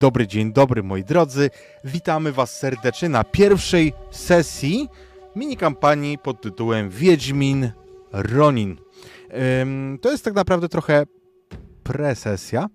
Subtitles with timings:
[0.00, 1.50] Dobry dzień dobry moi drodzy.
[1.84, 4.88] Witamy Was serdecznie na pierwszej sesji
[5.36, 7.70] mini kampanii pod tytułem Wiedźmin
[8.12, 8.76] Ronin.
[9.62, 11.04] Ym, to jest tak naprawdę trochę
[11.82, 12.66] presesja,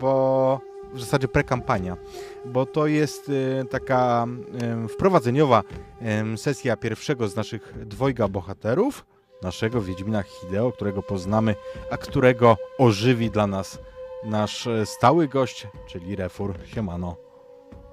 [0.00, 0.60] bo
[0.94, 1.96] w zasadzie prekampania,
[2.44, 4.26] bo to jest y, taka
[4.84, 5.62] y, wprowadzeniowa
[6.34, 9.06] y, sesja pierwszego z naszych dwojga bohaterów,
[9.42, 11.54] naszego Wiedźmina Hideo, którego poznamy,
[11.90, 13.78] a którego ożywi dla nas
[14.24, 16.54] nasz e, stały gość, czyli Refur.
[16.74, 17.16] Siemano.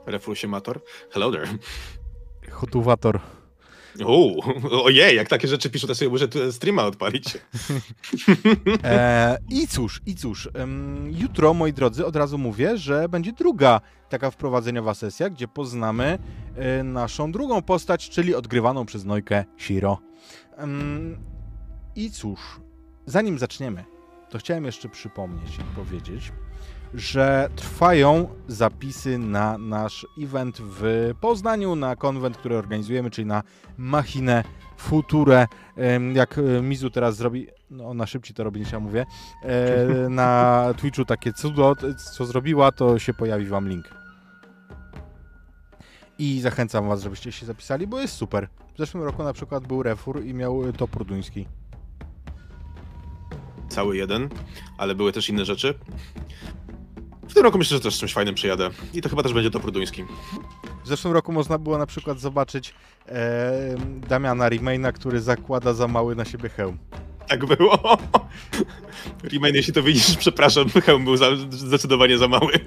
[0.05, 0.81] Refur Siemator.
[1.11, 1.47] Hello there.
[2.51, 3.19] Hotuwator.
[4.05, 4.35] O,
[4.83, 7.25] ojej, jak takie rzeczy piszą, to sobie muszę streama odpalić.
[8.83, 10.49] E, I cóż, i cóż,
[11.11, 16.19] jutro, moi drodzy, od razu mówię, że będzie druga taka wprowadzeniowa sesja, gdzie poznamy
[16.55, 19.97] e, naszą drugą postać, czyli odgrywaną przez Nojkę Shiro.
[21.95, 22.39] I cóż,
[23.05, 23.85] zanim zaczniemy,
[24.35, 26.31] to chciałem jeszcze przypomnieć i powiedzieć,
[26.93, 33.43] że trwają zapisy na nasz event w Poznaniu, na konwent, który organizujemy, czyli na
[33.77, 34.43] Machinę
[34.77, 35.47] Future.
[35.77, 39.05] Em, Jak e, Mizu teraz zrobi, no ona szybciej to robi niż ja mówię,
[39.43, 41.75] e, na Twitchu takie cudo,
[42.13, 43.89] co zrobiła, to się pojawi wam link.
[46.17, 48.47] I zachęcam was, żebyście się zapisali, bo jest super.
[48.73, 51.47] W zeszłym roku na przykład był Refur i miał topór duński.
[53.69, 54.29] Cały jeden,
[54.77, 55.73] ale były też inne rzeczy.
[57.29, 58.69] W tym roku myślę, że też z czymś fajnym przyjadę.
[58.93, 60.03] I to chyba też będzie to pruduński.
[60.83, 62.73] W zeszłym roku można było na przykład zobaczyć
[63.07, 63.75] e,
[64.07, 66.77] Damiana Remaina, który zakłada za mały na siebie hełm.
[67.27, 67.97] Tak było.
[69.33, 72.59] Remain, jeśli to widzisz, przepraszam, hełm był za, zdecydowanie za mały.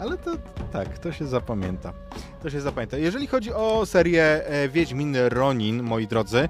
[0.00, 0.30] Ale to
[0.72, 1.92] tak, to się zapamięta.
[2.42, 2.96] To się zapamięta.
[2.98, 6.48] Jeżeli chodzi o serię e, Wiedźmin Ronin, moi drodzy,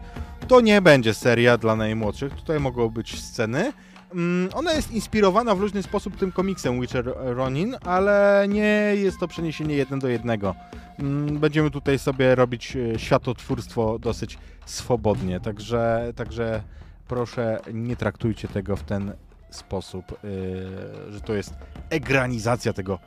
[0.48, 2.34] to nie będzie seria dla najmłodszych.
[2.34, 3.72] Tutaj mogą być sceny.
[4.14, 9.28] Mm, Ona jest inspirowana w różny sposób tym komiksem Witcher Ronin, ale nie jest to
[9.28, 10.54] przeniesienie jeden do jednego.
[10.98, 16.62] Mm, Będziemy tutaj sobie robić e, światotwórstwo dosyć swobodnie, także, także
[17.08, 19.12] proszę nie traktujcie tego w ten
[19.50, 21.54] sposób, yy, że to jest
[21.90, 22.98] egranizacja tego,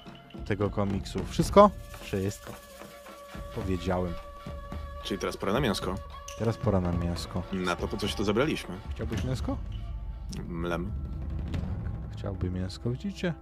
[0.45, 1.19] tego komiksu.
[1.29, 1.71] Wszystko?
[2.01, 2.53] Wszystko.
[3.55, 4.13] Powiedziałem.
[5.03, 5.95] Czyli teraz pora na mięsko.
[6.39, 7.43] Teraz pora na mięsko.
[7.53, 8.75] Na to, po co się tu zabraliśmy.
[8.95, 9.57] Chciałbyś mięsko?
[10.47, 10.91] Mlem.
[12.17, 13.33] Chciałby mięsko, widzicie?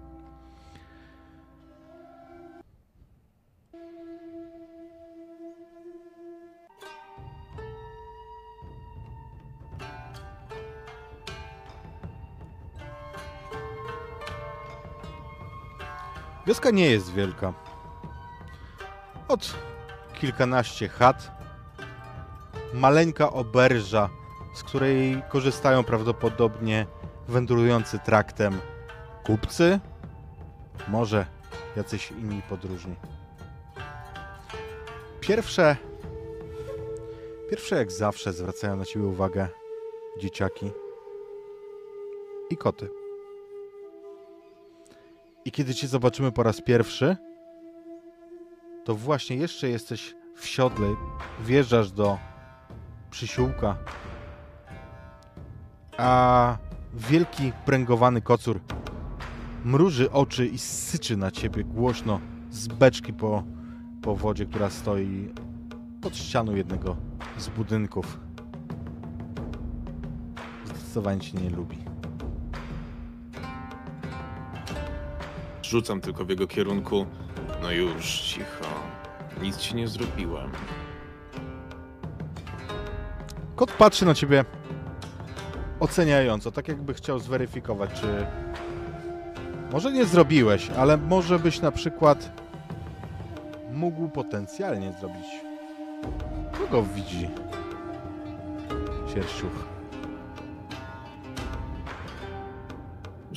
[16.50, 17.54] Wioska nie jest wielka.
[19.28, 19.56] Od
[20.20, 21.32] kilkanaście chat.
[22.74, 24.10] Maleńka oberża,
[24.56, 26.86] z której korzystają prawdopodobnie
[27.28, 28.60] wędrujący traktem
[29.26, 29.80] kupcy,
[30.88, 31.26] może
[31.76, 32.96] jacyś inni podróżni.
[35.22, 35.78] Pierwsze,
[37.50, 39.48] pierwsze jak zawsze zwracają na ciebie uwagę
[40.22, 40.72] dzieciaki
[42.50, 42.99] i koty.
[45.50, 47.18] I kiedy cię zobaczymy po raz pierwszy,
[48.86, 50.88] to właśnie jeszcze jesteś w siodle,
[51.40, 52.18] wjeżdżasz do
[53.12, 53.78] przysiłka,
[55.98, 56.58] a
[56.94, 58.60] wielki pręgowany kocur
[59.66, 62.20] mruży oczy i syczy na ciebie głośno
[62.52, 63.44] z beczki po,
[64.02, 65.34] po wodzie, która stoi
[66.02, 66.96] pod ścianą jednego
[67.38, 68.20] z budynków.
[70.66, 71.89] Zdecydowanie cię nie lubi.
[75.70, 77.06] Rzucam tylko w jego kierunku.
[77.62, 78.66] No już, cicho.
[79.42, 80.52] Nic ci nie zrobiłem.
[83.56, 84.46] Kot patrzy na ciebie
[85.80, 88.26] oceniająco, tak jakby chciał zweryfikować, czy
[89.72, 92.32] może nie zrobiłeś, ale może byś na przykład
[93.72, 95.28] mógł potencjalnie zrobić.
[96.58, 97.30] Kogo widzi
[99.14, 99.79] sierściuch?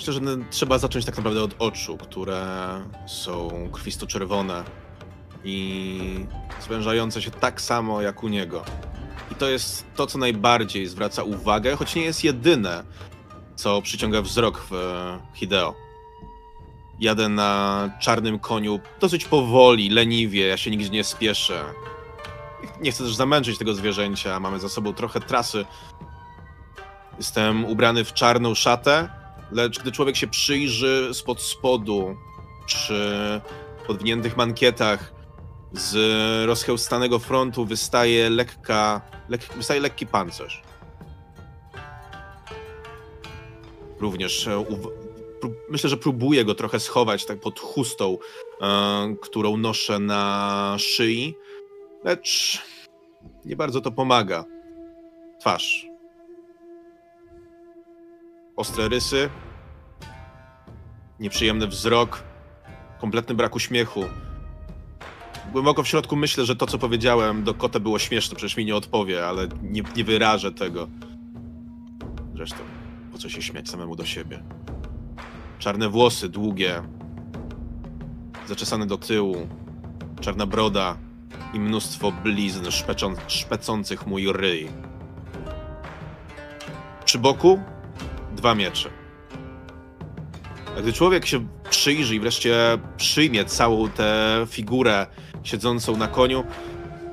[0.03, 0.21] Myślę, że
[0.51, 2.47] trzeba zacząć tak naprawdę od oczu, które
[3.07, 4.65] są krwisto-czerwone
[5.45, 6.27] i
[6.61, 8.65] zwężające się tak samo jak u niego.
[9.33, 12.85] I to jest to, co najbardziej zwraca uwagę, choć nie jest jedyne.
[13.57, 15.75] co przyciąga wzrok w e, Hideo.
[17.01, 21.65] Jadę na czarnym koniu dosyć powoli, leniwie, ja się nigdzie nie spieszę.
[22.81, 25.65] Nie chcę też zamęczyć tego zwierzęcia, mamy za sobą trochę trasy.
[27.19, 29.22] Jestem ubrany w czarną szatę,
[29.53, 32.17] lecz gdy człowiek się przyjrzy spod spodu,
[32.67, 33.41] przy
[33.87, 35.13] podwiniętych mankietach,
[35.73, 35.97] z
[36.47, 40.63] rozchełstanego frontu wystaje lekka, lek, wystaje lekki pancerz.
[44.01, 44.65] Również e,
[45.69, 48.19] myślę, że próbuję go trochę schować tak pod chustą,
[48.61, 51.35] e, którą noszę na szyi,
[52.05, 52.63] lecz
[53.45, 54.45] nie bardzo to pomaga.
[55.41, 55.92] Twarz.
[58.57, 59.31] Ostre rysy,
[61.21, 62.23] nieprzyjemny wzrok,
[63.01, 64.05] kompletny brak uśmiechu.
[65.53, 68.77] Głęboko w środku myślę, że to, co powiedziałem do kota było śmieszne, przecież mi nie
[68.77, 70.89] odpowie, ale nie, nie wyrażę tego.
[72.35, 72.59] Zresztą,
[73.13, 74.43] po co się śmiać samemu do siebie?
[75.59, 76.83] Czarne włosy, długie,
[78.49, 79.49] zaczesane do tyłu,
[80.21, 80.97] czarna broda
[81.55, 84.69] i mnóstwo blizn szpeczą, szpecących mój ryj.
[87.05, 87.61] Przy boku
[88.37, 88.91] dwa miecze.
[90.79, 95.07] A gdy człowiek się przyjrzy i wreszcie przyjmie całą tę figurę
[95.43, 96.45] siedzącą na koniu,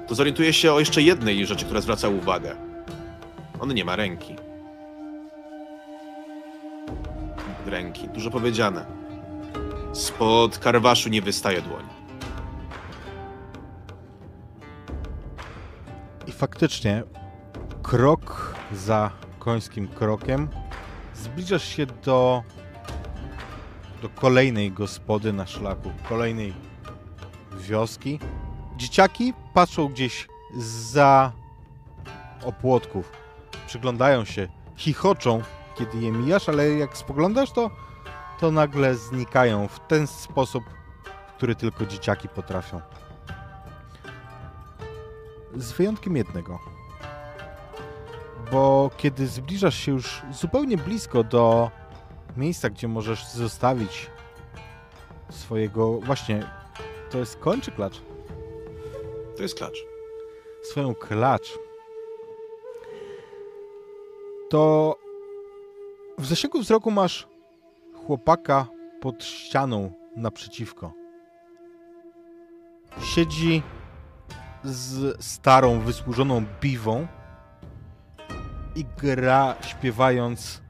[0.08, 2.56] to zorientuje się o jeszcze jednej rzeczy, która zwraca uwagę.
[3.60, 4.36] On nie ma ręki.
[7.66, 8.86] Ręki, dużo powiedziane.
[9.94, 11.84] Spod karwaszu nie wystaje dłoń.
[16.28, 17.04] I faktycznie,
[17.84, 20.48] krok za końskim krokiem,
[21.32, 22.44] zbliżasz się do,
[24.02, 26.54] do kolejnej gospody na szlaku, kolejnej
[27.58, 28.20] wioski.
[28.78, 30.28] Dzieciaki patrzą gdzieś
[30.92, 31.32] za
[32.46, 33.12] opłotków,
[33.68, 35.42] przyglądają się, chichoczą,
[35.78, 37.70] kiedy je mijasz, ale jak spoglądasz, to,
[38.40, 40.64] to nagle znikają w ten sposób,
[41.38, 42.82] który tylko dzieciaki potrafią.
[45.56, 46.79] Z wyjątkiem jednego.
[48.52, 51.72] Bo kiedy zbliżasz się już zupełnie blisko do
[52.38, 54.10] miejsca, gdzie możesz zostawić
[55.30, 56.00] swojego.
[56.00, 56.44] Właśnie,
[57.12, 58.02] to jest koń czy klacz?
[59.38, 59.78] To jest klacz.
[60.64, 61.60] Swoją klacz.
[64.50, 64.96] To
[66.18, 67.28] w zasięgu wzroku masz
[68.06, 68.68] chłopaka
[69.02, 70.92] pod ścianą naprzeciwko.
[73.04, 73.64] Siedzi
[74.64, 77.08] z starą, wysłużoną biwą
[78.76, 80.62] i gra śpiewając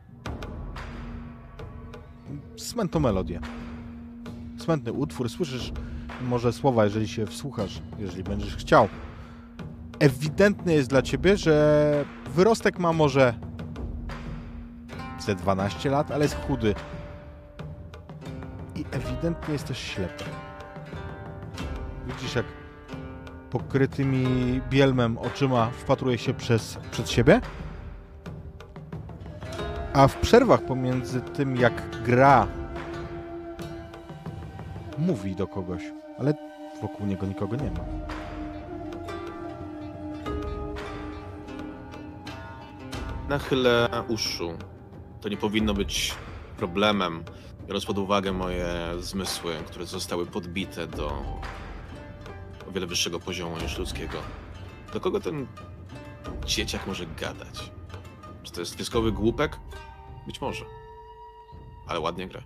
[2.57, 3.39] smętną melodię.
[4.57, 5.71] Smętny utwór, słyszysz
[6.21, 8.87] może słowa, jeżeli się wsłuchasz, jeżeli będziesz chciał.
[9.99, 12.05] Ewidentne jest dla ciebie, że
[12.35, 13.33] wyrostek ma może
[15.19, 16.75] ze 12 lat, ale jest chudy.
[18.75, 20.23] I ewidentnie jesteś ślepy.
[22.07, 22.45] Widzisz, jak
[23.49, 27.41] pokrytymi bielmem oczyma wpatruje się przez, przed siebie.
[29.93, 32.47] A w przerwach pomiędzy tym, jak gra,
[34.97, 35.83] mówi do kogoś,
[36.19, 36.33] ale
[36.81, 37.85] wokół niego nikogo nie ma.
[43.29, 44.53] Nachylę uszu.
[45.21, 46.15] To nie powinno być
[46.57, 47.23] problemem,
[47.67, 48.67] biorąc pod uwagę moje
[48.99, 51.07] zmysły, które zostały podbite do
[52.69, 54.17] o wiele wyższego poziomu niż ludzkiego.
[54.93, 55.47] Do kogo ten
[56.45, 57.78] dzieciak może gadać?
[58.49, 59.59] Czy to jest wieskowy głupek?
[60.27, 60.65] Być może.
[61.87, 62.41] Ale ładnie gra.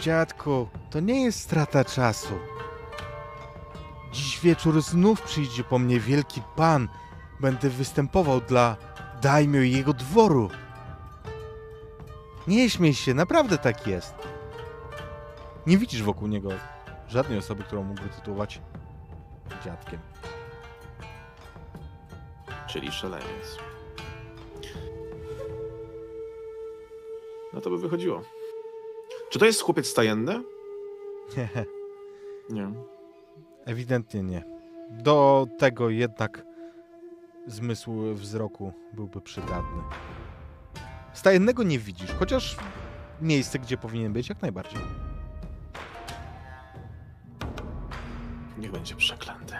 [0.00, 2.38] Dziadku, to nie jest strata czasu.
[4.12, 6.88] Dziś wieczór znów przyjdzie po mnie wielki pan.
[7.40, 8.76] Będę występował dla
[9.22, 10.50] daimio i jego dworu.
[12.46, 14.14] Nie śmiej się, naprawdę tak jest.
[15.66, 16.50] Nie widzisz wokół niego
[17.08, 18.60] żadnej osoby, którą mógłby tytułować
[19.64, 20.00] dziadkiem.
[22.66, 23.69] Czyli szaleniec.
[27.52, 28.22] No to by wychodziło.
[29.30, 30.42] Czy to jest chłopiec stajenny?
[31.36, 31.48] Nie,
[32.50, 32.72] Nie.
[33.64, 34.44] ewidentnie nie.
[34.90, 36.42] Do tego jednak
[37.46, 39.82] zmysł wzroku byłby przydatny.
[41.12, 42.56] Stajennego nie widzisz, chociaż
[43.20, 44.80] miejsce, gdzie powinien być, jak najbardziej.
[48.58, 49.54] Niech będzie przeklęty.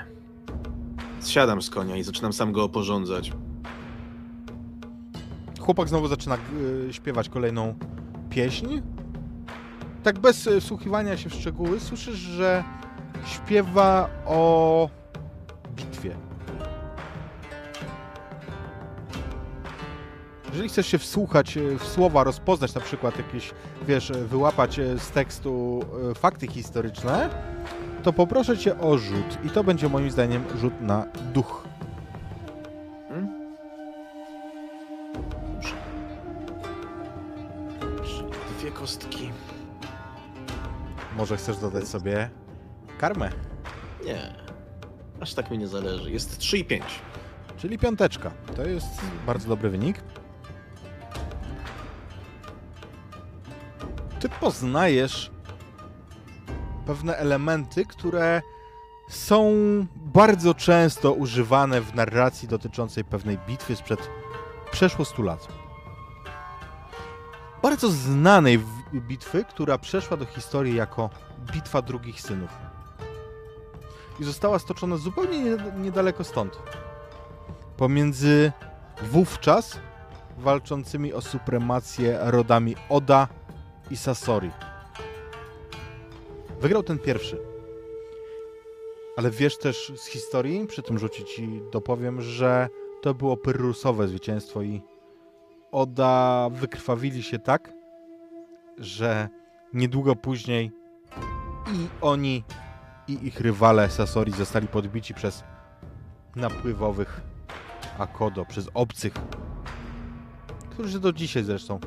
[1.21, 3.33] Zsiadam z konia i zaczynam sam go oporządzać.
[5.71, 6.37] Chłopak znowu zaczyna
[6.89, 7.75] y, śpiewać kolejną
[8.31, 8.81] pieśń.
[10.03, 12.65] Tak bez y, wsłuchiwania się w szczegóły, słyszysz, że
[13.27, 14.89] śpiewa o
[15.77, 16.17] bitwie.
[20.51, 23.51] Jeżeli chcesz się wsłuchać e, w słowa, rozpoznać na przykład jakieś,
[23.89, 27.31] wiesz, e, wyłapać e, z tekstu e, fakty historyczne,
[28.03, 29.39] to poproszę cię o rzut.
[29.45, 31.70] I to będzie moim zdaniem rzut na duch.
[38.81, 39.31] Kostki.
[41.17, 42.31] Może chcesz dodać sobie
[42.99, 43.31] karmę,
[44.05, 44.35] Nie.
[45.21, 46.11] Aż tak mi nie zależy.
[46.11, 46.85] Jest 3 i 5.
[47.57, 48.31] czyli piąteczka.
[48.57, 50.03] To jest bardzo dobry wynik.
[54.21, 55.31] Ty poznajesz
[56.87, 58.43] pewne elementy, które
[59.09, 59.53] są
[59.97, 64.11] bardzo często używane w narracji dotyczącej pewnej bitwy sprzed
[64.71, 65.60] przeszło 100 lat.
[67.63, 68.61] Bardzo znanej
[68.95, 71.11] bitwy, która przeszła do historii jako
[71.53, 72.51] Bitwa Drugich Synów.
[74.21, 76.59] I została stoczona zupełnie nie- niedaleko stąd.
[77.77, 78.53] Pomiędzy
[79.03, 79.79] wówczas
[80.39, 83.29] walczącymi o supremację rodami Oda
[83.91, 84.51] i Sasori.
[86.61, 87.39] Wygrał ten pierwszy.
[89.17, 92.69] Ale wiesz też z historii, przy tym rzucie ci dopowiem, że
[93.03, 94.83] to było pyrrusowe zwycięstwo i
[95.73, 97.73] Oda wykrwawili się tak,
[98.79, 99.29] że
[99.73, 100.73] niedługo później
[101.75, 102.45] i oni,
[103.09, 105.45] i ich rywale Sasori zostali podbici przez
[106.37, 107.21] napływowych
[107.99, 109.13] Akodo, przez obcych,
[110.71, 111.81] którzy do dzisiaj zresztą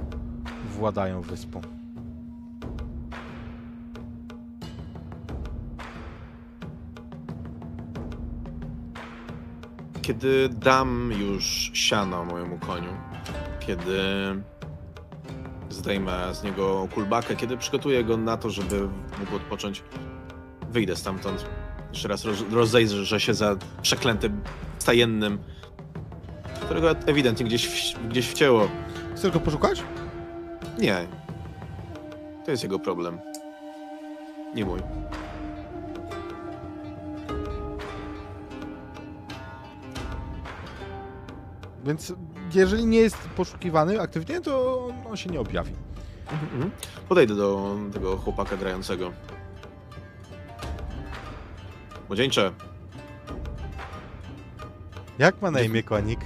[0.70, 1.62] władają wyspą.
[10.02, 12.94] Kiedy dam już siano mojemu koniu,
[13.60, 14.00] kiedy
[15.70, 18.88] zdejmę z niego kulbakę, kiedy przygotuję go na to, żeby
[19.20, 19.84] mógł odpocząć,
[20.70, 21.46] wyjdę stamtąd.
[21.90, 24.42] Jeszcze raz roz, rozejrzę się za przeklętym
[24.80, 25.40] stajennym,
[26.62, 28.68] którego ewidentnie gdzieś, w, gdzieś wcięło.
[29.16, 29.84] Chcesz go poszukać?
[30.80, 31.08] Nie.
[32.46, 33.20] To jest jego problem.
[34.56, 34.80] Nie mój.
[41.86, 42.14] Więc
[42.56, 45.74] jeżeli nie jest poszukiwany aktywnie, to on, on się nie objawi.
[46.32, 46.72] Mhm.
[47.10, 49.12] Podejdę do tego chłopaka grającego.
[52.08, 52.52] Młodzieńcze,
[55.20, 56.20] Jak ma na imię konik?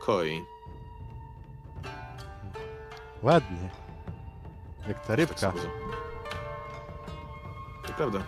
[0.00, 0.44] koi.
[3.22, 3.68] Ładnie.
[4.88, 5.36] Jak ta Tak rybka.
[5.36, 5.52] za-
[7.86, 8.18] To prawda.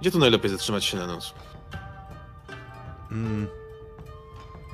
[0.00, 1.34] Gdzie tu najlepiej zatrzymać się na noc?
[3.12, 3.46] Mm.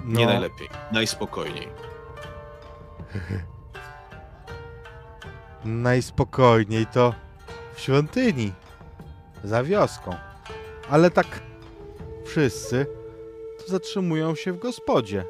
[0.05, 0.69] Nie No, najlepiej.
[0.93, 1.69] Najspokojniej.
[5.65, 7.15] Najspokojniej to
[7.75, 8.53] w świątyni.
[9.45, 10.15] Za wioską.
[10.91, 11.27] Ale tak
[12.25, 12.87] wszyscy
[13.67, 15.25] zatrzymują się w gospodzie.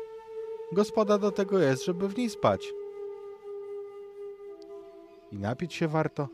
[0.73, 2.73] Gospoda do tego jest, żeby w niej spać.
[5.33, 6.29] I napić się warto.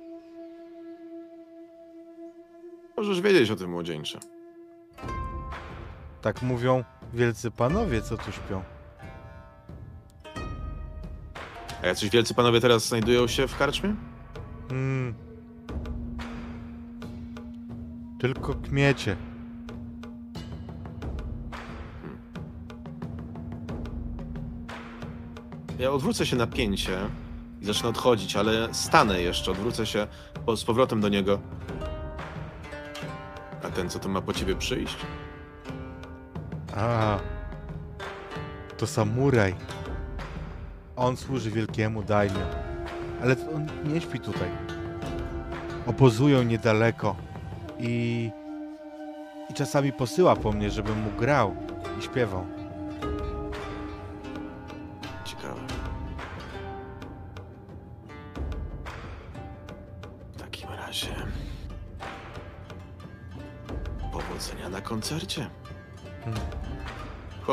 [2.97, 4.19] Możesz wiedzieć o tym, młodzieńcze.
[6.23, 8.63] Tak mówią wielcy panowie, co tu śpią.
[11.83, 13.95] A jacyś wielcy panowie teraz znajdują się w karczmie?
[14.71, 15.15] Mm.
[18.21, 19.17] Tylko kmiecie.
[25.79, 26.99] Ja odwrócę się na pięcie
[27.61, 30.07] i zacznę odchodzić, ale stanę jeszcze, odwrócę się
[30.47, 31.41] po, z powrotem do niego.
[33.63, 34.97] A ten, co tu ma po ciebie przyjść?
[36.77, 37.19] A,
[38.77, 39.55] to samuraj.
[40.97, 42.47] On służy wielkiemu daimio.
[43.23, 44.49] Ale on nie śpi tutaj.
[45.87, 47.17] Obozują niedaleko
[47.79, 48.31] i,
[49.51, 51.55] i czasami posyła po mnie, żebym mu grał
[51.99, 52.62] i śpiewał.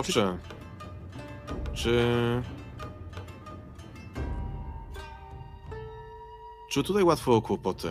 [0.09, 0.37] Chłopcze,
[1.73, 2.43] czy.
[6.69, 7.89] Czy tutaj łatwo o kłopoty?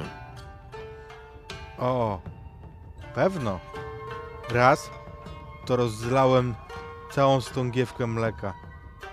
[1.79, 2.21] O,
[3.15, 3.61] pewno.
[4.51, 4.91] Raz
[5.67, 6.55] to rozlałem
[7.11, 8.55] całą stągiewkę mleka.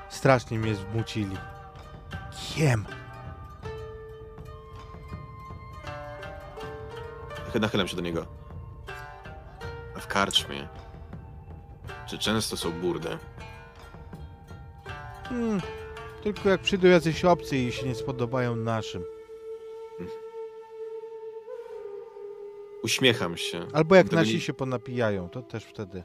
[0.09, 1.38] Strasznie mnie zmucili.
[2.31, 2.85] Kiem.
[7.62, 8.25] Nachylam się do niego.
[9.95, 10.67] W karczmie?
[12.15, 13.17] Czy często są burdy?
[15.24, 15.62] Hmm,
[16.24, 19.03] tylko jak przyjdą jacyś obcy i się nie spodobają naszym.
[22.84, 23.65] Uśmiecham się.
[23.74, 26.03] Albo jak Tego nasi nie- się ponapijają, to też wtedy.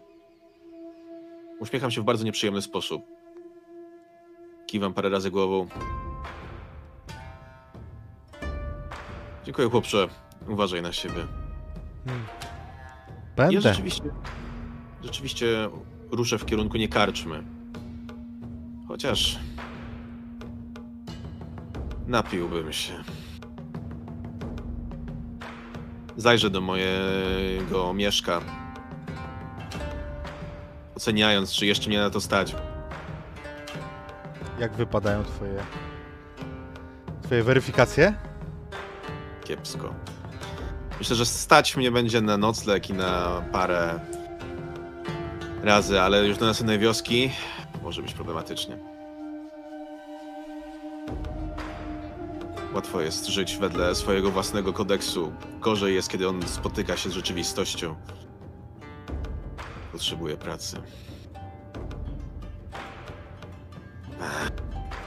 [1.61, 3.03] Uśmiecham się w bardzo nieprzyjemny sposób.
[4.67, 5.69] Kiwam parę razy głową.
[9.45, 10.09] Dziękuję, chłopcze.
[10.49, 11.27] Uważaj na siebie.
[12.07, 12.25] Hmm.
[13.37, 13.61] Ja Będę.
[13.61, 14.03] rzeczywiście,
[15.03, 15.69] rzeczywiście
[16.13, 17.43] ruszę w kierunku nie karczmy.
[18.89, 19.39] Chociaż
[22.07, 22.93] napiłbym się.
[26.17, 28.41] Zajrzę do mojego mieszka,
[30.97, 32.57] oceniając, czy jeszcze mnie na to stać.
[34.59, 35.65] Jak wypadają twoje...
[37.23, 38.15] Twoje weryfikacje?
[39.45, 39.95] Kiepsko.
[40.99, 44.01] Myślę, że stać mnie będzie na nocleg i na parę
[45.63, 47.31] razy, ale już do następnej wioski
[47.83, 48.79] może być problematycznie.
[52.75, 55.33] Łatwo jest żyć wedle swojego własnego kodeksu.
[55.61, 57.97] Gorzej jest, kiedy on spotyka się z rzeczywistością.
[59.93, 60.83] Potrzebuje pracy.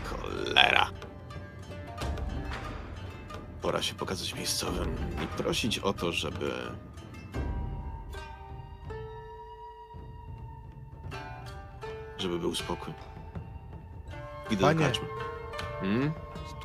[0.03, 0.89] Cholera.
[3.61, 6.51] Pora się pokazać miejscowym i prosić o to, żeby.
[12.23, 12.93] Żeby był spokój.
[14.51, 14.79] Idę Panie.
[14.79, 15.07] do karczmy.
[15.79, 16.11] Hmm?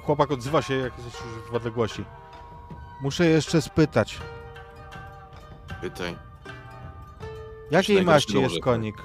[0.05, 2.05] Chłopak odzywa się, jak jesteś już w odległości.
[3.01, 4.19] Muszę jeszcze spytać.
[5.81, 6.17] Pytaj.
[7.71, 8.97] Jakiej maści jest konik?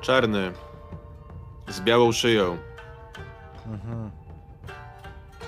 [0.00, 0.52] Czarny.
[1.68, 2.58] Z białą szyją.
[3.66, 4.02] Mhm.
[4.04, 4.10] Ma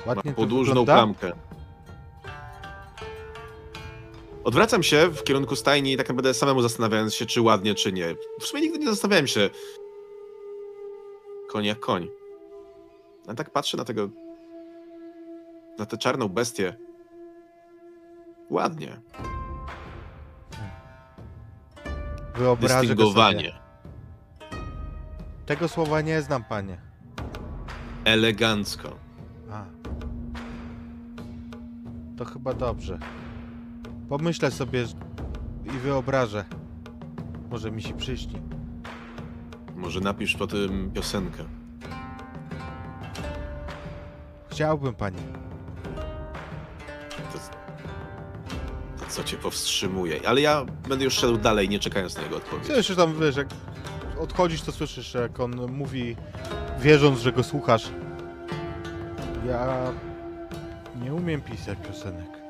[0.07, 1.33] Ładnie to podłużną wygląda.
[4.45, 8.15] Odwracam się w kierunku stajni i tak naprawdę samemu zastanawiając się, czy ładnie, czy nie.
[8.41, 9.51] W sumie nigdy nie zastanawiałem się.
[11.49, 12.09] Koń jak koń.
[13.27, 14.09] A tak patrzę na tego.
[15.79, 16.77] na tę czarną bestię.
[18.51, 19.01] Ładnie.
[22.37, 22.81] Wyobrażę.
[22.81, 23.59] Dystyngowanie.
[25.47, 26.81] Tego słowa nie znam, panie.
[28.05, 28.97] Elegancko.
[29.51, 29.65] A.
[32.19, 32.99] To chyba dobrze.
[34.13, 34.85] Pomyślę sobie
[35.65, 36.45] i wyobrażę.
[37.51, 38.41] Może mi się przyśni.
[39.77, 41.45] Może napisz po tym piosenkę.
[44.51, 45.19] Chciałbym, panie.
[47.33, 47.39] To,
[48.99, 50.29] to co cię powstrzymuje.
[50.29, 52.69] Ale ja będę już szedł dalej, nie czekając na jego odpowiedź.
[52.69, 53.49] Jeszcze tam, wiesz, jak
[54.21, 56.17] odchodzisz, to słyszysz, jak on mówi,
[56.81, 57.91] wierząc, że go słuchasz.
[59.47, 59.93] Ja
[61.03, 62.42] nie umiem pisać piosenek.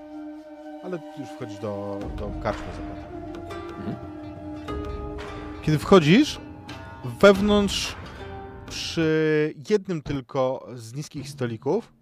[0.84, 3.22] Ale już wchodzisz do, do karczmy zakładam.
[3.78, 3.96] Mhm.
[5.62, 6.40] Kiedy wchodzisz,
[7.04, 7.96] wewnątrz
[8.66, 11.92] przy jednym tylko z niskich stolików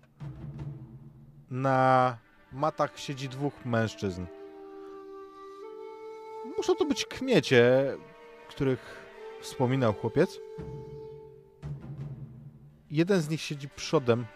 [1.50, 2.16] na
[2.52, 4.26] matach siedzi dwóch mężczyzn.
[6.56, 7.96] Muszą to być kmiecie,
[8.48, 9.04] których
[9.40, 10.40] wspominał chłopiec.
[12.90, 14.26] Jeden z nich siedzi przodem,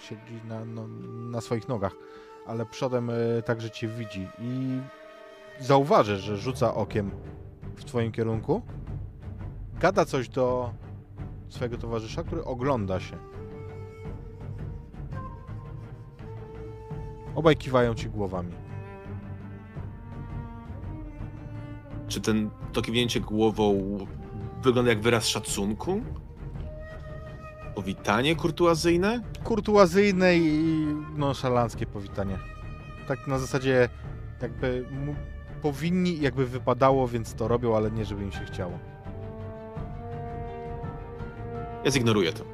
[0.00, 0.88] siedzi na, no,
[1.30, 1.92] na swoich nogach,
[2.48, 4.80] ale przodem e, także cię widzi i
[5.60, 7.10] zauważy, że rzuca okiem
[7.76, 8.62] w twoim kierunku.
[9.80, 10.70] Gada coś do
[11.48, 13.16] swojego towarzysza, który ogląda się.
[17.34, 18.52] Obaj kiwają ci głowami.
[22.08, 23.98] Czy ten to kiwnięcie głową
[24.62, 26.00] wygląda jak wyraz szacunku?
[27.78, 29.20] Powitanie kurtuazyjne?
[29.44, 30.86] kurtuazyjne i
[31.16, 32.38] nonszalanckie powitanie.
[33.08, 33.88] Tak na zasadzie
[34.42, 35.14] jakby mu
[35.62, 38.78] powinni, jakby wypadało, więc to robią, ale nie żeby im się chciało.
[41.84, 42.44] Ja zignoruję to.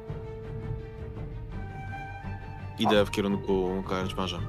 [2.79, 4.39] Idę w kierunku karczmarza.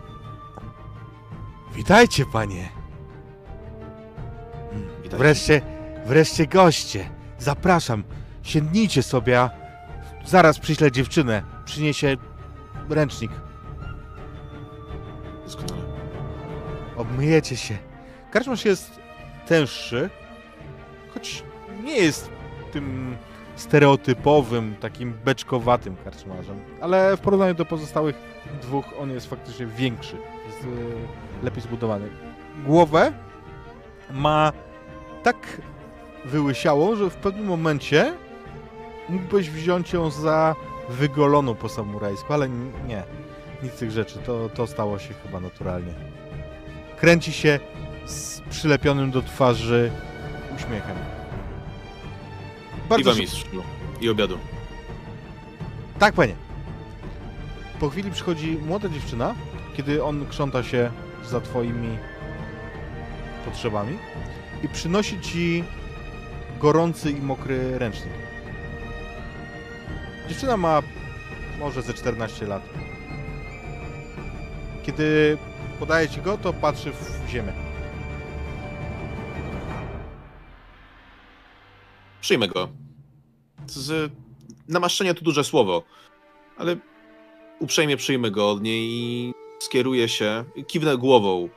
[1.74, 2.68] Witajcie, panie!
[5.02, 5.16] Witajcie.
[5.18, 5.62] Wreszcie,
[6.06, 7.10] wreszcie goście!
[7.38, 8.04] Zapraszam,
[8.42, 9.65] siednijcie sobie, a
[10.26, 11.42] zaraz przyślę dziewczynę.
[11.64, 12.16] Przyniesie
[12.88, 13.30] ręcznik.
[15.44, 15.82] Doskonale.
[16.96, 17.78] Obmyjecie się.
[18.30, 19.00] Karczmarz jest
[19.46, 20.10] tęższy,
[21.14, 21.42] choć
[21.84, 22.30] nie jest
[22.72, 23.16] tym
[23.56, 28.16] stereotypowym, takim beczkowatym karczmarzem, ale w porównaniu do pozostałych
[28.62, 32.08] dwóch on jest faktycznie większy, jest e, lepiej zbudowany.
[32.66, 33.12] Głowę
[34.10, 34.52] ma
[35.22, 35.60] tak
[36.24, 38.14] wyłysiałą, że w pewnym momencie
[39.08, 40.56] mógłbyś wziąć ją za
[40.88, 42.48] wygoloną po samurajsku, ale
[42.86, 43.02] nie,
[43.62, 45.92] nic z tych rzeczy, to, to stało się chyba naturalnie.
[46.98, 47.60] Kręci się
[48.06, 49.90] z przylepionym do twarzy
[50.56, 50.96] uśmiechem.
[52.88, 53.62] Bardzo szy- mistrzu.
[54.00, 54.38] I obiadu.
[55.98, 56.34] Tak, panie.
[57.80, 59.34] Po chwili przychodzi młoda dziewczyna,
[59.76, 60.90] kiedy on krząta się
[61.24, 61.98] za twoimi
[63.44, 63.98] potrzebami
[64.62, 65.64] i przynosi ci
[66.60, 68.12] gorący i mokry ręcznik.
[70.28, 70.82] Dziewczyna ma
[71.58, 72.62] może ze 14 lat.
[74.82, 75.38] Kiedy
[75.78, 77.52] podaje ci go, to patrzy w ziemię.
[82.20, 82.68] Przyjmę go.
[83.66, 84.12] Z...
[84.68, 85.82] Namaszczenie to duże słowo,
[86.58, 86.76] ale
[87.58, 91.48] uprzejmie przyjmę go od niej i skieruję się, kiwnę głową.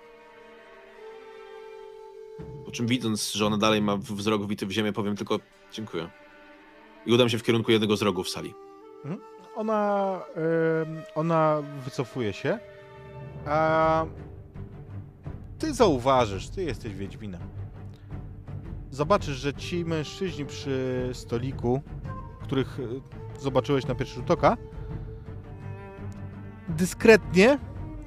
[2.65, 5.39] Po czym widząc, że ona dalej ma wzrok wbity w ziemię, powiem tylko
[5.71, 6.09] dziękuję.
[7.09, 8.53] I udam się w kierunku jednego z rogów sali.
[9.55, 12.59] Ona, em, ona wycofuje się,
[13.45, 14.05] a
[15.59, 17.41] ty zauważysz, ty jesteś Wiedźminem.
[18.91, 21.81] Zobaczysz, że ci mężczyźni przy stoliku,
[22.41, 24.57] których e, zobaczyłeś na pierwszy rzut oka,
[26.67, 27.59] dyskretnie,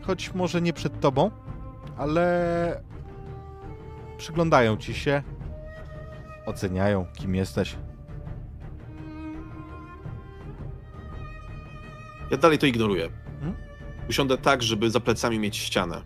[0.02, 1.30] choć może nie przed tobą,
[1.96, 2.82] ale
[4.18, 5.22] przyglądają ci się,
[6.46, 7.76] oceniają, kim jesteś.
[12.32, 13.04] Ja dalej to ignoruję.
[13.34, 13.54] Mhm.
[14.08, 16.02] Usiądę tak, żeby za plecami mieć ścianę.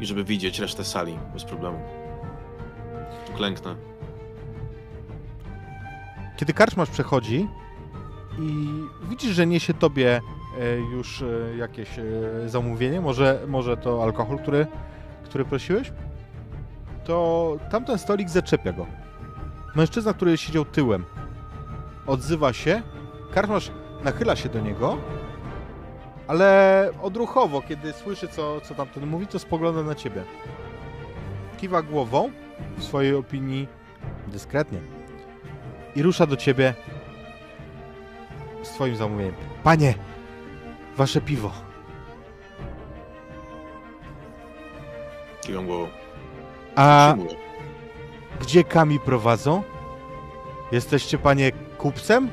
[0.00, 1.80] I żeby widzieć resztę sali bez problemu.
[3.36, 3.76] Klęknę.
[6.36, 7.48] Kiedy karczmasz przechodzi
[8.38, 8.68] i
[9.08, 10.20] widzisz, że niesie tobie
[10.60, 12.02] e, już e, jakieś e,
[12.48, 14.66] zamówienie, może, może to alkohol, który,
[15.24, 15.92] który prosiłeś,
[17.04, 18.86] to tamten stolik zaczepia go.
[19.74, 21.04] Mężczyzna, który siedział tyłem,
[22.06, 22.82] odzywa się,
[23.34, 23.70] karczmasz
[24.04, 24.98] nachyla się do niego,
[26.28, 30.24] ale odruchowo, kiedy słyszy, co, co tamten mówi, to spogląda na ciebie.
[31.58, 32.30] Kiwa głową,
[32.76, 33.68] w swojej opinii
[34.26, 34.78] dyskretnie
[35.96, 36.74] i rusza do ciebie
[38.62, 39.34] z twoim zamówieniem.
[39.64, 39.94] Panie,
[40.96, 41.50] wasze piwo.
[45.40, 45.88] Kiwam głową.
[46.76, 47.14] A
[48.40, 49.62] gdzie kami prowadzą?
[50.72, 52.28] Jesteście, panie, kupcem?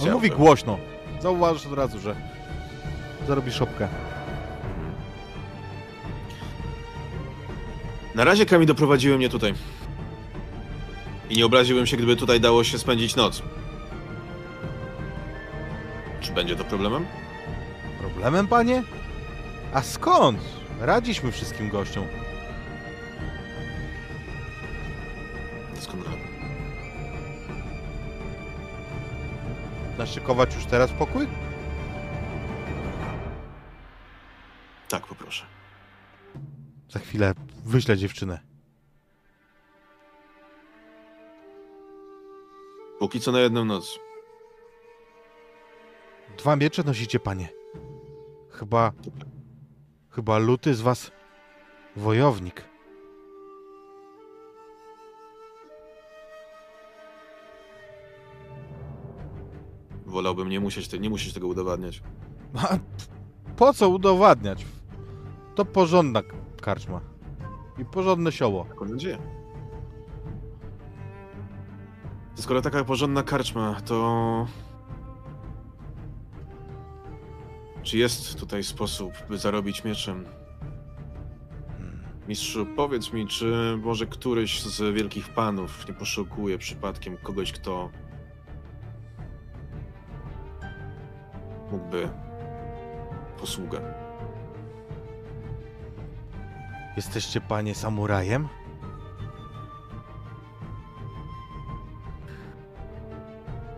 [0.00, 0.78] On mówi głośno.
[1.22, 2.16] Zauważysz od razu, że
[3.26, 3.88] zarobi szopkę.
[8.14, 9.54] Na razie Kami doprowadziły mnie tutaj.
[11.30, 13.42] I nie obraziłbym się, gdyby tutaj dało się spędzić noc.
[16.20, 17.06] Czy będzie to problemem?
[18.00, 18.82] Problemem, panie?
[19.72, 20.38] A skąd?
[20.80, 22.04] Radziliśmy wszystkim gościom.
[29.98, 31.26] Naszykować już teraz pokój?
[34.88, 35.46] Tak, poproszę.
[36.88, 37.32] Za chwilę
[37.64, 38.40] wyślę dziewczynę.
[42.98, 43.98] Póki co na jedną noc.
[46.38, 47.48] Dwa miecze nosicie, panie.
[48.50, 48.92] Chyba.
[50.10, 51.10] Chyba luty z was
[51.96, 52.64] wojownik.
[60.06, 62.02] Wolałbym nie musieć, te, nie musieć tego udowadniać.
[62.54, 62.78] A
[63.56, 64.66] po co udowadniać?
[65.54, 66.22] To porządna
[66.60, 67.00] karczma.
[67.78, 68.64] I porządne sioło.
[68.64, 69.18] Taką nadzieję.
[72.34, 74.46] Skoro taka porządna karczma, to...
[77.82, 80.24] Czy jest tutaj sposób, by zarobić mieczem?
[82.28, 87.90] Mistrzu, powiedz mi, czy może któryś z wielkich panów nie poszukuje przypadkiem kogoś, kto
[91.76, 92.08] mógłby
[93.40, 93.80] posługę?
[96.96, 98.48] Jesteście panie samurajem?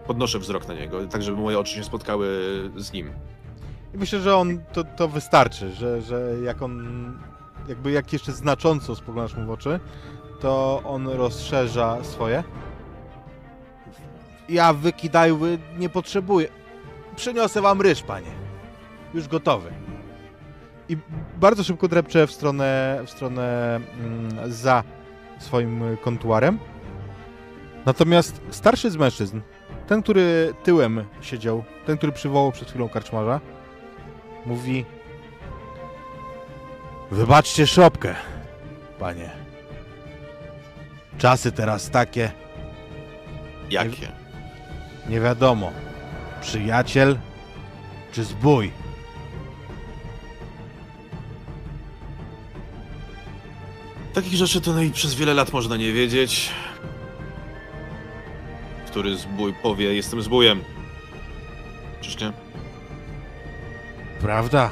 [0.07, 2.27] Podnoszę wzrok na niego, tak żeby moje oczy się spotkały
[2.77, 3.11] z nim.
[3.95, 7.19] I myślę, że on to, to wystarczy, że, że jak on.
[7.69, 9.81] Jakby jak jeszcze znacząco spoglądasz mu w oczy,
[10.41, 12.45] to on rozszerza swoje.
[14.49, 16.49] Ja wykidajły nie potrzebuję.
[17.19, 18.31] Przyniosę wam ryż, panie.
[19.15, 19.71] Już gotowy.
[20.89, 20.97] I
[21.37, 24.83] bardzo szybko drepcze w stronę, w stronę mm, za
[25.39, 26.59] swoim kontuarem.
[27.87, 29.41] Natomiast starszy z mężczyzn,
[29.87, 33.41] ten, który tyłem siedział, ten, który przywołał przed chwilą karczmarza,
[34.47, 34.85] mówi:
[37.11, 38.15] Wybaczcie szopkę,
[38.99, 39.31] panie.
[41.19, 42.31] Czasy teraz takie,
[43.71, 44.09] Jakie?
[45.09, 45.73] nie wiadomo,
[46.41, 47.19] przyjaciel
[48.13, 48.73] czy zbój.
[54.15, 56.51] Takich rzeczy to no i przez wiele lat można nie wiedzieć.
[58.87, 60.65] Który zbój powie, jestem zbójem.
[62.01, 62.33] Czyż nie?
[64.21, 64.71] Prawda?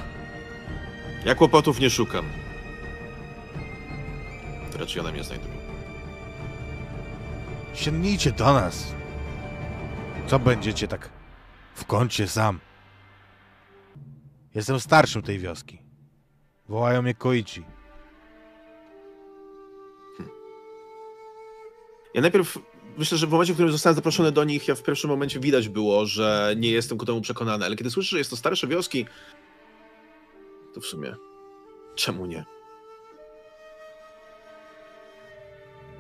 [1.25, 2.25] Ja kłopotów nie szukam.
[4.79, 5.57] Raczej one mnie znajdują.
[7.75, 8.95] sięgnijcie do nas.
[10.27, 11.16] Co będziecie tak
[11.77, 12.61] w kącie sam?
[14.55, 15.83] Jestem starszym tej wioski.
[16.69, 17.63] Wołają mnie Koichi.
[22.15, 22.59] Ja najpierw
[22.99, 25.69] myślę, że w momencie, w którym zostałem zaproszony do nich, ja w pierwszym momencie widać
[25.69, 29.07] było, że nie jestem ku temu przekonany, ale kiedy słyszę, że jest to starsze wioski,
[30.75, 31.17] to w sumie
[31.95, 32.45] czemu nie?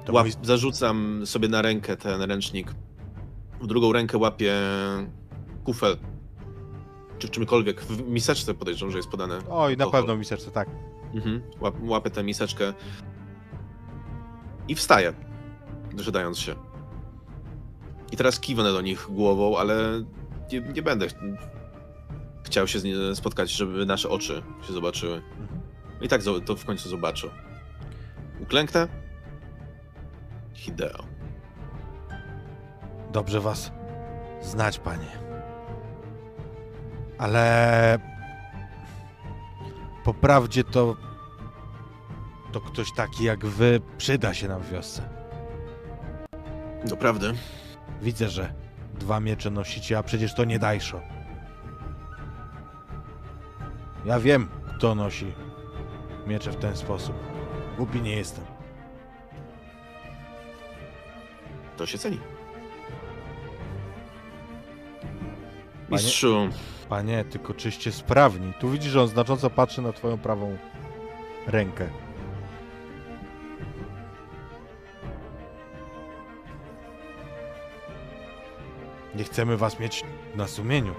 [0.04, 0.34] To Łap, mój...
[0.42, 2.74] Zarzucam sobie na rękę ten ręcznik.
[3.60, 4.54] W drugą rękę łapię
[5.66, 5.96] kufel.
[7.18, 7.80] Czy w czymkolwiek.
[7.80, 9.38] W miseczce podejrzewam, że jest podane.
[9.50, 10.68] Oj, na pewno mi serce, tak.
[11.14, 11.42] Mhm.
[11.60, 12.72] Łap, łapię tę miseczkę
[14.68, 15.12] i wstaję,
[15.94, 16.54] drzedając się.
[18.12, 20.02] I teraz kiwnę do nich głową, ale
[20.52, 21.14] nie, nie będę ch-
[22.44, 22.78] chciał się
[23.14, 25.22] spotkać, żeby nasze oczy się zobaczyły.
[26.00, 27.28] I tak to w końcu zobaczę.
[28.40, 28.88] Uklęknę.
[30.54, 31.04] Hideo.
[33.12, 33.72] Dobrze was
[34.42, 35.25] znać, panie.
[37.18, 37.98] Ale
[40.04, 40.96] po prawdzie to
[42.52, 45.08] to ktoś taki jak wy przyda się nam w wiosce.
[46.84, 47.34] Doprawdy.
[48.02, 48.52] Widzę, że
[48.94, 51.00] dwa miecze nosicie, a przecież to nie dajszo.
[54.04, 55.32] Ja wiem, kto nosi
[56.26, 57.16] miecze w ten sposób.
[57.76, 58.44] Głupi nie jestem.
[61.76, 62.20] To się ceni.
[65.90, 66.75] Mistrzu, Panie,
[67.30, 68.52] tylko czyście sprawni.
[68.60, 70.56] Tu widzisz, że on znacząco patrzy na twoją prawą
[71.46, 71.88] rękę.
[79.14, 80.94] Nie chcemy was mieć na sumieniu.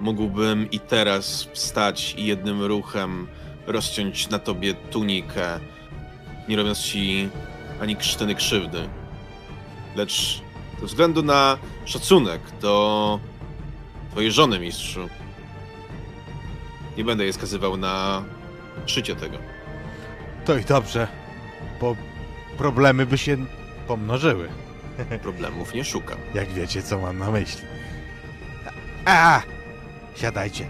[0.00, 3.26] mógłbym i teraz wstać i jednym ruchem
[3.66, 5.60] rozciąć na tobie tunikę,
[6.48, 7.28] nie robiąc ci
[7.80, 8.88] ani krztyny krzywdy.
[9.96, 10.42] Lecz
[10.80, 13.20] ze względu na szacunek do
[14.16, 15.08] twojej żony, mistrzu,
[16.96, 18.24] nie będę jej skazywał na
[18.86, 19.38] szycie tego.
[20.44, 21.08] To i dobrze,
[21.80, 21.96] bo
[22.58, 23.36] problemy by się
[23.86, 24.48] pomnożyły.
[25.22, 26.18] Problemów nie szukam.
[26.34, 27.62] Jak wiecie, co mam na myśli.
[29.04, 29.42] A!
[30.14, 30.66] Siadajcie.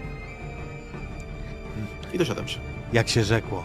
[2.13, 2.59] I dosiadam się.
[2.93, 3.63] Jak się rzekło.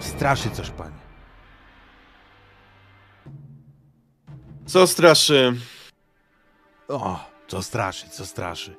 [0.00, 1.00] Straszy coś, panie.
[4.66, 5.56] Co straszy?
[6.88, 8.76] O, co straszy, co straszy.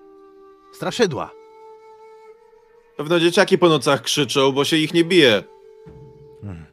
[0.74, 1.32] Straszydła.
[2.98, 5.44] Pewno dzieciaki po nocach krzyczą, bo się ich nie bije.
[6.42, 6.66] Hmm.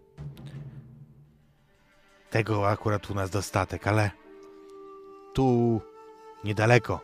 [2.31, 4.11] Tego akurat u nas dostatek, ale
[5.35, 5.81] tu
[6.45, 7.01] niedaleko.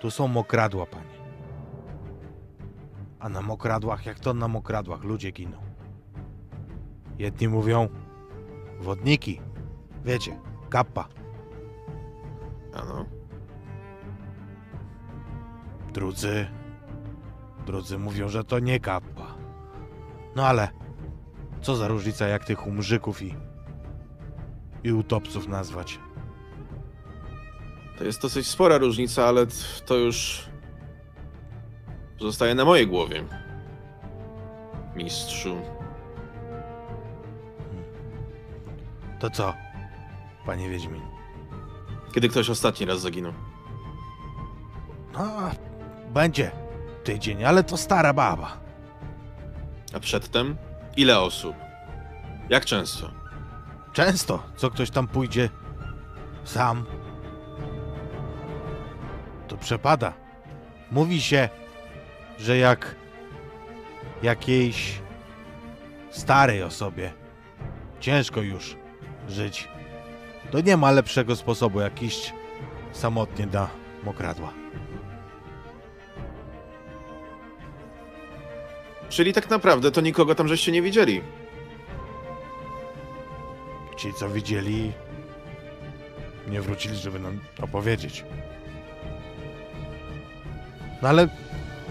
[0.00, 1.18] Tu są mokradła, panie.
[3.20, 5.58] A na mokradłach, jak to na mokradłach, ludzie giną.
[7.18, 7.88] Jedni mówią
[8.80, 9.40] wodniki.
[10.04, 11.08] Wiecie, kappa.
[12.74, 13.17] Ano.
[15.92, 16.46] Drudzy.
[17.66, 19.34] Drudzy mówią, że to nie kappa.
[20.36, 20.68] No ale
[21.60, 23.34] co za różnica, jak tych umrzyków i.
[24.84, 25.98] i utopców nazwać?
[27.98, 29.46] To jest dosyć spora różnica, ale
[29.86, 30.48] to już
[32.18, 33.24] pozostaje na mojej głowie.
[34.96, 35.56] Mistrzu.
[39.20, 39.54] To co,
[40.46, 41.02] panie Wiedźmin?
[42.14, 43.32] Kiedy ktoś ostatni raz zaginął?
[45.12, 45.50] No,
[46.08, 46.50] będzie
[47.04, 48.56] tydzień, ale to stara baba.
[49.94, 50.56] A przedtem?
[50.96, 51.56] Ile osób?
[52.48, 53.10] Jak często?
[53.92, 55.50] Często, co ktoś tam pójdzie
[56.44, 56.84] sam,
[59.48, 60.12] to przepada.
[60.90, 61.48] Mówi się,
[62.38, 62.94] że jak
[64.22, 65.00] jakiejś
[66.10, 67.12] starej osobie
[68.00, 68.76] ciężko już
[69.28, 69.68] żyć,
[70.50, 72.34] to nie ma lepszego sposobu jak iść
[72.92, 73.68] samotnie na
[74.04, 74.57] mokradła.
[79.08, 81.22] Czyli tak naprawdę to nikogo tam żeście nie widzieli.
[83.96, 84.92] Ci, co widzieli,
[86.48, 88.24] nie wrócili, żeby nam opowiedzieć.
[91.02, 91.28] No ale,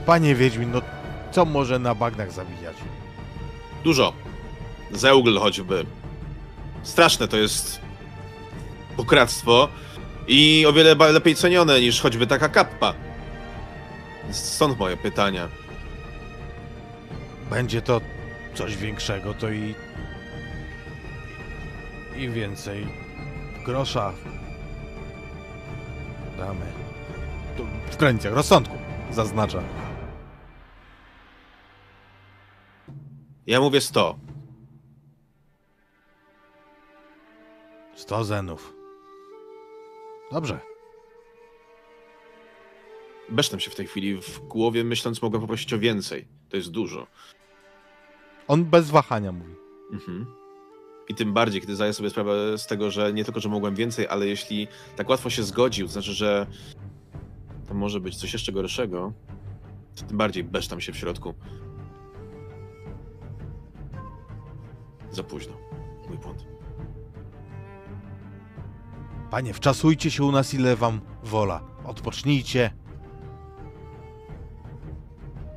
[0.05, 0.81] panie Wiedźmin, no
[1.31, 2.75] co może na bagnach zabijać?
[3.83, 4.13] Dużo.
[4.91, 5.85] Zeugl choćby.
[6.83, 7.81] Straszne to jest
[8.97, 9.69] pokractwo
[10.27, 12.93] i o wiele lepiej cenione niż choćby taka kappa.
[14.31, 15.47] Stąd moje pytania.
[17.49, 18.01] Będzie to
[18.53, 19.75] coś większego, to i...
[22.17, 22.87] i więcej
[23.65, 24.13] grosza
[26.37, 26.65] damy.
[27.57, 28.77] Tu w granicach rozsądku,
[29.11, 29.63] zaznacza.
[33.47, 34.19] Ja mówię 100.
[37.95, 38.73] 100 zenów.
[40.31, 40.59] Dobrze.
[43.29, 46.27] Besztam się w tej chwili w głowie, myśląc, mogę poprosić o więcej.
[46.49, 47.07] To jest dużo.
[48.47, 49.55] On bez wahania mówi.
[49.93, 50.25] Mhm.
[51.09, 54.07] I tym bardziej, kiedy zdaję sobie sprawę z tego, że nie tylko, że mogłem więcej,
[54.07, 56.47] ale jeśli tak łatwo się zgodził, to znaczy, że
[57.67, 59.13] to może być coś jeszcze gorszego,
[59.95, 61.33] to tym bardziej besztam się w środku.
[65.11, 65.53] Za późno.
[66.07, 66.45] Mój błąd.
[69.31, 71.63] Panie, wczasujcie się u nas ile wam wola.
[71.85, 72.73] Odpocznijcie.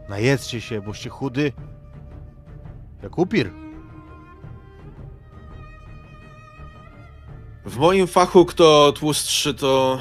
[0.09, 1.53] Najedzcie się, boście chudy.
[3.03, 3.51] Jak upir.
[7.65, 9.99] W moim fachu, kto tłustszy, to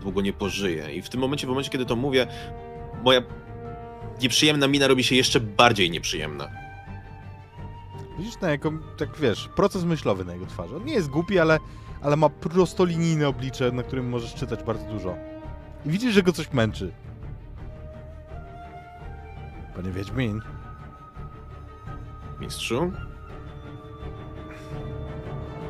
[0.00, 0.94] długo nie pożyje.
[0.94, 2.26] I w tym momencie, w momencie, kiedy to mówię,
[3.04, 3.22] moja
[4.22, 6.48] nieprzyjemna mina robi się jeszcze bardziej nieprzyjemna.
[8.18, 10.76] Widzisz na jaką, tak wiesz, proces myślowy na jego twarzy.
[10.76, 11.58] On nie jest głupi, ale,
[12.02, 15.16] ale ma prostolinijne oblicze, na którym możesz czytać bardzo dużo.
[15.86, 16.92] I widzisz, że go coś męczy.
[19.76, 20.42] Panie Wiedźmin,
[22.40, 22.92] Mistrzu?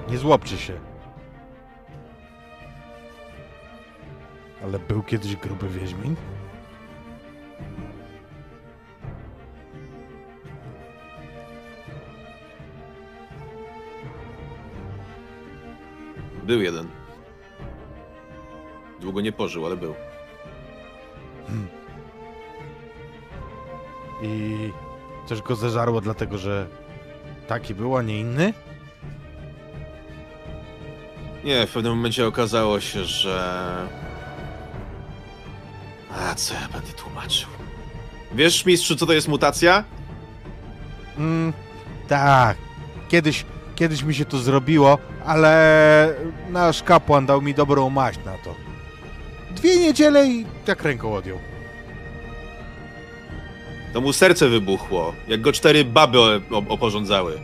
[0.08, 0.80] nie złopcie się.
[4.62, 6.16] Ale był kiedyś gruby Wiedźmin?
[16.42, 16.88] Był jeden.
[19.00, 19.94] Długo nie pożył, ale był.
[24.22, 24.72] I
[25.26, 26.66] coś go zeżarło dlatego, że
[27.48, 28.54] taki był, a nie inny?
[31.44, 33.88] Nie, w pewnym momencie okazało się, że.
[36.10, 37.48] A co ja będę tłumaczył?
[38.32, 39.84] Wiesz, mistrzu, co to jest mutacja?
[41.18, 41.52] Mm,
[42.08, 42.56] tak.
[43.08, 46.14] Kiedyś, kiedyś mi się to zrobiło, ale
[46.50, 48.54] nasz kapłan dał mi dobrą maść na to.
[49.50, 51.38] Dwie niedziele i tak ręką odjął.
[53.96, 56.18] To mu serce wybuchło, jak go cztery baby
[56.68, 57.40] oporządzały.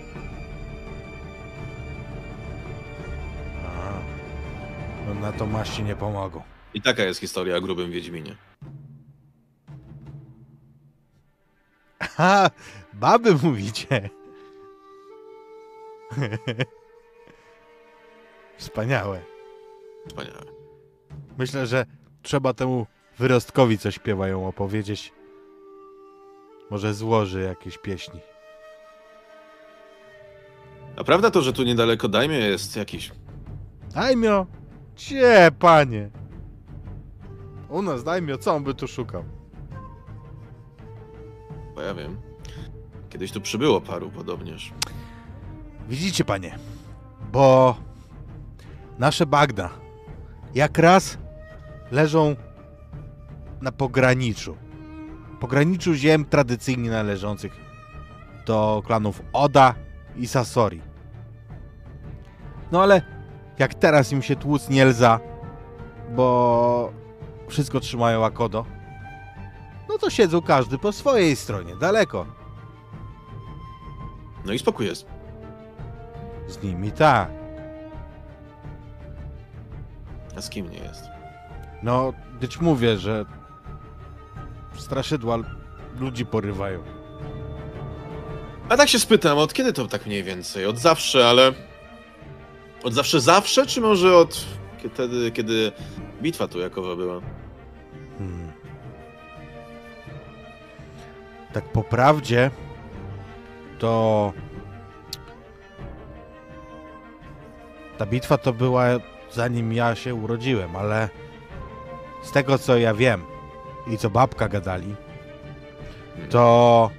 [5.08, 6.42] No na to maści nie pomogą.
[6.74, 8.36] I taka jest historia o grubym Wiedźminie.
[12.00, 12.50] Ha,
[12.92, 14.10] baby mówicie.
[18.56, 19.20] Wspaniałe.
[20.08, 20.42] Wspaniałe.
[21.38, 21.86] Myślę, że
[22.22, 22.86] trzeba temu
[23.18, 25.12] wyrostkowi, co śpiewają, opowiedzieć.
[26.72, 28.20] Może złoży jakieś pieśni.
[30.96, 33.12] A prawda to, że tu niedaleko Dajmie jest jakiś...
[33.94, 34.46] Dajmio!
[34.96, 36.10] Cie, panie!
[37.68, 39.24] U nas dajmio, co on by tu szukał?
[41.74, 42.20] Bo ja wiem.
[43.10, 44.72] Kiedyś tu przybyło paru podobnież.
[45.88, 46.58] Widzicie, panie,
[47.32, 47.76] bo
[48.98, 49.70] nasze bagna
[50.54, 51.18] jak raz
[51.90, 52.36] leżą
[53.60, 54.56] na pograniczu.
[55.42, 57.52] Pograniczu ziem tradycyjnie należących
[58.46, 59.74] do klanów Oda
[60.16, 60.82] i Sasori.
[62.72, 63.02] No ale
[63.58, 65.20] jak teraz im się tłuc nie lza,
[66.16, 66.92] bo
[67.48, 68.66] wszystko trzymają Akodo,
[69.88, 72.26] no to siedzą każdy po swojej stronie, daleko.
[74.44, 75.06] No i spokój jest.
[76.48, 77.28] Z nimi tak.
[80.36, 81.04] A z kim nie jest?
[81.82, 83.24] No, gdyż mówię, że
[84.76, 85.38] straszydła
[86.00, 86.82] ludzi porywają.
[88.68, 90.66] A tak się spytam, od kiedy to tak mniej więcej?
[90.66, 91.52] Od zawsze, ale...
[92.84, 94.44] Od zawsze zawsze, czy może od
[94.94, 95.72] wtedy, kiedy
[96.22, 97.20] bitwa tu jakowa była?
[98.18, 98.52] Hmm.
[101.52, 102.50] Tak po prawdzie,
[103.78, 104.32] to
[107.98, 108.84] ta bitwa to była
[109.32, 111.08] zanim ja się urodziłem, ale
[112.22, 113.31] z tego co ja wiem
[113.86, 114.94] i co babka gadali,
[116.30, 116.90] to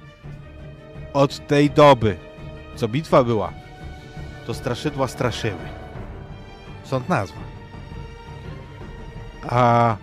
[1.12, 2.16] od tej doby,
[2.76, 3.52] co bitwa była,
[4.46, 5.68] to straszydła straszyły.
[6.84, 7.40] Stąd nazwa.
[9.48, 9.96] A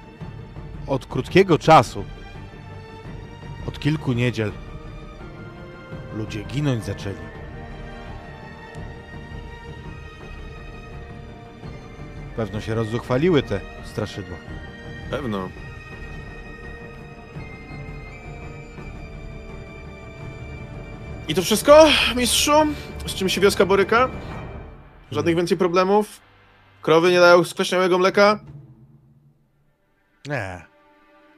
[0.88, 2.04] od krótkiego czasu,
[3.68, 4.52] od kilku niedziel,
[6.16, 7.32] ludzie ginąć zaczęli.
[12.36, 14.38] Pewno się rozzuchwaliły te straszydła.
[15.10, 15.50] Pewno.
[21.32, 22.52] I to wszystko, mistrzu?
[23.06, 24.10] Z czym się wioska boryka?
[25.12, 26.22] Żadnych więcej problemów?
[26.82, 28.40] Krowy nie dają skwaśniałego mleka?
[30.28, 30.66] Nie,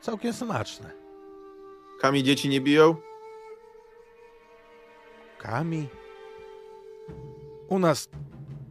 [0.02, 0.92] całkiem smaczne.
[2.02, 2.96] Kami dzieci nie biją?
[5.38, 5.88] Kami?
[7.68, 8.10] U nas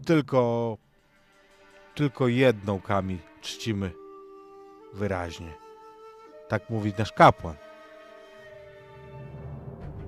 [0.07, 0.77] tylko
[1.95, 3.93] tylko jedną kami czcimy
[4.93, 5.55] wyraźnie.
[6.49, 7.57] Tak mówi nasz kapłan.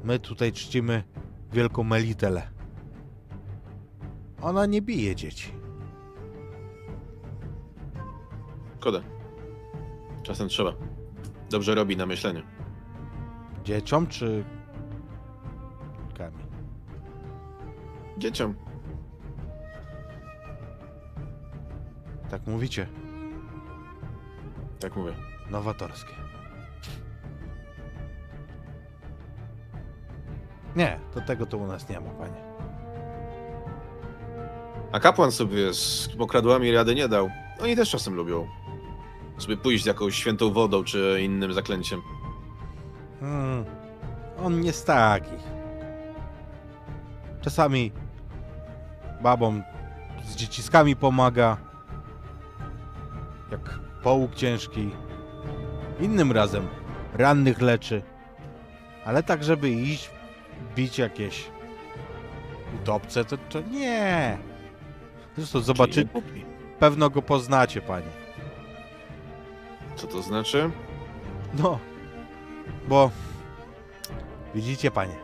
[0.05, 1.02] My tutaj czcimy
[1.52, 2.48] wielką Melitelę.
[4.42, 5.52] Ona nie bije dzieci.
[8.80, 9.00] Szkoda.
[10.22, 10.72] Czasem trzeba.
[11.50, 12.42] Dobrze robi na myślenie.
[13.64, 14.44] Dzieciom czy
[16.18, 16.44] kami?
[18.18, 18.55] Dzieciom.
[22.30, 22.86] Tak mówicie.
[24.80, 25.12] Tak mówię.
[25.50, 26.24] Nowatorskie.
[30.77, 32.55] Nie, do tego to u nas nie ma, panie.
[34.93, 37.31] A kapłan sobie z mokradłami rady nie dał.
[37.62, 38.49] Oni też czasem lubią.
[39.39, 42.03] Sobie pójść z jakąś świętą wodą czy innym zaklęciem.
[43.20, 43.64] Hmm,
[44.45, 45.43] on nie z takich.
[47.41, 47.93] Czasami
[49.22, 49.62] babom
[50.25, 51.57] z dzieciskami pomaga.
[53.51, 54.91] Jak połóg ciężki.
[56.01, 56.68] Innym razem
[57.14, 58.03] rannych leczy.
[59.05, 60.11] Ale tak, żeby iść,
[60.76, 61.50] bić jakieś
[62.82, 64.38] utopce, to, to nie.
[65.36, 66.44] Zresztą zobaczy, Czyli nie kupi.
[66.78, 68.07] pewno go poznacie, panie.
[69.96, 70.70] Co to znaczy?
[71.55, 71.78] No,
[72.88, 73.11] bo
[74.55, 75.14] widzicie, panie,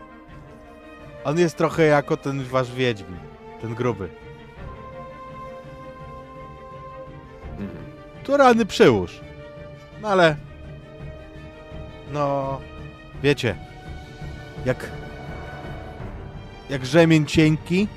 [1.25, 3.19] on jest trochę jako ten wasz wiedźmin,
[3.61, 4.09] ten gruby.
[7.51, 7.71] Mhm.
[8.25, 9.21] To rany przyłóż.
[10.03, 10.37] No ale,
[12.13, 12.61] no,
[13.23, 13.57] wiecie,
[14.65, 14.91] jak,
[16.71, 17.89] jak rzemień cienki,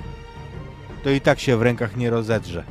[1.04, 2.64] to i tak się w rękach nie rozedrze.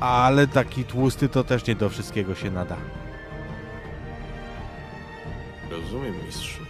[0.00, 2.76] Ale taki tłusty to też nie do wszystkiego się nada.
[5.70, 6.62] Rozumiem, mistrzu.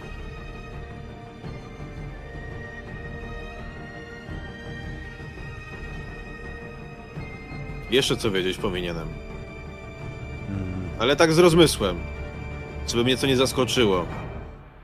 [7.91, 9.07] Jeszcze co wiedzieć powinienem.
[10.49, 11.99] Mm, Ale tak z rozmysłem.
[12.87, 14.05] Żeby mnie co nie zaskoczyło.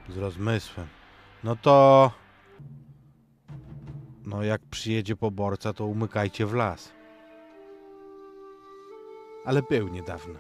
[0.09, 0.98] z rozmysłem.
[1.43, 2.11] No to...
[4.25, 6.93] No jak przyjedzie poborca, to umykajcie w las.
[9.45, 10.39] Ale był niedawno.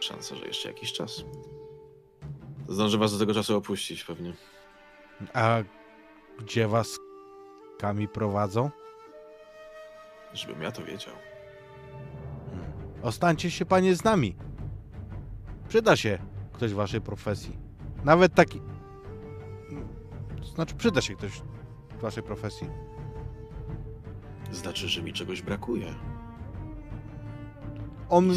[0.00, 1.24] Szansa, że jeszcze jakiś czas.
[2.68, 4.32] Zdążę was do tego czasu opuścić pewnie.
[5.34, 5.58] A
[6.38, 6.98] gdzie was
[7.78, 8.70] kami prowadzą?
[10.32, 11.14] Żebym ja to wiedział.
[13.02, 14.36] Ostańcie się panie z nami.
[15.68, 16.18] Przyda się
[16.52, 17.69] ktoś waszej profesji.
[18.04, 18.60] Nawet taki...
[20.38, 21.32] To znaczy przyda się ktoś
[21.98, 22.70] w waszej profesji.
[24.52, 25.94] Znaczy, że mi czegoś brakuje.
[28.08, 28.32] On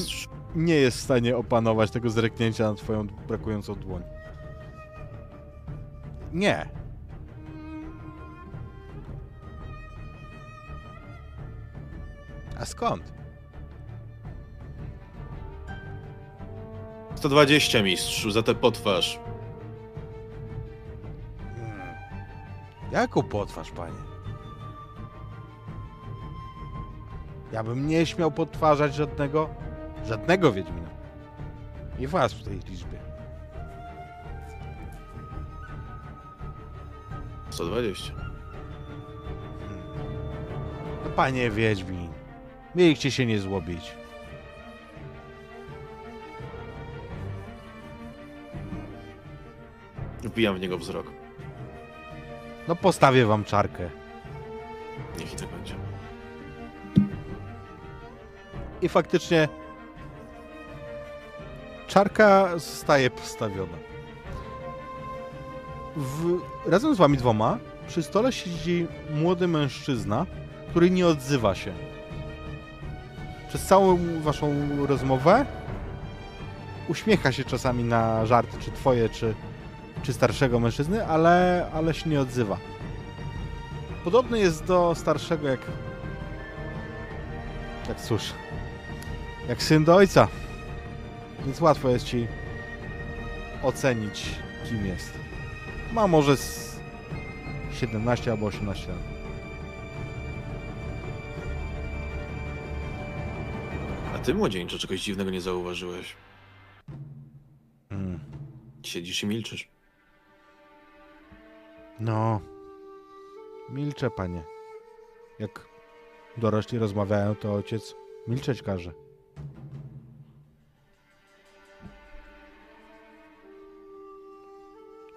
[0.55, 4.03] nie jest w stanie opanować tego zreknięcia na twoją brakującą dłoń.
[6.33, 6.69] Nie.
[12.59, 13.13] A skąd?
[17.15, 19.19] 120 mistrzu za tę potwarz.
[22.93, 24.03] Jaką potwarz, panie?
[27.51, 29.49] Ja bym nie śmiał podtwarzać żadnego,
[30.05, 30.89] żadnego Wiedźmina.
[31.99, 32.99] I was w tej liczbie.
[37.49, 38.13] 120.
[38.13, 38.33] Hmm.
[41.03, 42.09] No, panie Wiedźmin,
[42.75, 43.93] mieliście się nie złobić.
[50.23, 51.22] Wbijam w niego wzrok.
[52.67, 53.89] No postawię wam czarkę.
[55.19, 55.75] Niech i tak będzie.
[58.81, 59.47] I faktycznie
[61.87, 63.77] czarka zostaje postawiona.
[65.95, 67.57] W, razem z wami dwoma
[67.87, 70.25] przy stole siedzi młody mężczyzna,
[70.69, 71.73] który nie odzywa się.
[73.49, 74.53] Przez całą waszą
[74.85, 75.45] rozmowę
[76.87, 79.35] uśmiecha się czasami na żarty, czy twoje, czy,
[80.03, 82.57] czy starszego mężczyzny, ale, ale się nie odzywa.
[84.03, 85.59] Podobny jest do starszego jak...
[87.89, 88.33] Jak cóż,
[89.47, 90.27] jak syn do ojca.
[91.45, 92.27] Więc łatwo jest ci
[93.63, 94.29] ocenić,
[94.69, 95.13] kim jest.
[95.93, 96.79] Ma może z
[97.73, 98.99] 17 albo 18 lat.
[104.15, 106.15] A ty, młodzieńcze, czegoś dziwnego nie zauważyłeś.
[107.89, 108.19] Mm.
[108.83, 109.73] Siedzisz i milczysz.
[111.99, 112.41] No.
[113.69, 114.43] Milczę, panie.
[115.39, 115.67] Jak
[116.37, 117.95] dorośli rozmawiają, to ojciec
[118.27, 118.91] milczeć każe.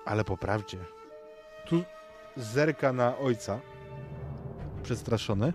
[0.04, 0.78] Ale po prawdzie.
[1.68, 1.82] Tu
[2.36, 3.60] zerka na ojca.
[4.82, 5.52] przestraszony.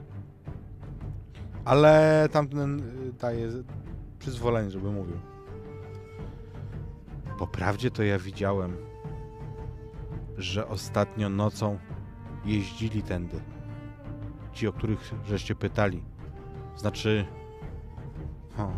[1.65, 3.49] Ale tamten y, daje
[4.19, 5.19] przyzwolenie, żeby mówił.
[7.39, 8.77] Po prawdzie to ja widziałem,
[10.41, 11.79] że ostatnio nocą
[12.45, 13.41] jeździli tędy.
[14.53, 16.03] Ci, o których żeście pytali.
[16.75, 17.25] Znaczy...
[18.57, 18.71] O,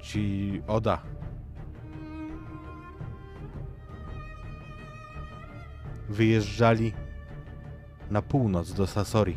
[0.00, 1.02] ci Oda.
[6.08, 6.92] Wyjeżdżali
[8.10, 9.36] na północ do Sasori,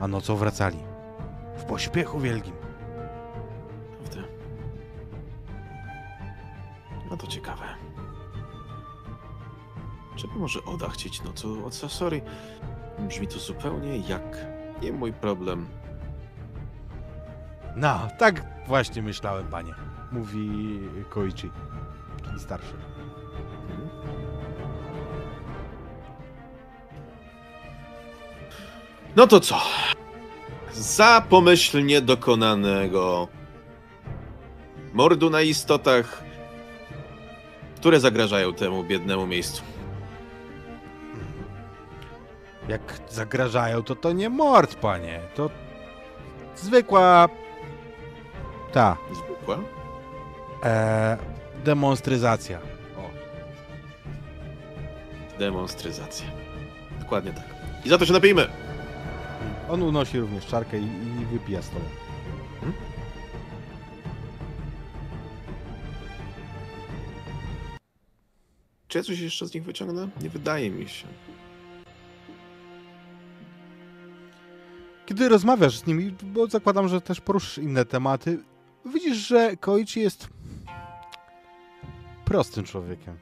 [0.00, 0.78] a nocą wracali.
[1.56, 2.54] W pośpiechu wielkim.
[7.10, 7.79] No to ciekawe.
[10.20, 12.22] Czego może Oda chcieć nocą od Sasori?
[12.98, 14.36] Brzmi to zupełnie jak
[14.82, 15.66] nie mój problem.
[17.76, 19.74] No, tak właśnie myślałem, panie.
[20.12, 20.78] Mówi
[21.10, 21.50] Koichi,
[22.24, 22.74] czyli starszy.
[23.70, 23.88] Mhm.
[29.16, 29.60] No to co?
[30.72, 33.28] Za pomyślnie dokonanego
[34.92, 36.24] mordu na istotach,
[37.76, 39.69] które zagrażają temu biednemu miejscu.
[42.70, 45.20] Jak zagrażają, to to nie mord, panie.
[45.34, 45.50] To
[46.56, 47.28] zwykła...
[48.72, 49.58] Ta, Zwykła?
[50.64, 51.18] e,
[51.64, 52.58] demonstryzacja.
[52.98, 53.10] O.
[55.38, 56.26] Demonstryzacja.
[57.00, 57.44] Dokładnie tak.
[57.84, 58.46] I za to się napijmy!
[59.70, 60.84] On unosi również czarkę i,
[61.22, 61.84] i wypija z tobą.
[68.88, 70.08] Czy ja coś jeszcze z nich wyciągnę?
[70.22, 71.06] Nie wydaje mi się.
[75.10, 78.38] Kiedy rozmawiasz z nimi, bo zakładam, że też poruszysz inne tematy,
[78.84, 80.28] widzisz, że Koichi jest
[82.24, 83.16] prostym człowiekiem.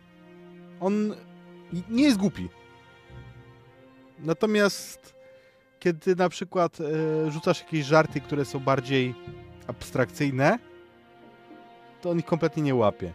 [0.81, 1.15] On
[1.91, 2.49] nie jest głupi.
[4.19, 5.15] Natomiast
[5.81, 9.15] kiedy na przykład e, rzucasz jakieś żarty, które są bardziej
[9.67, 10.59] abstrakcyjne,
[12.03, 13.15] to on ich kompletnie nie łapie.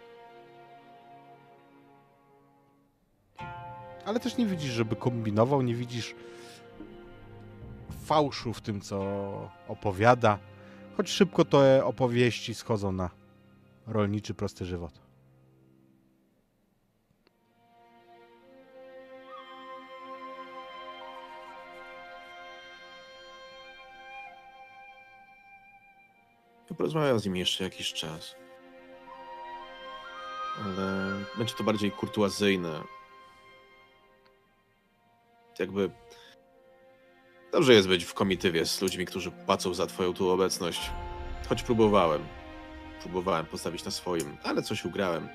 [4.05, 6.15] Ale też nie widzisz, żeby kombinował, nie widzisz
[8.03, 8.99] fałszu w tym, co
[9.67, 10.39] opowiada.
[10.97, 13.09] Choć szybko te opowieści schodzą na
[13.87, 15.03] rolniczy, prosty żywot.
[26.77, 28.35] Porozmawiam z nimi jeszcze jakiś czas.
[30.63, 32.83] Ale będzie to bardziej kurtuazyjne.
[35.59, 35.91] Jakby.
[37.53, 40.91] Dobrze jest być w komitywie z ludźmi, którzy płacą za twoją tu obecność.
[41.49, 42.21] Choć próbowałem.
[43.01, 45.29] Próbowałem postawić na swoim, ale coś ugrałem.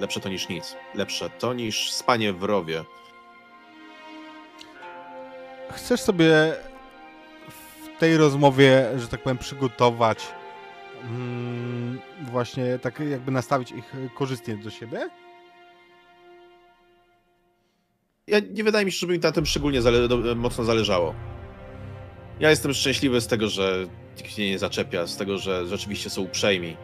[0.00, 0.76] Lepsze to niż nic.
[0.94, 2.84] Lepsze to niż spanie w rowie.
[5.70, 6.54] Chcesz sobie
[7.48, 10.26] w tej rozmowie, że tak powiem, przygotować,
[11.02, 15.10] mm, właśnie tak jakby nastawić ich korzystnie do siebie?
[18.28, 21.14] Ja, nie wydaje mi się, żeby mi na tym szczególnie zale mocno zależało.
[22.40, 26.22] Ja jestem szczęśliwy z tego, że nikt mnie nie zaczepia, z tego, że rzeczywiście są
[26.22, 26.76] uprzejmi.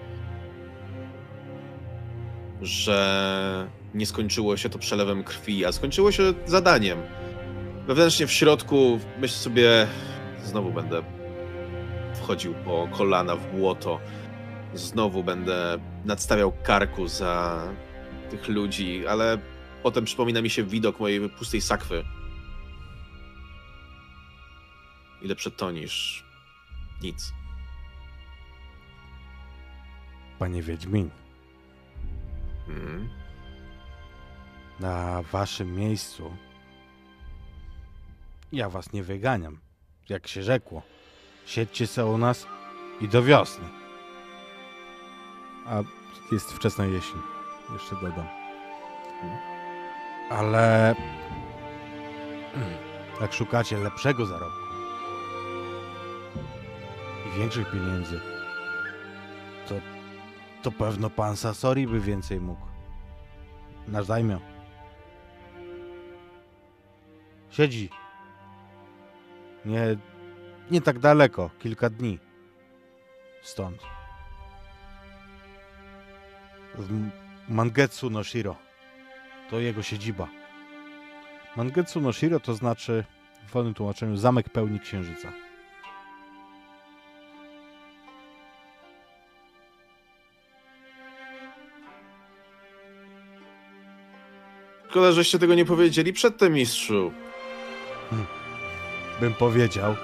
[2.62, 6.98] Że nie skończyło się to przelewem krwi, a skończyło się zadaniem.
[7.86, 9.86] Wewnętrznie w środku myślę sobie,
[10.44, 11.02] znowu będę
[12.14, 14.00] wchodził po kolana w błoto.
[14.74, 17.62] Znowu będę nadstawiał karku za
[18.30, 19.38] tych ludzi, ale
[19.84, 22.04] potem przypomina mi się widok mojej pustej sakwy.
[25.22, 26.24] I lepsze to niż
[27.02, 27.32] nic.
[30.38, 31.10] Panie Wiedźmin,
[32.68, 33.08] Mhm.
[34.80, 36.36] na waszym miejscu
[38.52, 39.58] ja was nie wyganiam,
[40.08, 40.82] jak się rzekło.
[41.46, 42.46] Siedźcie se u nas
[43.00, 43.64] i do wiosny.
[45.66, 45.82] A
[46.32, 47.18] jest wczesna jesień,
[47.72, 48.26] jeszcze dodam.
[50.30, 50.94] Ale
[53.20, 54.64] jak szukacie lepszego zarobku
[57.26, 58.20] i większych pieniędzy,
[59.68, 59.74] to,
[60.62, 62.66] to pewno pan Sasori by więcej mógł.
[63.88, 64.40] Nasz daimio.
[67.50, 67.90] Siedzi.
[69.64, 69.96] Nie,
[70.70, 72.18] nie tak daleko, kilka dni.
[73.42, 73.82] Stąd.
[76.74, 77.10] W
[77.48, 78.63] Mangetsu no Shiro.
[79.50, 80.28] To jego siedziba.
[81.56, 83.04] Mangetsu no Shiro to znaczy
[83.48, 85.32] w wolnym tłumaczeniu zamek pełni księżyca.
[94.90, 97.12] Szkoda, żeście tego nie powiedzieli przedtem, mistrzu.
[99.20, 99.96] bym powiedział,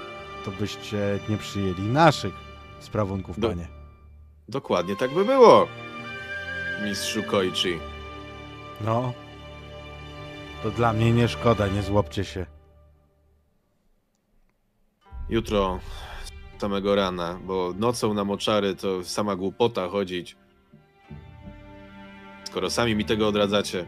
[0.45, 2.33] to byście nie przyjęli naszych
[2.79, 3.67] sprawunków, Do- panie.
[4.49, 5.67] Dokładnie tak by było,
[6.83, 7.79] mistrzu Koichi.
[8.81, 9.13] No.
[10.63, 12.45] To dla mnie nie szkoda, nie złopcie się.
[15.29, 15.79] Jutro
[16.61, 20.35] samego rana, bo nocą na moczary to sama głupota chodzić.
[22.43, 23.87] Skoro sami mi tego odradzacie,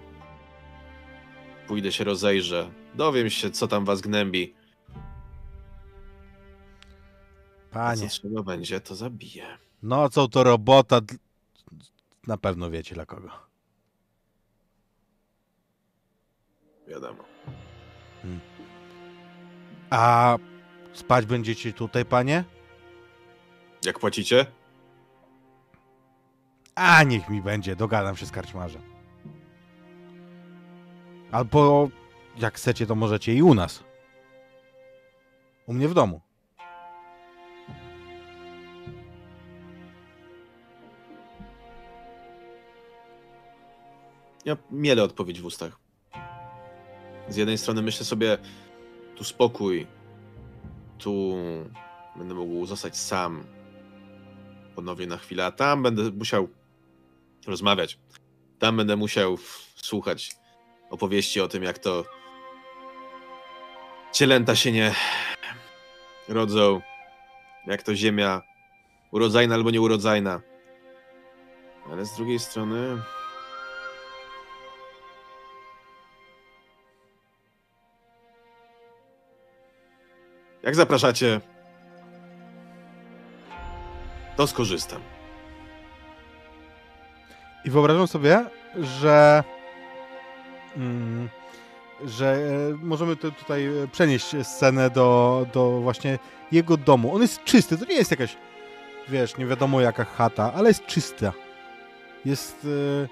[1.67, 4.53] pójdę się rozejrzę, dowiem się, co tam was gnębi.
[7.71, 9.45] A Panie, co trzeba będzie, to zabiję.
[9.83, 10.99] nocą to robota.
[12.27, 13.29] Na pewno wiecie dla kogo.
[16.87, 17.23] Wiadomo.
[19.89, 20.37] A
[20.93, 22.43] spać będziecie tutaj, panie?
[23.85, 24.45] Jak płacicie?
[26.75, 28.81] A niech mi będzie, dogadam się z karczmarzem.
[31.31, 31.89] Albo
[32.37, 33.83] jak chcecie, to możecie i u nas.
[35.65, 36.21] U mnie w domu.
[44.45, 45.79] Ja miele odpowiedź w ustach.
[47.29, 48.37] Z jednej strony myślę sobie,
[49.15, 49.87] tu spokój,
[50.97, 51.35] tu
[52.15, 53.43] będę mógł zostać sam
[54.75, 56.47] ponownie na chwilę, a tam będę musiał
[57.47, 57.99] rozmawiać.
[58.59, 59.37] Tam będę musiał
[59.75, 60.35] słuchać
[60.89, 62.05] opowieści o tym, jak to
[64.11, 64.95] cielęta się nie
[66.29, 66.81] rodzą,
[67.67, 68.41] jak to ziemia
[69.11, 70.41] urodzajna albo nieurodzajna.
[71.91, 73.01] Ale z drugiej strony
[80.63, 81.41] Jak zapraszacie,
[84.35, 85.01] to skorzystam.
[87.65, 88.45] I wyobrażam sobie,
[88.81, 89.43] że.
[90.77, 91.29] Mm,
[92.05, 92.35] że
[92.71, 96.19] e, możemy tu- tutaj e, przenieść scenę do, do właśnie
[96.51, 97.15] jego domu.
[97.15, 98.37] On jest czysty, to nie jest jakaś,
[99.09, 101.33] wiesz, nie wiadomo jaka chata, ale jest czysta.
[102.25, 102.67] Jest
[103.03, 103.07] e,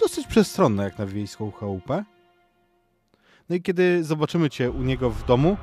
[0.00, 2.04] dosyć przestronna jak na wiejską chałupę.
[3.48, 5.56] No i kiedy zobaczymy cię u niego w domu,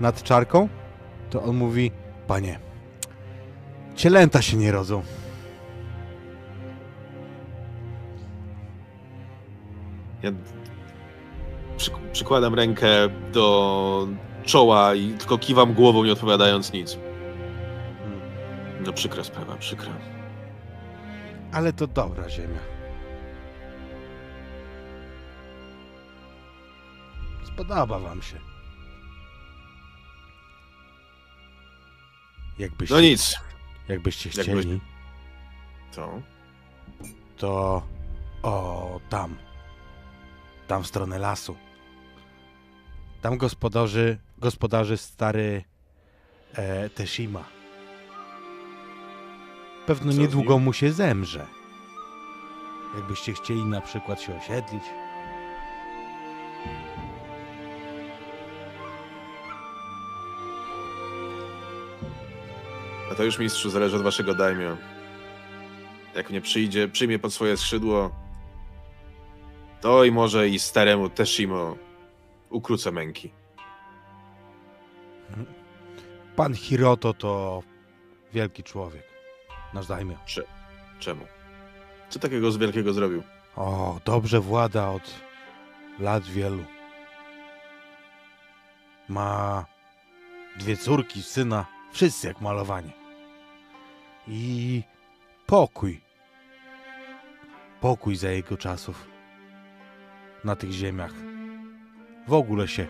[0.00, 0.68] nad czarką,
[1.30, 1.90] to on mówi,
[2.26, 2.58] panie,
[3.94, 5.02] cielęta się nie rodzą.
[10.22, 10.32] Ja
[11.76, 12.88] przy, przykładam rękę
[13.32, 14.08] do
[14.44, 16.98] czoła i tylko kiwam głową, nie odpowiadając nic.
[18.86, 19.92] No przykra sprawa, przykra.
[21.52, 22.58] Ale to dobra ziemia.
[27.44, 28.55] Spodoba wam się.
[32.58, 33.36] Jakbyście, No nic,
[33.88, 34.80] jakbyście Jakbyś- chcieli,
[35.94, 36.22] to
[37.36, 37.82] to
[38.42, 39.36] o tam.
[40.66, 41.56] Tam w stronę lasu.
[43.22, 45.64] Tam gospodarzy, gospodarzy stary
[46.54, 47.44] e, Teshima.
[49.86, 51.46] Pewno Co niedługo mu się zemrze.
[52.96, 54.82] Jakbyście chcieli na przykład się osiedlić.
[63.16, 64.76] To już mistrzu zależy od waszego daimio.
[66.14, 68.10] Jak mnie przyjdzie, przyjmie pod swoje skrzydło,
[69.80, 71.76] to i może i staremu Teshimo
[72.50, 73.30] ukrócę męki.
[76.36, 77.62] Pan Hiroto to
[78.32, 79.02] wielki człowiek.
[79.74, 80.16] Nasz daimio.
[80.98, 81.26] Czemu?
[82.08, 83.22] Co takiego z wielkiego zrobił?
[83.56, 85.14] O, dobrze włada od
[85.98, 86.64] lat wielu.
[89.08, 89.64] Ma
[90.56, 93.05] dwie córki, syna, wszyscy jak malowanie.
[94.28, 94.82] I
[95.46, 96.00] pokój.
[97.80, 99.06] Pokój za jego czasów.
[100.44, 101.12] Na tych ziemiach.
[102.28, 102.86] W ogóle się,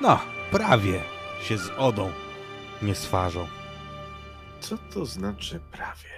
[0.00, 0.20] no,
[0.50, 1.00] prawie
[1.42, 2.12] się z Odą
[2.82, 3.46] nie swarzą.
[4.60, 6.14] Co to znaczy prawie?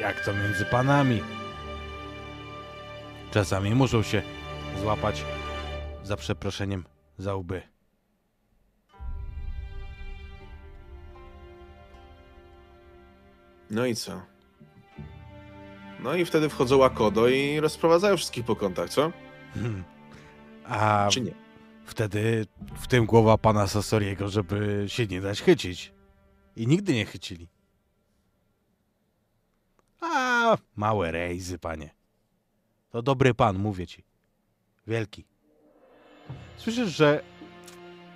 [0.00, 1.22] Jak to między panami?
[3.30, 4.22] Czasami muszą się
[4.80, 5.24] złapać
[6.02, 6.84] za przeproszeniem
[7.18, 7.73] za łby.
[13.74, 14.22] No i co?
[16.00, 19.12] No i wtedy wchodzą Akodo i rozprowadzają wszystkich po kątach, co?
[19.54, 19.84] Hmm.
[20.64, 21.34] A Czy nie?
[21.84, 22.46] wtedy
[22.76, 25.92] w tym głowa pana Sasoriego, żeby się nie dać chycić.
[26.56, 27.48] I nigdy nie chycili.
[30.00, 31.90] A małe rejzy, panie.
[32.90, 34.04] To dobry pan, mówię ci.
[34.86, 35.24] Wielki.
[36.56, 37.22] Słyszysz, że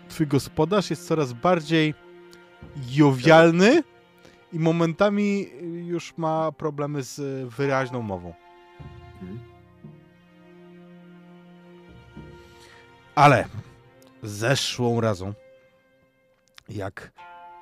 [0.08, 1.94] twój gospodarz jest coraz bardziej
[2.90, 3.82] jowialny
[4.52, 5.46] i momentami
[5.86, 8.34] już ma problemy z wyraźną mową.
[9.22, 9.40] Mhm.
[13.14, 13.48] Ale
[14.22, 15.32] zeszłą razą,
[16.68, 17.12] jak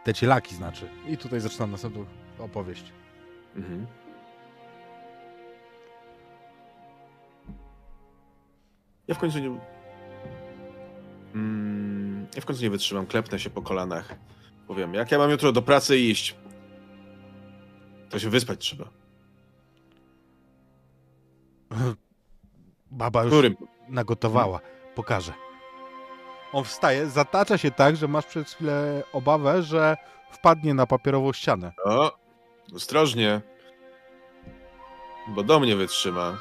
[0.05, 0.89] te cielaki znaczy.
[1.09, 2.05] I tutaj zaczynam następną
[2.39, 2.93] opowieść.
[3.57, 3.87] Mhm.
[9.09, 9.59] Ja w końcu nie.
[11.35, 14.15] Mm, ja w końcu nie wytrzymam, klepnę się po kolanach.
[14.67, 16.37] Powiem, jak ja mam jutro do pracy iść?
[18.17, 18.85] To się wyspać trzeba.
[22.91, 23.57] Baba już Którym?
[23.89, 24.61] nagotowała.
[24.95, 25.33] Pokażę.
[26.53, 29.97] On wstaje, zatacza się tak, że masz przez chwilę obawę, że
[30.31, 31.73] wpadnie na papierową ścianę.
[31.85, 32.17] O,
[32.75, 33.41] ostrożnie.
[35.29, 36.39] Bo do mnie wytrzyma.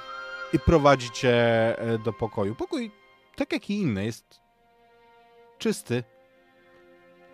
[0.53, 1.33] I prowadzi cię
[1.79, 2.55] e, do pokoju.
[2.55, 2.91] Pokój,
[3.35, 4.41] tak jak i inny, jest
[5.57, 6.03] czysty.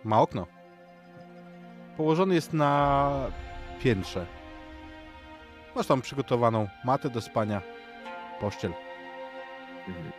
[0.04, 0.46] Ma okno.
[1.96, 3.10] Położony jest na
[3.82, 4.26] piętrze.
[5.76, 7.62] Masz tam przygotowaną matę do spania,
[8.40, 8.72] pościel.
[9.88, 10.12] Mhm.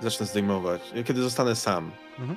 [0.00, 0.82] Zacznę zdejmować.
[1.06, 2.36] Kiedy zostanę sam, Mhm.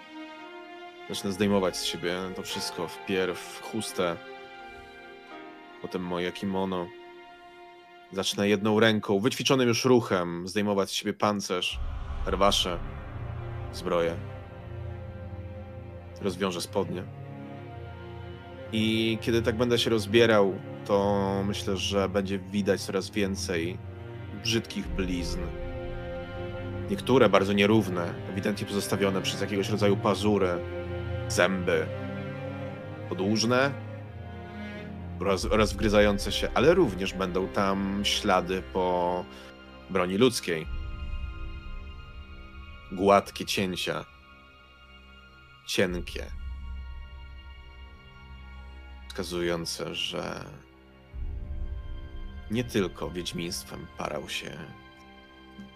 [1.09, 2.87] zacznę zdejmować z siebie to wszystko.
[2.87, 4.15] Wpierw chustę,
[5.81, 6.87] potem moje kimono.
[8.11, 11.79] Zacznę jedną ręką, wyćwiczonym już ruchem, zdejmować z siebie pancerz,
[12.25, 12.79] herwasze,
[13.73, 14.15] zbroję.
[16.21, 17.03] Rozwiążę spodnie.
[18.73, 20.55] I kiedy tak będę się rozbierał,
[20.85, 23.77] to myślę, że będzie widać coraz więcej
[24.43, 25.39] brzydkich blizn.
[26.89, 30.49] Niektóre bardzo nierówne, ewidentnie pozostawione przez jakiegoś rodzaju pazury,
[31.27, 31.85] zęby.
[33.09, 33.71] Podłużne
[35.19, 39.25] oraz, oraz wgryzające się, ale również będą tam ślady po
[39.89, 40.67] broni ludzkiej.
[42.91, 44.05] Gładkie cięcia.
[45.67, 46.42] Cienkie.
[49.13, 50.45] Wskazujące, że
[52.51, 54.57] nie tylko wiedźmiństwem parał się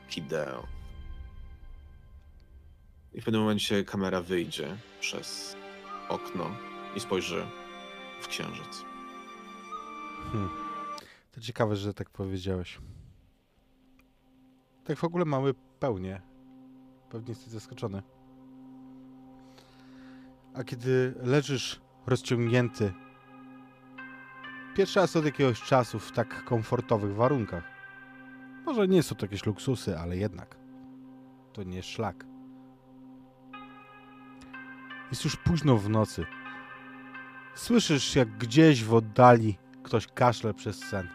[0.08, 0.68] Hideo.
[3.14, 5.56] I w pewnym momencie kamera wyjdzie przez
[6.10, 6.50] okno
[6.96, 7.46] i spojrzy
[8.22, 8.84] w księżyc.
[10.32, 10.50] Hmm.
[11.32, 12.80] To ciekawe, że tak powiedziałeś.
[14.84, 16.22] Tak w ogóle mamy pełnię.
[17.10, 18.04] Pewnie jesteś zaskoczony.
[20.54, 22.94] A kiedy leżysz rozciągnięty,
[24.78, 27.64] pierwszy raz od jakiegoś czasu w tak komfortowych warunkach.
[28.66, 30.58] Może nie są to jakieś luksusy, ale jednak.
[31.54, 32.26] To nie szlak.
[35.10, 36.26] Jest już późno w nocy.
[37.56, 41.08] Słyszysz, jak gdzieś w oddali ktoś kaszle przez sen.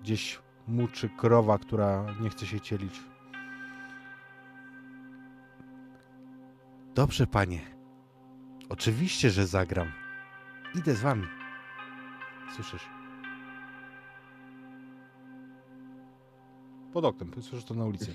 [0.00, 3.00] Gdzieś muczy krowa, która nie chce się cielić.
[6.94, 7.60] Dobrze, panie.
[8.68, 9.92] Oczywiście, że zagram.
[10.74, 11.35] Idę z wami.
[12.54, 12.88] Słyszysz?
[16.92, 18.14] Pod oknem, słyszysz to na ulicy.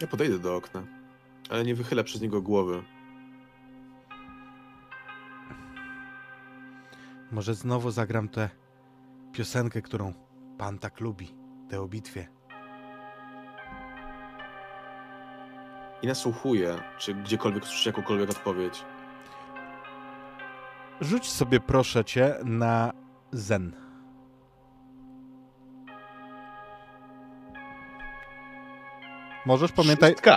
[0.00, 0.82] Ja podejdę do okna,
[1.50, 2.82] ale nie wychylę przez niego głowy.
[7.32, 8.50] Może znowu zagram tę
[9.32, 10.14] piosenkę, którą
[10.58, 11.34] pan tak lubi.
[11.68, 12.28] Tę o bitwie.
[16.02, 18.84] I nasłuchuję, czy gdziekolwiek usłyszę jakąkolwiek odpowiedź.
[21.00, 22.92] Rzuć sobie proszę cię na
[23.32, 23.72] zen.
[29.46, 30.36] Możesz, pamiętaj, Szóstka.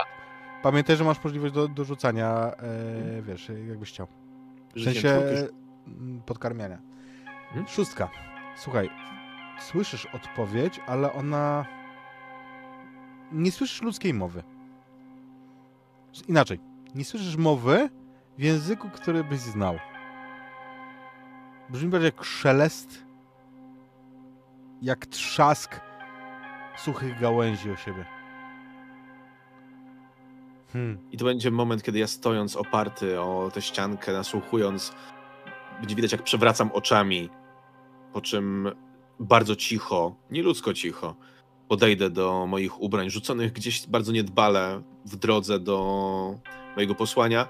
[0.62, 4.06] pamiętaj, że masz możliwość do, do rzucania, e, wiesz, jakbyś chciał.
[4.76, 5.22] W sensie
[5.86, 6.78] mm, podkarmiania.
[7.48, 7.66] Mhm.
[7.68, 8.08] Szóstka.
[8.56, 8.90] Słuchaj,
[9.60, 11.66] słyszysz odpowiedź, ale ona...
[13.32, 14.42] Nie słyszysz ludzkiej mowy.
[16.28, 16.60] Inaczej,
[16.94, 17.90] nie słyszysz mowy
[18.38, 19.78] w języku, który byś znał.
[21.68, 23.04] Brzmi bardziej jak szelest,
[24.82, 25.80] jak trzask
[26.76, 28.04] suchych gałęzi o siebie.
[30.72, 30.98] Hmm.
[31.12, 34.92] I to będzie moment, kiedy ja stojąc oparty o tę ściankę, nasłuchując,
[35.80, 37.28] będzie widać, jak przewracam oczami,
[38.12, 38.70] po czym
[39.20, 41.14] bardzo cicho, nieludzko cicho,
[41.68, 46.38] podejdę do moich ubrań, rzuconych gdzieś bardzo niedbale w drodze do
[46.76, 47.48] mojego posłania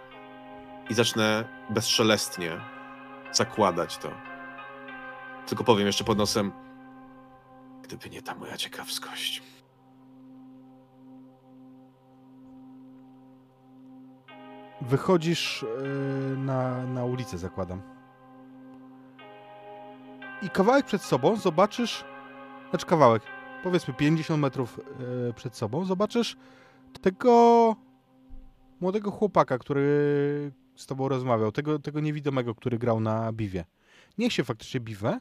[0.91, 2.74] i zacznę bezszelestnie
[3.37, 4.11] zakładać to.
[5.47, 6.53] Tylko powiem jeszcze pod nosem,
[7.83, 9.43] gdyby nie ta moja ciekawskość.
[14.81, 17.83] Wychodzisz yy, na, na ulicę, zakładam.
[20.43, 22.05] I kawałek przed sobą zobaczysz,
[22.71, 23.23] znaczy kawałek,
[23.63, 24.81] powiedzmy 50 metrów
[25.27, 26.37] yy, przed sobą, zobaczysz
[27.01, 27.77] tego
[28.81, 33.65] młodego chłopaka, który z tobą rozmawiał, tego, tego niewidomego, który grał na biwie.
[34.19, 35.21] Niech się faktycznie biwę,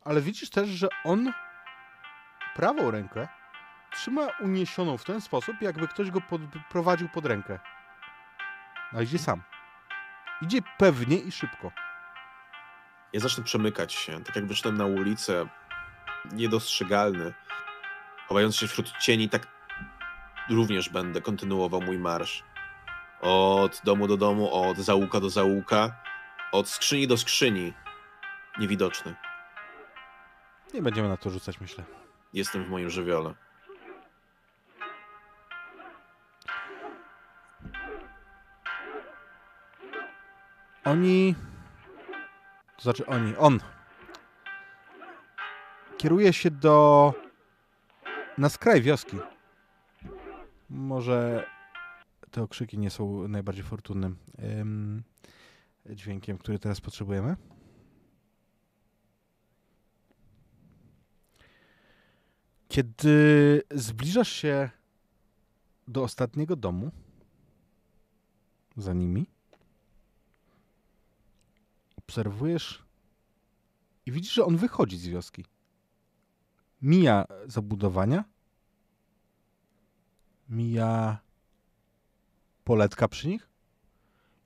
[0.00, 1.32] ale widzisz też, że on
[2.54, 3.28] prawą rękę
[3.94, 6.20] trzyma uniesioną w ten sposób, jakby ktoś go
[6.70, 7.58] prowadził pod rękę.
[8.92, 9.42] A idzie sam.
[10.42, 11.70] Idzie pewnie i szybko.
[13.12, 15.46] Ja zacznę przemykać się, tak jak wyszedłem na ulicę,
[16.32, 17.34] niedostrzegalny.
[18.28, 19.46] Chowając się wśród cieni, tak
[20.50, 22.44] również będę kontynuował mój marsz.
[23.20, 25.96] Od domu do domu, od zaułka do zaułka,
[26.52, 27.72] od skrzyni do skrzyni.
[28.58, 29.14] Niewidoczny.
[30.74, 31.84] Nie będziemy na to rzucać, myślę.
[32.32, 33.34] Jestem w moim żywiole.
[40.84, 41.34] Oni.
[42.76, 43.60] To znaczy oni, on.
[45.98, 47.14] Kieruje się do.
[48.38, 49.18] na skraj wioski.
[50.70, 51.46] Może
[52.34, 55.02] te okrzyki nie są najbardziej fortunnym em,
[55.90, 57.36] dźwiękiem, który teraz potrzebujemy.
[62.68, 64.70] Kiedy zbliżasz się
[65.88, 66.90] do ostatniego domu,
[68.76, 69.26] za nimi,
[71.96, 72.84] obserwujesz
[74.06, 75.44] i widzisz, że on wychodzi z wioski.
[76.82, 78.24] Mija zabudowania,
[80.48, 81.24] mija
[82.64, 83.48] poletka przy nich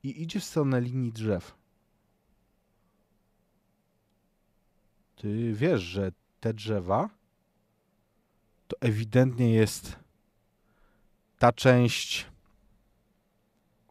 [0.02, 1.54] i idzie w stronę linii drzew.
[5.16, 7.10] Ty wiesz, że te drzewa
[8.68, 9.96] to ewidentnie jest
[11.38, 12.26] ta część,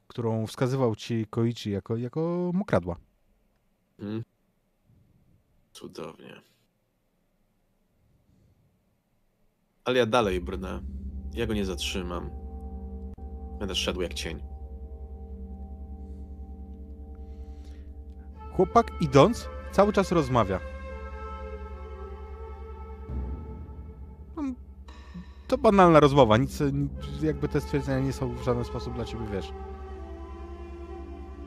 [0.08, 2.96] którą wskazywał ci Koichi jako, jako mokradła.
[4.00, 4.24] Hmm?
[5.74, 6.42] Cudownie.
[9.86, 10.82] Ale ja dalej brnę.
[11.34, 12.47] Ja go nie zatrzymam.
[13.60, 14.44] Będę szedł jak cień.
[18.56, 20.60] Chłopak idąc cały czas rozmawia.
[24.38, 24.56] Mm,
[25.48, 26.60] To banalna rozmowa, nic,
[27.22, 29.52] jakby te stwierdzenia nie są w żaden sposób dla ciebie, wiesz.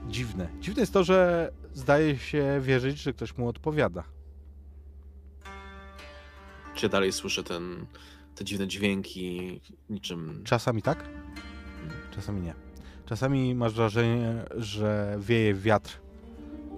[0.08, 0.48] Dziwne.
[0.60, 4.04] Dziwne jest to, że zdaje się wierzyć, że ktoś mu odpowiada.
[6.74, 7.86] Czy dalej słyszę ten,
[8.34, 10.42] te dziwne dźwięki, niczym...
[10.44, 11.08] Czasami tak,
[12.20, 12.54] czasami nie.
[13.06, 16.00] Czasami masz wrażenie, że wieje wiatr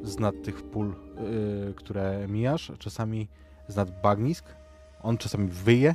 [0.03, 0.95] z nad tych pól,
[1.67, 3.29] yy, które mijasz, czasami
[3.69, 4.45] z nad bagnisk.
[5.03, 5.95] On czasami wyje.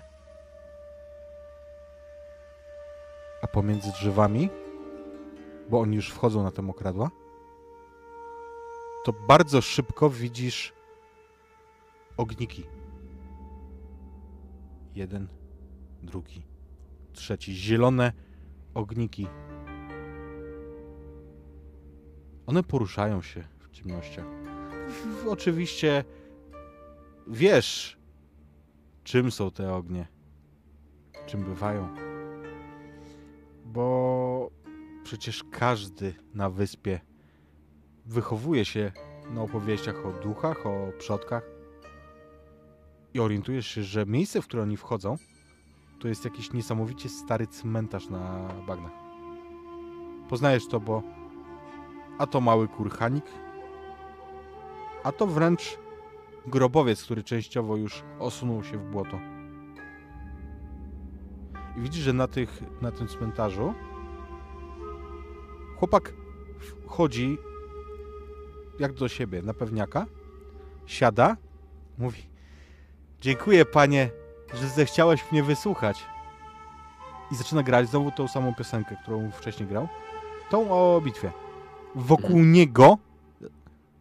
[3.42, 4.50] A pomiędzy drzewami,
[5.70, 7.12] bo oni już wchodzą na te mokradła,
[9.06, 10.74] to bardzo szybko widzisz
[12.18, 12.64] ogniki.
[14.96, 15.28] Jeden,
[16.04, 16.44] drugi,
[17.14, 17.56] trzeci.
[17.56, 18.27] Zielone
[18.78, 19.28] ogniki.
[22.46, 24.26] One poruszają się w ciemnościach.
[25.28, 26.04] Oczywiście
[27.28, 27.98] wiesz,
[29.04, 30.08] czym są te ognie,
[31.26, 31.96] czym bywają.
[33.66, 34.52] Bo
[35.04, 37.00] przecież każdy na wyspie
[38.06, 38.92] wychowuje się
[39.30, 41.44] na opowieściach o duchach, o przodkach
[43.14, 45.18] i orientujesz się, że miejsce, w które oni wchodzą,
[46.00, 48.92] to jest jakiś niesamowicie stary cmentarz na bagnach.
[50.30, 51.04] Poznajesz to, bo
[52.18, 53.26] a to mały kurhanik,
[55.04, 55.78] a to wręcz
[56.48, 59.20] grobowiec, który częściowo już osunął się w błoto.
[61.78, 63.74] I widzisz, że na, tych, na tym cmentarzu
[65.78, 66.14] chłopak
[66.86, 67.38] chodzi
[68.80, 70.06] jak do siebie, na pewniaka,
[70.86, 71.38] siada,
[71.98, 72.38] mówi
[73.22, 74.10] dziękuję panie,
[74.54, 76.04] że zechciałeś mnie wysłuchać.
[77.32, 79.88] I zaczyna grać znowu tą samą piosenkę, którą wcześniej grał.
[80.50, 81.32] Tą o bitwie.
[81.96, 82.98] Wokół niego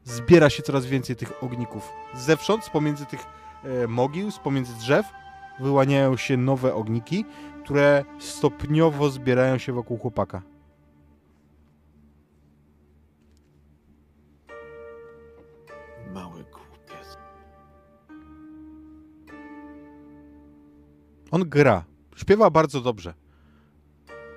[0.05, 1.93] zbiera się coraz więcej tych ogników.
[2.15, 3.27] Zewsząd, pomiędzy tych
[3.65, 5.07] e, mogił, z pomiędzy drzew,
[5.61, 7.25] wyłaniają się nowe ogniki,
[7.65, 10.43] które stopniowo zbierają się wokół chłopaka.
[21.37, 21.85] On gra.
[22.17, 23.15] Śpiewa bardzo dobrze.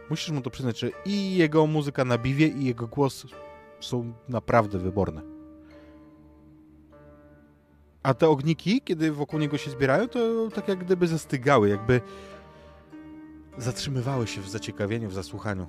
[0.10, 3.26] Musisz mu to przyznać, że i jego muzyka na biwie, i jego głos
[3.80, 5.22] są naprawdę wyborne.
[8.04, 12.02] A te ogniki, kiedy wokół niego się zbierają, to tak jak gdyby zastygały, jakby
[13.58, 15.68] zatrzymywały się w zaciekawieniu, w zasłuchaniu.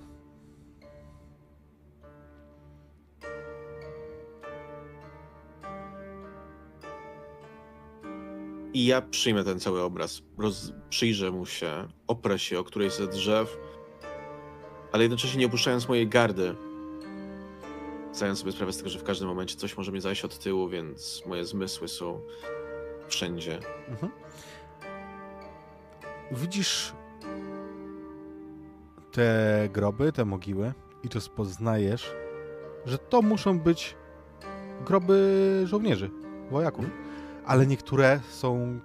[8.75, 10.73] I ja przyjmę ten cały obraz, roz...
[10.91, 13.59] przyjrzę mu się, oprę się o którejś ze drzew,
[14.93, 16.55] ale jednocześnie nie opuszczając mojej gardy.
[18.13, 20.69] Zdając sobie sprawę z tego, że w każdym momencie coś może mnie zajść od tyłu,
[20.69, 22.21] więc moje zmysły są
[23.09, 23.59] wszędzie.
[23.89, 24.13] Mhm.
[26.33, 26.93] widzisz
[29.13, 30.73] te groby, te mogiły
[31.05, 32.13] i to spoznajesz,
[32.87, 33.97] że to muszą być
[34.87, 36.11] groby żołnierzy,
[36.51, 36.85] wojaków.
[37.51, 38.81] Ale niektóre są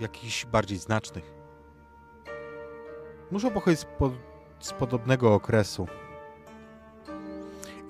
[0.00, 1.34] jakichś bardziej znacznych.
[3.30, 4.12] Muszą pochodzić z, po,
[4.60, 5.86] z podobnego okresu.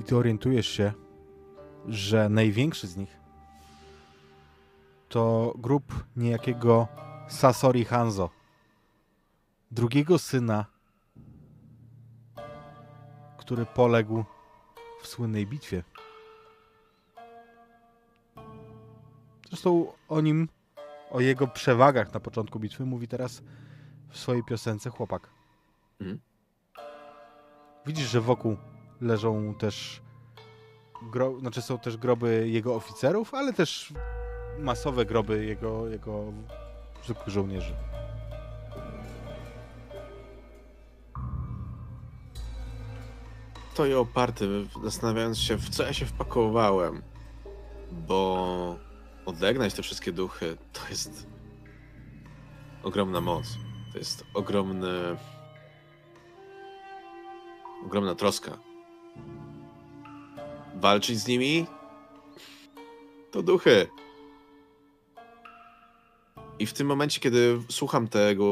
[0.00, 0.92] I ty orientujesz się,
[1.88, 3.16] że największy z nich
[5.08, 6.88] to grup niejakiego
[7.28, 8.30] Sasori Hanzo,
[9.70, 10.66] drugiego syna,
[13.38, 14.24] który poległ
[15.02, 15.82] w słynnej bitwie.
[19.54, 20.48] Zresztą o nim,
[21.10, 23.42] o jego przewagach na początku bitwy mówi teraz
[24.08, 25.30] w swojej piosence chłopak.
[26.00, 26.20] Mhm.
[27.86, 28.56] Widzisz, że wokół
[29.00, 30.02] leżą też
[31.02, 31.38] gro...
[31.40, 33.92] znaczy są też groby jego oficerów, ale też
[34.58, 36.32] masowe groby jego, jego
[37.04, 37.74] zwykłych żołnierzy.
[43.72, 47.02] Stoję oparty, zastanawiając się, w co ja się wpakowałem.
[47.92, 48.83] Bo
[49.26, 51.26] odegnać te wszystkie duchy to jest
[52.82, 53.46] ogromna moc.
[53.92, 55.16] To jest ogromny.
[57.86, 58.58] ogromna troska.
[60.74, 61.66] Walczyć z nimi
[63.30, 63.86] to duchy.
[66.58, 68.46] I w tym momencie, kiedy słucham tego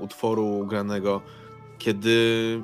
[0.00, 1.22] utworu granego,
[1.78, 2.62] kiedy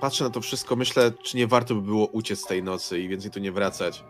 [0.00, 3.30] patrzę na to wszystko, myślę, czy nie warto by było uciec tej nocy i więcej
[3.30, 4.04] tu nie wracać.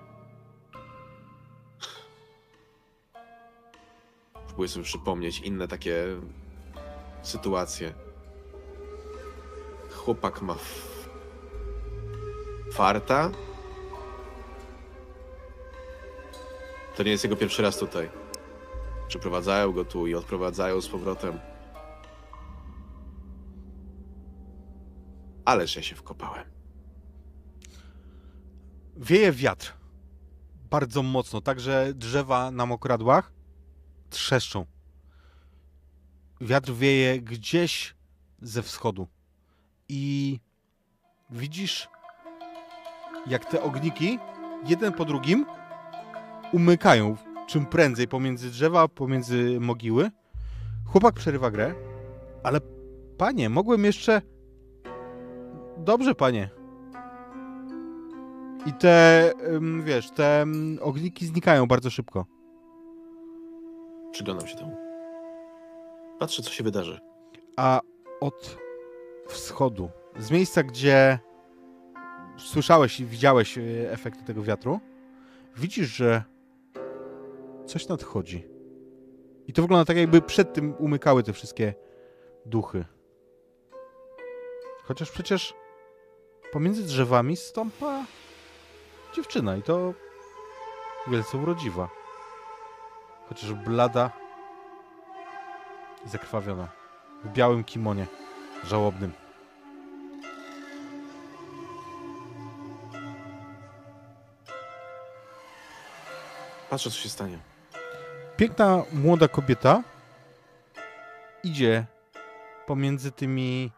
[4.52, 6.06] Próbuję sobie przypomnieć inne takie
[7.22, 7.92] sytuacje.
[9.90, 10.56] Chłopak ma
[12.72, 13.30] farta.
[16.96, 18.10] To nie jest jego pierwszy raz tutaj.
[19.08, 21.38] Przyprowadzają go tu i odprowadzają z powrotem.
[25.44, 26.44] Ależ ja się wkopałem.
[28.96, 29.72] Wieje wiatr.
[30.70, 33.32] Bardzo mocno, także drzewa na mokradłach
[34.12, 34.66] trzeszczą.
[36.40, 37.94] Wiatr wieje gdzieś
[38.42, 39.06] ze wschodu.
[39.88, 40.38] I
[41.30, 41.88] widzisz,
[43.26, 44.18] jak te ogniki,
[44.66, 45.46] jeden po drugim,
[46.52, 50.10] umykają czym prędzej pomiędzy drzewa, pomiędzy mogiły.
[50.86, 51.74] Chłopak przerywa grę,
[52.42, 52.60] ale
[53.18, 54.22] panie, mogłem jeszcze.
[55.78, 56.50] Dobrze, panie.
[58.66, 59.32] I te,
[59.84, 60.46] wiesz, te
[60.80, 62.26] ogniki znikają bardzo szybko.
[64.12, 64.76] Przyglądam się temu.
[66.18, 67.00] Patrzę, co się wydarzy.
[67.56, 67.80] A
[68.20, 68.56] od
[69.28, 71.18] wschodu, z miejsca, gdzie
[72.38, 74.80] słyszałeś i widziałeś e, efekty tego wiatru,
[75.56, 76.22] widzisz, że
[77.66, 78.46] coś nadchodzi.
[79.46, 81.74] I to wygląda tak, jakby przed tym umykały te wszystkie
[82.46, 82.84] duchy.
[84.84, 85.54] Chociaż przecież
[86.52, 88.04] pomiędzy drzewami stąpa
[89.16, 89.94] dziewczyna i to
[91.10, 92.01] wielce urodziwa.
[93.28, 94.10] Chociaż blada
[96.06, 96.68] i zakrwawiona.
[97.24, 98.06] W białym kimonie.
[98.64, 99.12] Żałobnym.
[106.70, 107.38] Patrzę, co się stanie.
[108.36, 109.82] Piękna młoda kobieta
[111.42, 111.86] idzie
[112.66, 113.70] pomiędzy tymi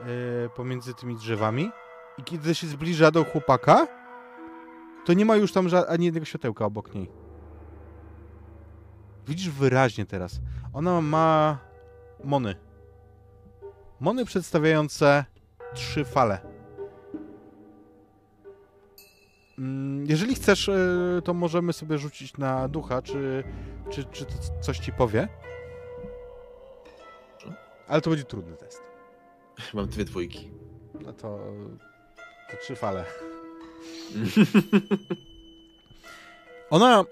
[0.00, 1.70] e, pomiędzy tymi drzewami
[2.18, 3.86] i kiedy się zbliża do chłopaka,
[5.04, 7.23] to nie ma już tam ani jednego światełka obok niej.
[9.26, 10.40] Widzisz wyraźnie teraz.
[10.72, 11.58] Ona ma
[12.24, 12.54] mony.
[14.00, 15.24] Mony przedstawiające
[15.74, 16.40] trzy fale.
[19.58, 20.76] Mm, Jeżeli chcesz, e,
[21.24, 23.44] to możemy sobie rzucić na ducha, czy,
[23.90, 25.28] czy, czy to coś ci powie.
[27.88, 28.82] Ale to będzie trudny test.
[29.74, 30.50] Mam dwie dwójki.
[31.00, 31.38] No to,
[32.50, 33.04] to trzy fale.
[36.70, 37.04] Ona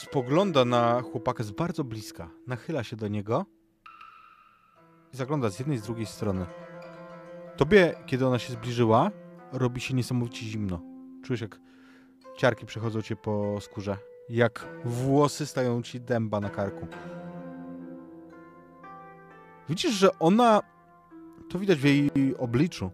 [0.00, 2.30] spogląda na chłopaka z bardzo bliska.
[2.46, 3.46] Nachyla się do niego
[5.12, 6.46] i zagląda z jednej i z drugiej strony.
[7.56, 9.10] Tobie, kiedy ona się zbliżyła,
[9.52, 10.80] robi się niesamowicie zimno.
[11.24, 11.60] Czujesz, jak
[12.36, 13.96] ciarki przechodzą cię po skórze.
[14.28, 16.86] Jak włosy stają ci dęba na karku.
[19.68, 20.60] Widzisz, że ona,
[21.50, 22.90] to widać w jej obliczu,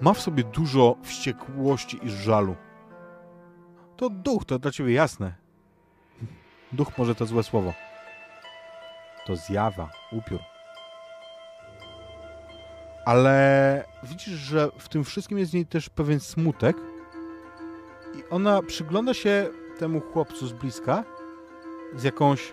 [0.00, 2.56] ma w sobie dużo wściekłości i żalu.
[3.96, 5.45] To duch, to dla ciebie jasne.
[6.72, 7.74] Duch może to złe słowo.
[9.26, 10.40] To zjawa, upiór.
[13.04, 16.76] Ale widzisz, że w tym wszystkim jest w niej też pewien smutek
[18.18, 21.04] i ona przygląda się temu chłopcu z bliska
[21.96, 22.52] z jakąś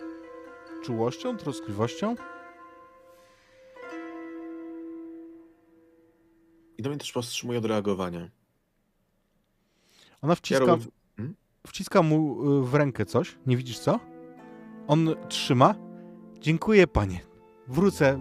[0.83, 2.15] czułością, troskliwością.
[6.77, 8.29] I do mnie też powstrzymuje od reagowania.
[10.21, 10.85] Ona Ja wciska, robię...
[11.67, 13.37] Wciska mu y, w rękę coś.
[13.45, 13.99] Nie widzisz co?
[14.87, 15.75] On trzyma.
[16.39, 17.19] Dziękuję, panie.
[17.67, 18.19] Wrócę.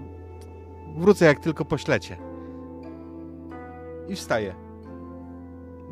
[0.96, 2.18] Wrócę, jak tylko poślecie.
[4.08, 4.54] I wstaje.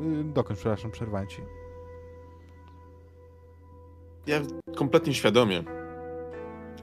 [0.03, 1.43] Y, Dokończ, przepraszam, przerwałem ci.
[4.27, 4.41] Ja
[4.77, 5.65] kompletnie świadomie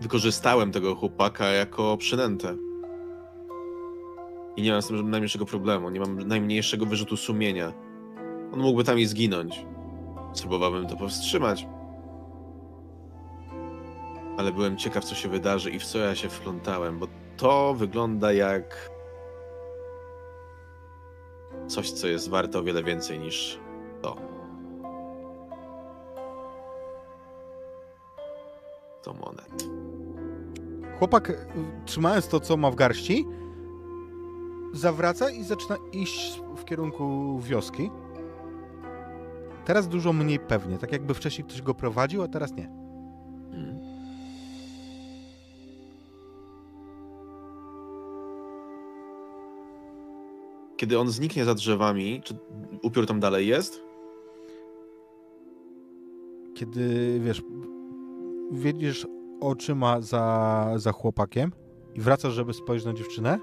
[0.01, 2.57] wykorzystałem tego chłopaka jako przynętę.
[4.55, 7.74] I nie mam z tym najmniejszego problemu, nie mam najmniejszego wyrzutu sumienia.
[8.53, 9.65] On mógłby tam i zginąć.
[10.38, 11.68] Spróbowałbym to powstrzymać.
[14.38, 17.08] Ale byłem ciekaw, co się wydarzy i w co ja się wplątałem, bo
[17.38, 18.90] to wygląda jak
[21.68, 23.60] coś, co jest warte o wiele więcej niż
[24.02, 24.16] to.
[29.04, 29.68] To monet.
[31.00, 31.36] Chłopak, y,
[31.86, 33.26] trzymając to, co ma w garści,
[34.74, 37.92] zawraca i zaczyna iść w kierunku wioski.
[39.68, 42.65] Teraz dużo mniej pewnie, tak jakby wcześniej ktoś go prowadził, a teraz nie.
[43.53, 43.80] Mm.
[50.78, 52.36] Kiedy on zniknie za drzewami, czy
[52.82, 53.84] upiór tam dalej jest?
[56.55, 57.41] Kiedy, wiesz,
[58.51, 59.07] wiedziesz
[59.41, 61.51] oczyma za, za chłopakiem
[61.95, 63.39] i wracasz, żeby spojrzeć na dziewczynę,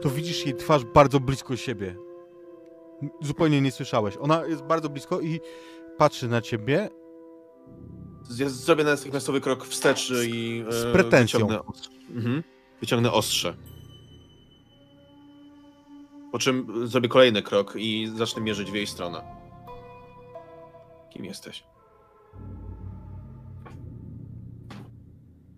[0.00, 2.07] to widzisz jej twarz bardzo blisko siebie.
[3.20, 4.14] Zupełnie nie słyszałeś.
[4.20, 5.40] Ona jest bardzo blisko i
[5.98, 6.88] patrzy na ciebie
[8.38, 11.38] Ja zrobię natychmiastowy krok wstecz i z e, pretensją.
[11.40, 11.90] Wyciągnę, ostrze.
[12.10, 12.42] mhm.
[12.80, 13.56] wyciągnę ostrze.
[16.32, 19.24] Po czym zrobię kolejny krok i zacznę mierzyć w jej stronę.
[21.10, 21.64] Kim jesteś?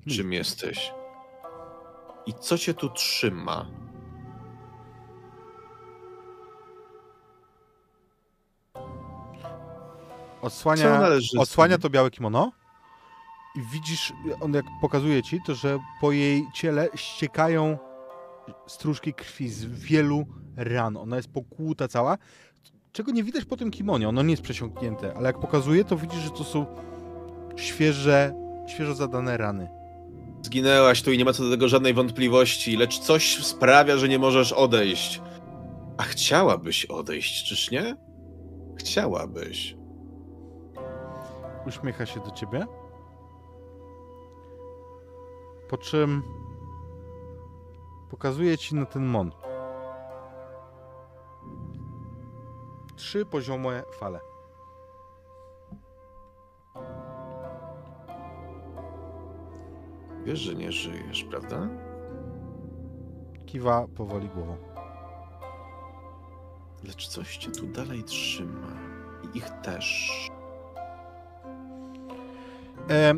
[0.09, 0.93] Czym jesteś?
[2.27, 3.67] I co cię tu trzyma?
[10.43, 11.01] Odsłania,
[11.39, 12.53] odsłania to białe kimono
[13.57, 17.79] i widzisz, on jak pokazuje ci, to że po jej ciele ściekają
[18.67, 20.27] stróżki krwi z wielu
[20.57, 20.97] ran.
[20.97, 22.19] Ona jest pokłuta cała,
[22.93, 24.09] czego nie widać po tym kimonie.
[24.09, 26.67] Ono nie jest przesiąknięte, ale jak pokazuje, to widzisz, że to są
[27.57, 28.35] świeże,
[28.69, 29.69] świeżo zadane rany.
[30.43, 34.19] Zginęłaś tu i nie ma co do tego żadnej wątpliwości, lecz coś sprawia, że nie
[34.19, 35.21] możesz odejść.
[35.99, 37.97] A chciałabyś odejść, czyż nie?
[38.77, 39.80] Chciałabyś.
[41.67, 42.67] Uśmiecha się do ciebie.
[45.69, 46.23] Po czym
[48.11, 49.31] pokazuje ci na ten mon.
[52.97, 54.21] Trzy poziome fale.
[60.25, 61.69] Wiesz, że nie żyjesz, prawda?
[63.47, 64.57] Kiwa powoli głową.
[66.85, 68.69] Lecz coś cię tu dalej trzyma.
[69.23, 70.11] I ich też.
[72.91, 73.15] E,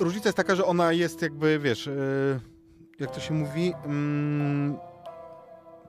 [0.00, 1.92] różnica jest taka, że ona jest jakby, wiesz, e,
[3.00, 4.78] jak to się mówi, mm,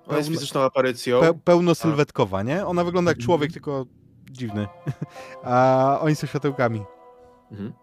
[0.08, 1.20] Ona jest fizyczną aparycją.
[1.20, 2.66] pe, pełnosylwetkowa, nie?
[2.66, 3.26] Ona wygląda jak Mhm.
[3.26, 3.86] człowiek, tylko
[4.32, 4.68] dziwny.
[5.44, 6.84] A oni są światełkami.
[7.52, 7.74] Mhm.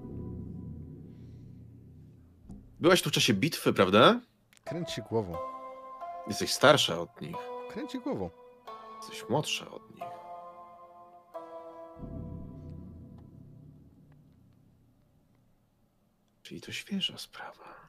[2.81, 4.21] Byłaś tu w czasie bitwy, prawda?
[4.65, 5.35] Kręć się głową.
[6.27, 7.37] Jesteś starsza od nich.
[7.71, 8.31] Kręć się głową.
[9.01, 10.05] Jesteś młodsza od nich.
[16.45, 17.89] Czyli to świeża sprawa.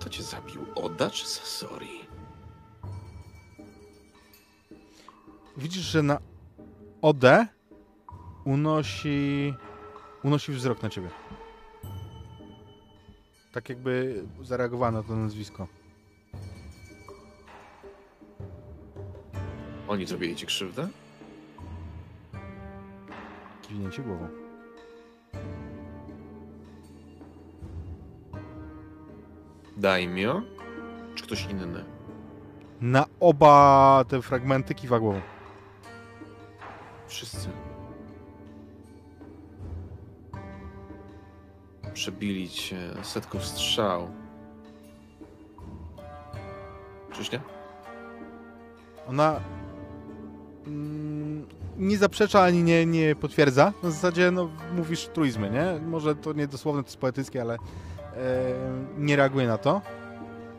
[0.00, 2.00] To cię zabił Oda czy Sasori?
[5.56, 6.18] Widzisz, że na
[7.02, 7.46] Odę
[8.44, 9.54] unosi,
[10.22, 11.10] unosi wzrok na ciebie.
[13.52, 15.81] Tak jakby zareagowała na to nazwisko.
[19.88, 20.88] Oni zrobili ci krzywdę?
[23.62, 24.28] Kiwnięcie głową.
[29.76, 30.42] Daimyo?
[31.14, 31.84] Czy ktoś inny?
[32.80, 35.20] Na oba te fragmenty kiwa głową.
[37.06, 37.48] Wszyscy.
[41.94, 44.10] Przebili cię setką strzał.
[47.12, 47.40] Czyż nie?
[49.08, 49.40] Ona
[50.66, 51.46] Mm,
[51.78, 53.72] nie zaprzecza ani nie, nie potwierdza.
[53.82, 55.86] Na zasadzie no, mówisz truizmy, nie?
[55.86, 57.58] Może to nie dosłowne, to jest poetyckie, ale e,
[58.98, 59.82] nie reaguje na to.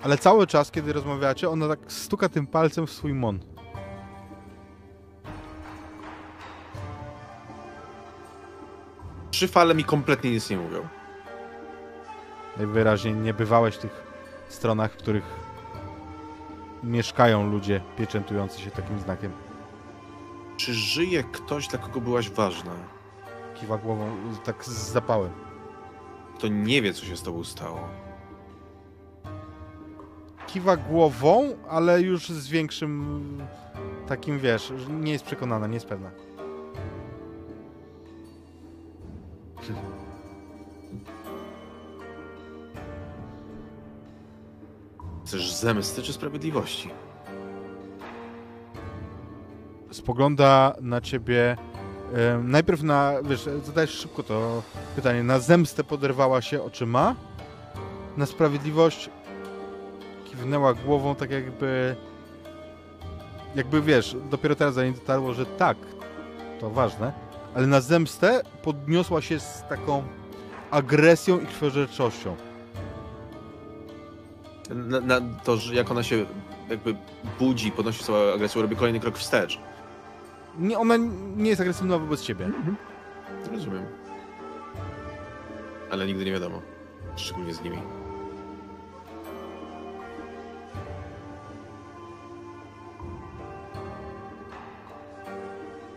[0.02, 3.40] Ale cały czas, kiedy rozmawiacie, ona tak stuka tym palcem w swój mon.
[9.32, 10.88] Trzy fale mi kompletnie nic nie mówią.
[12.58, 14.04] Najwyraźniej nie bywałeś w tych
[14.50, 15.24] stronach, w których
[16.84, 19.32] mieszkają ludzie pieczętujący się takim znakiem.
[20.58, 22.72] Czy żyje ktoś, dla kogo byłaś ważna?
[23.56, 24.12] Kiwa głową
[24.44, 25.32] tak z zapałem.
[26.38, 27.80] Kto nie wie, co się z tobą stało?
[30.48, 33.42] Kiwa głową, ale już z większym
[34.08, 36.12] takim, wiesz, nie jest przekonana, nie jest pewna.
[45.26, 46.90] Chcesz zemsty czy sprawiedliwości?
[49.94, 51.58] Spogląda na ciebie
[52.44, 54.64] najpierw na, wiesz, zadajesz szybko to
[54.96, 57.16] pytanie, na zemstę poderwała się oczyma,
[58.18, 59.10] na sprawiedliwość
[60.26, 61.96] kiwnęła głową tak jakby,
[63.56, 65.78] jakby wiesz, dopiero teraz za dotarło, że tak,
[66.60, 67.14] to ważne,
[67.56, 70.04] ale na zemstę podniosła się z taką
[70.72, 72.36] agresją i krwiożerczością.
[74.70, 76.26] Na, na to, że jak ona się
[76.70, 76.96] jakby
[77.40, 79.60] budzi, podnosi swoją agresję, robi kolejny krok wstecz.
[80.58, 80.98] Nie, ona
[81.38, 82.50] nie jest agresywna wobec ciebie.
[83.52, 83.86] Rozumiem.
[85.92, 86.62] Ale nigdy nie wiadomo.
[87.16, 87.78] Szczególnie z nimi.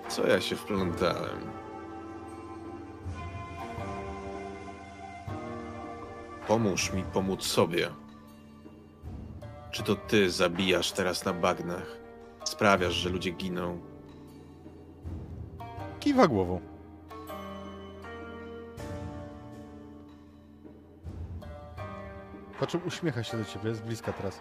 [0.09, 1.41] Co ja się wplątałem?
[6.49, 7.89] Pomóż mi pomóc sobie.
[9.71, 11.87] Czy to ty zabijasz teraz na bagnach?
[12.45, 13.81] Sprawiasz, że ludzie giną?
[16.01, 16.61] Kiwa głową.
[22.69, 24.41] Czym uśmiecha się do ciebie z bliska teraz.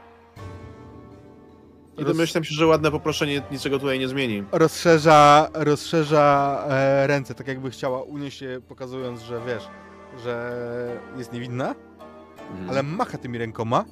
[1.97, 4.43] I Roz- domyślam się, że ładne poproszenie niczego tutaj nie zmieni.
[4.51, 9.67] Rozszerza, rozszerza e, ręce, tak jakby chciała unieść je, pokazując, że wiesz,
[10.23, 10.51] że
[11.17, 11.75] jest niewinna,
[12.51, 12.69] Mhm.
[12.69, 13.85] ale macha tymi rękoma.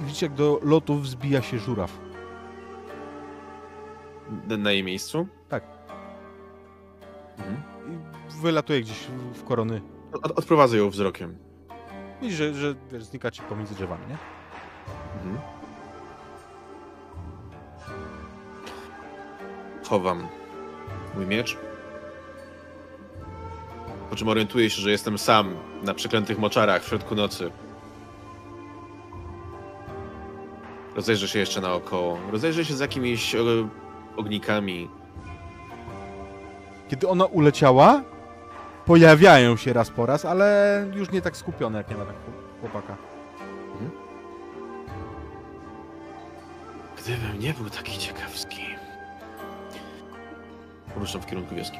[0.00, 1.92] I widzicie, jak do lotu wzbija się żuraw.
[4.58, 5.26] Na jej miejscu?
[7.38, 7.56] Mhm.
[7.92, 8.98] I wylatuje gdzieś
[9.32, 9.80] w- korony.
[10.22, 11.36] Od, odprowadzę ją wzrokiem.
[12.22, 14.16] Widzisz, że, że wiesz, znika ci pomiędzy drzewami, nie?
[15.24, 15.38] Mhm.
[19.88, 20.28] Chowam
[21.14, 21.56] mój miecz.
[24.10, 27.50] Po czym orientuję się, że jestem sam na przeklętych moczarach w środku nocy.
[30.96, 32.18] Rozejrzę się jeszcze naokoło.
[32.32, 33.38] Rozejrzę się z jakimiś e,
[34.16, 34.90] ognikami.
[36.88, 38.02] Kiedy ona uleciała,
[38.84, 42.16] pojawiają się raz po raz, ale już nie tak skupione, jak nie ma tak
[42.60, 42.96] chłopaka.
[47.06, 48.62] Gdybym nie był taki ciekawski.
[50.96, 51.78] Ruszam w kierunku wioski.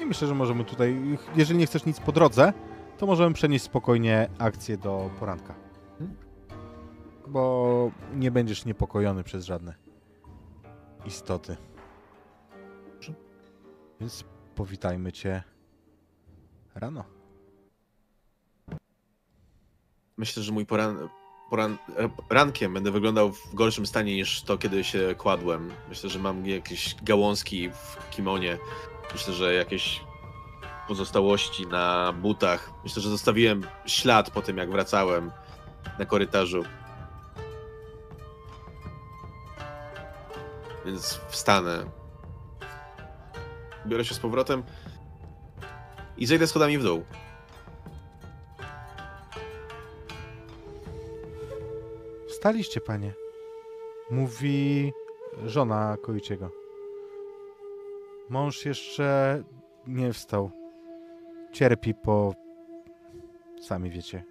[0.00, 2.52] I myślę, że możemy tutaj, jeżeli nie chcesz nic po drodze,
[2.98, 5.54] to możemy przenieść spokojnie akcję do poranka.
[6.00, 6.16] Mhm.
[7.26, 9.74] Bo nie będziesz niepokojony przez żadne
[11.06, 11.56] istoty.
[14.00, 15.42] Więc powitajmy cię
[16.74, 17.04] rano.
[20.16, 21.08] Myślę, że mój poran,
[21.50, 21.78] poran,
[22.30, 25.70] rankiem będę wyglądał w gorszym stanie niż to, kiedy się kładłem.
[25.88, 28.58] Myślę, że mam jakieś gałązki w kimonie.
[29.12, 30.00] Myślę, że jakieś
[30.88, 32.70] pozostałości na butach.
[32.84, 35.30] Myślę, że zostawiłem ślad po tym, jak wracałem
[35.98, 36.62] na korytarzu.
[40.86, 41.97] Więc wstanę.
[43.86, 44.62] Biorę się z powrotem
[46.16, 47.04] i zejdę schodami w dół.
[52.28, 53.12] Wstaliście, panie.
[54.10, 54.92] Mówi
[55.44, 56.50] żona Koiciego.
[58.28, 59.42] Mąż jeszcze
[59.86, 60.50] nie wstał.
[61.52, 62.34] Cierpi po...
[63.60, 64.24] Sami wiecie.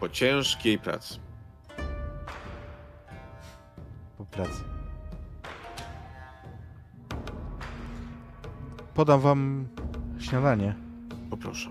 [0.00, 1.20] Po ciężkiej pracy.
[4.18, 4.75] po pracy.
[8.96, 9.68] Podam wam
[10.18, 10.74] śniadanie.
[11.30, 11.70] Poproszę.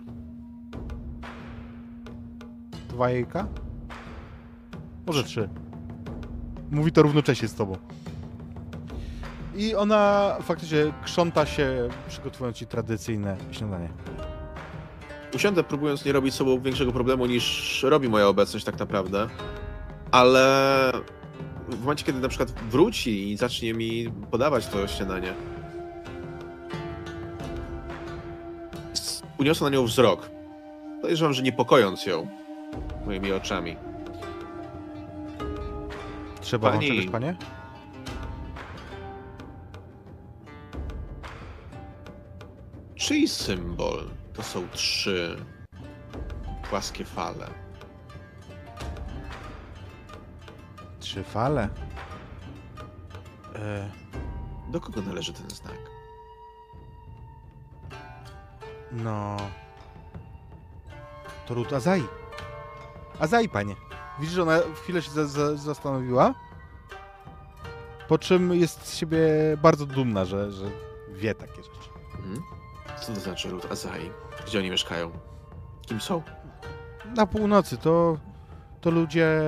[2.90, 3.48] Dwa jajka?
[5.08, 5.50] Może trzy.
[6.72, 7.78] Mówi to równocześnie z tobą.
[9.56, 13.90] I ona faktycznie krząta się, przygotowując ci tradycyjne śniadanie.
[15.36, 19.30] Usiądę, próbując nie robić sobą większego problemu niż robi moja obecność tak naprawdę,
[20.12, 20.92] ale
[21.70, 25.34] w momencie, kiedy na przykład wróci i zacznie mi podawać to śniadanie,
[29.38, 30.30] uniosę na nią wzrok.
[31.02, 32.28] Podejrzewam, że niepokojąc ją
[33.06, 33.78] moimi oczami.
[36.42, 37.36] Trzeba wam Pani- czegoś, panie?
[42.96, 44.10] Czyj symbol?
[44.34, 45.38] To są trzy
[46.70, 47.48] płaskie fale.
[51.00, 51.70] Trzy fale.
[53.56, 53.90] E,
[54.72, 55.95] Do kogo należy ten znak?
[58.96, 59.38] No.
[61.48, 62.04] To ród Azai.
[63.20, 63.76] Azai, panie.
[64.20, 66.34] Widzisz, że ona w chwilę się za, za, zastanowiła?
[68.08, 69.20] Po czym jest z siebie
[69.62, 70.66] bardzo dumna, że, że
[71.10, 71.90] wie takie rzeczy.
[72.18, 72.44] Mhm.
[73.02, 74.12] Co to znaczy ród Azai?
[74.48, 75.12] Gdzie oni mieszkają?
[75.82, 76.22] Kim są?
[77.16, 78.18] Na północy to,
[78.82, 79.42] to ludzie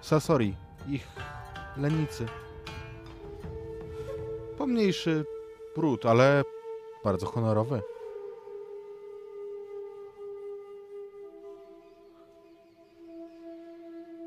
[0.00, 0.56] Sasori,
[0.88, 1.08] ich
[1.76, 2.26] lennicy.
[4.58, 5.24] Pomniejszy
[5.76, 6.42] ród, ale
[7.04, 7.82] bardzo honorowy.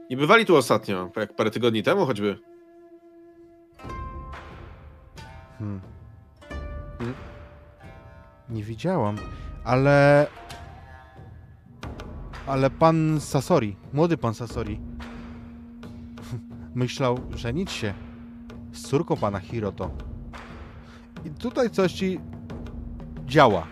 [0.09, 2.39] Nie bywali tu ostatnio, jak parę tygodni temu choćby.
[5.59, 5.81] Hmm.
[6.97, 7.15] Hmm?
[8.49, 9.17] Nie widziałam,
[9.63, 10.27] ale...
[12.47, 14.79] Ale pan Sasori, młody pan Sasori,
[16.75, 17.93] myślał żenić się
[18.73, 19.91] z córką pana Hiroto.
[21.25, 22.19] I tutaj coś ci
[23.25, 23.67] działa.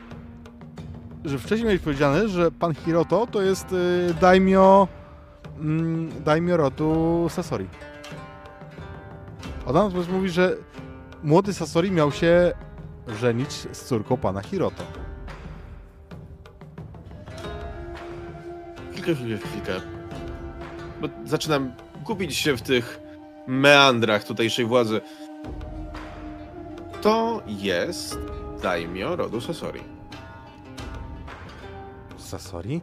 [1.25, 4.87] Że wcześniej miałeś powiedziane, że pan Hiroto to jest y, daimyo,
[5.59, 7.67] mm, daimyo rodu Sasori.
[9.65, 10.55] Ona natomiast mówi, że
[11.23, 12.53] młody Sasori miał się
[13.07, 14.83] żenić z córką pana Hiroto.
[18.91, 19.73] Chwilkę, chwilkę, chwilkę.
[21.01, 21.71] Bo zaczynam
[22.05, 22.99] gubić się w tych
[23.47, 25.01] meandrach tutejszej władzy.
[27.01, 28.17] To jest
[28.63, 29.81] daimyo rodu Sasori.
[32.17, 32.81] Sasori?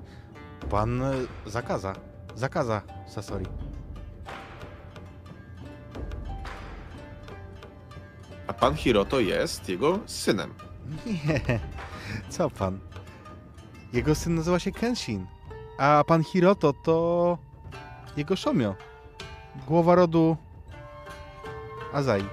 [0.71, 1.03] Pan
[1.47, 2.12] zakaza.
[2.35, 3.47] Zakaza Sasori.
[8.47, 10.55] A pan Hiroto jest jego synem.
[11.07, 11.61] Nie,
[12.29, 12.79] co pan?
[13.93, 15.27] Jego syn nazywa się Kenshin,
[15.79, 17.39] a pan Hiroto to
[18.17, 18.75] jego Shomio.
[19.67, 20.37] Głowa rodu
[21.93, 22.25] Azai.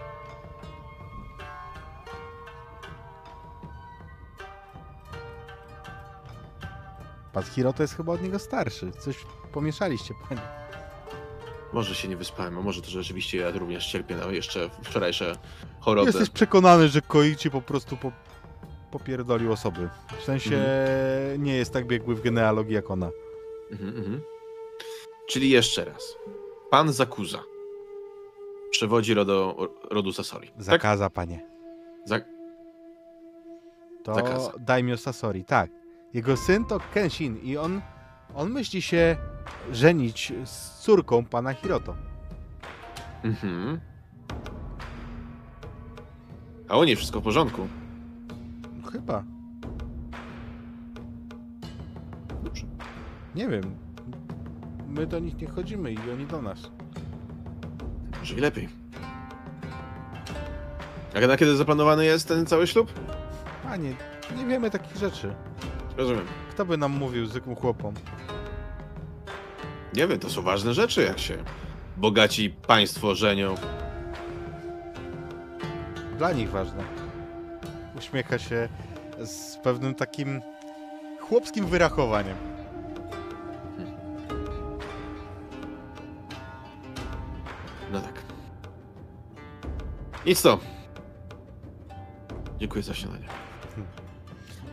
[7.34, 8.92] Pan Hiroto jest chyba od niego starszy.
[8.92, 10.42] Coś pomieszaliście, panie.
[11.74, 15.36] Może się nie wyspałem, a może to rzeczywiście ja również cierpię na jeszcze wczorajsze
[15.80, 16.08] choroby.
[16.08, 18.12] Jesteś przekonany, że Koichi po prostu po,
[18.92, 19.90] popierdolił osoby.
[20.20, 20.66] W sensie
[21.38, 23.10] nie jest tak biegły w genealogii jak ona.
[23.72, 24.22] Mhm, mhm.
[25.28, 26.16] Czyli jeszcze raz.
[26.70, 27.44] Pan Zakuza
[28.72, 29.56] przewodzi rodo,
[29.92, 30.48] rodu Sasori.
[30.48, 30.64] Tak?
[30.64, 31.46] Zakaza, panie.
[32.06, 32.20] Za...
[34.04, 34.52] To Zakaza.
[34.60, 35.72] Daimyo Sasori, tak.
[36.14, 37.82] Jego syn to Kenshin i on,
[38.36, 39.18] on myśli się
[39.72, 41.96] żenić z córką pana Hiroto.
[43.24, 43.80] Mhm.
[46.70, 47.68] A u niej wszystko w porządku.
[48.92, 49.24] Chyba.
[52.44, 52.66] Dobrze.
[53.36, 53.76] Nie wiem.
[54.88, 56.72] My do nich nie chodzimy i oni do nas.
[58.20, 58.70] Może i lepiej.
[61.16, 62.94] A na kiedy zaplanowany jest ten cały ślub?
[63.64, 63.94] Panie,
[64.38, 65.34] nie wiemy takich rzeczy.
[65.98, 66.26] Rozumiem.
[66.50, 67.94] Kto by nam mówił zwykłym chłopom?
[69.94, 71.38] Nie wiem, to są ważne rzeczy, jak się
[71.98, 73.56] bogaci państwo żenią.
[76.18, 76.84] Dla nich ważne.
[77.98, 78.70] Uśmiecha się
[79.26, 80.42] z pewnym takim
[81.20, 82.38] chłopskim wyrachowaniem.
[87.92, 88.24] No tak.
[90.26, 90.60] Nic to.
[92.60, 93.28] Dziękuję za śniadanie.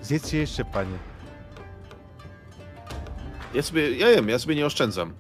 [0.02, 0.98] Zjedzcie jeszcze, panie.
[3.55, 5.12] Ja sobie, ja wiem, ja sobie nie oszczędzam.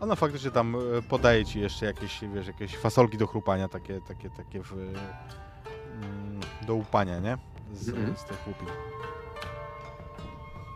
[0.00, 4.30] Ona faktycznie tam e, podaje ci jeszcze jakieś, wiesz, jakieś fasolki do chrupania, takie, takie,
[4.30, 7.38] takie w, mm, do upania, nie?
[7.74, 8.16] Z, Mhm.
[8.16, 8.66] z tych łupin.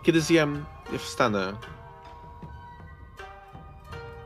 [0.03, 1.53] Kiedy zjem, ja wstanę.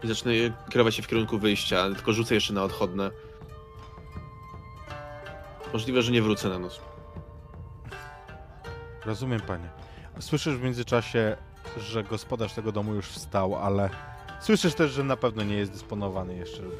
[0.04, 0.32] I zacznę
[0.70, 3.10] kierować się w kierunku wyjścia, tylko rzucę jeszcze na odchodne.
[5.72, 6.80] Możliwe, że nie wrócę na noc.
[9.06, 9.68] Rozumiem, panie.
[10.20, 11.36] Słyszysz w międzyczasie,
[11.76, 13.90] że gospodarz tego domu już wstał, ale
[14.40, 16.76] słyszysz też, że na pewno nie jest dysponowany jeszcze, żeby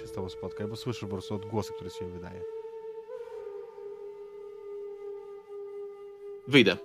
[0.00, 2.42] się z tobą spotkać, bo słyszysz po prostu odgłosy, które się wydaje.
[6.48, 6.76] Wyjdę.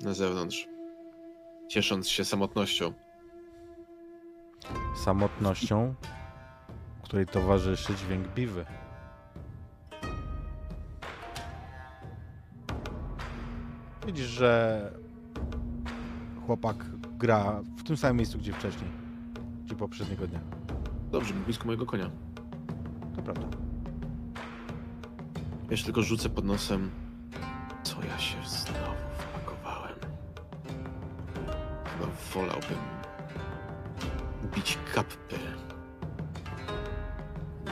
[0.00, 0.68] Na zewnątrz.
[1.68, 2.92] Ciesząc się samotnością.
[5.04, 5.94] Samotnością,
[7.02, 8.66] której towarzyszy dźwięk biwy.
[14.06, 14.92] Widzisz, że
[16.46, 16.76] chłopak
[17.18, 18.90] gra w tym samym miejscu, gdzie wcześniej,
[19.64, 20.40] gdzie poprzedniego dnia.
[21.12, 22.10] Dobrze, blisko mojego konia.
[23.16, 23.46] To prawda.
[25.70, 26.90] Jeszcze tylko rzucę pod nosem.
[27.82, 29.98] Co ja się znowu wpakowałem?
[31.84, 32.78] Chyba wolałbym
[34.54, 35.16] bić kapy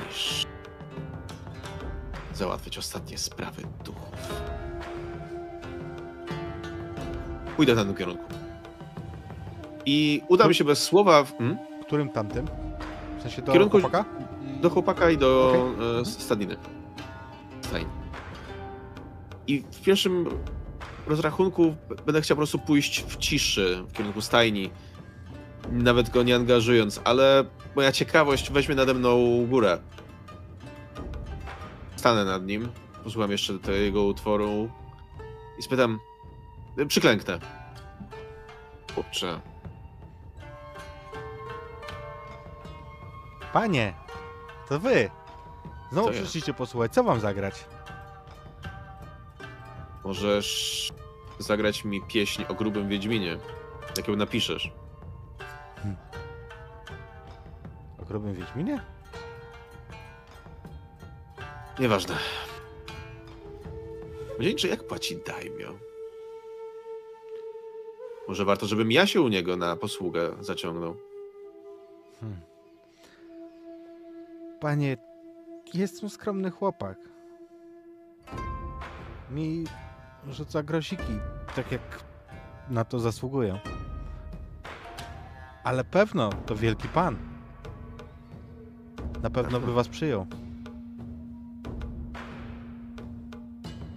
[0.06, 0.46] niż
[2.34, 4.41] załatwiać ostatnie sprawy duchów.
[7.62, 8.24] Pójdę w tamtym kierunku.
[9.86, 11.59] I uda mi się bez słowa w, hmm?
[11.86, 12.47] Którym tamtym?
[13.18, 14.05] W sensie do Kierunku- chłopaka?
[14.60, 16.01] do chłopaka i do Okej.
[16.01, 16.56] e, stadniny.
[17.60, 17.90] Stajni.
[19.47, 20.26] I w pierwszym
[21.06, 21.74] rozrachunku
[22.06, 24.70] będę chciał po prostu pójść w ciszy w kierunku stajni,
[25.70, 27.44] nawet go nie angażując, ale
[27.76, 29.78] moja ciekawość weźmie nade mną górę.
[31.97, 32.68] Stanę nad nim,
[33.05, 34.70] posłucham jeszcze tego jego utworu
[35.59, 35.98] i spytam,
[36.89, 37.39] przyklęknę.
[38.94, 39.40] Chłopcze,
[43.53, 43.94] Panie,
[44.69, 45.11] to wy.
[45.93, 46.20] Znowu To ja.
[46.23, 47.65] przyszliście posłuchać, co wam zagrać?
[50.05, 50.93] możesz
[51.39, 53.39] zagrać mi pieśń o grubym Wiedźminie,
[53.97, 54.73] jak ją napiszesz.
[58.03, 58.82] O grubym Wiedźminie?
[61.78, 62.16] Nieważne.
[64.36, 65.74] Pojedynczy jak płaci daimio?
[68.28, 70.97] Może warto, żebym ja się u niego na posługę zaciągnął.
[72.20, 72.40] Hmm.
[74.61, 74.97] Panie,
[75.74, 76.99] jestem skromny chłopak.
[79.31, 79.65] Mi
[80.28, 81.19] rzuca grosiki,
[81.57, 82.05] tak jak
[82.70, 83.59] na to zasługują.
[85.65, 87.16] Ale pewno to wielki pan.
[89.23, 90.27] Na pewno by was przyjął.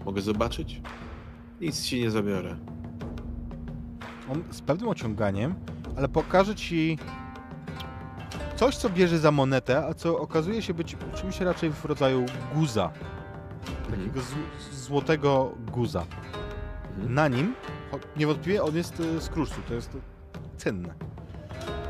[0.06, 0.82] Mogę zobaczyć?
[1.62, 2.56] Nic ci nie zabiorę.
[4.32, 5.56] On z pewnym ociąganiem,
[5.98, 6.98] ale pokaże ci
[8.56, 12.26] coś, co bierze za monetę, a co okazuje się być czymś raczej w rodzaju
[12.56, 12.92] guza.
[13.90, 16.06] Takiego z- złotego guza.
[16.96, 17.14] Mhm.
[17.14, 17.56] Na nim,
[18.18, 19.98] niewątpliwie on jest e, z kruszcu, to jest
[20.58, 20.94] cenne.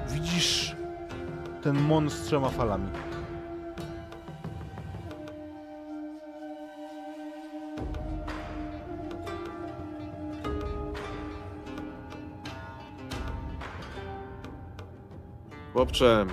[0.09, 0.75] Widzisz
[1.61, 2.89] ten mon z trzema falami.
[15.95, 16.25] Chłopcze.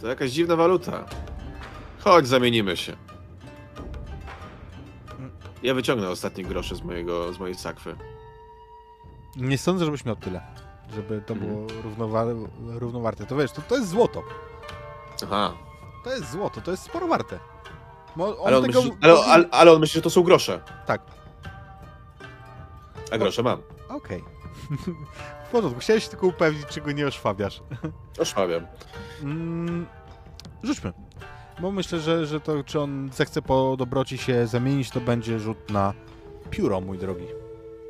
[0.00, 1.04] To jakaś dziwna waluta.
[2.00, 2.96] Chodź, zamienimy się.
[5.62, 7.96] Ja wyciągnę ostatnie grosze z, mojego, z mojej sakwy.
[9.36, 10.40] Nie sądzę, żebyś miał tyle,
[10.94, 11.52] żeby to Mhm.
[11.52, 12.48] było równowa-
[12.78, 13.26] równowarte.
[13.26, 14.22] To wiesz, to, to jest złoto.
[15.24, 15.52] Aha.
[16.04, 17.38] To jest złoto, to jest sporo warte.
[18.18, 20.60] On Ale on, tego- myśli, ale, ale, ale on myśli, że to są grosze.
[20.86, 21.02] Tak.
[23.10, 23.62] A grosze mam.
[23.88, 24.24] Okej.
[25.48, 27.62] w porządku, chciałeś się tylko upewnić, czy go nie oszwabiasz.
[28.18, 28.66] Oszwabiam.
[29.22, 29.86] Mm,
[30.62, 30.92] rzućmy.
[31.60, 35.70] Bo myślę, że, że to, czy on zechce po dobroci się zamienić, to będzie rzut
[35.70, 35.94] na
[36.50, 37.26] pióro, mój drogi.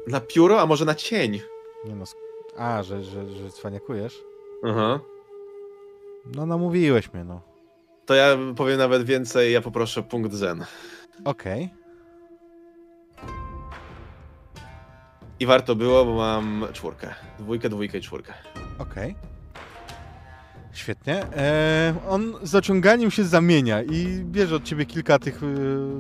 [0.07, 1.41] Na pióro, a może na cień?
[1.85, 2.05] Nie no,
[2.59, 4.25] a, że, że, że cwaniakujesz?
[4.65, 5.01] Aha.
[6.35, 7.41] No, namówiłeś mnie, no.
[8.07, 10.65] To ja powiem nawet więcej, ja poproszę punkt zen.
[11.25, 11.71] Okej.
[15.41, 17.15] I warto było, bo mam czwórkę.
[17.39, 18.35] Dwójkę, dwójkę i czwórkę.
[18.79, 19.15] Okej.
[20.73, 21.25] Świetnie.
[21.37, 25.47] E, on z ociąganiem się zamienia i bierze od ciebie kilka tych, y,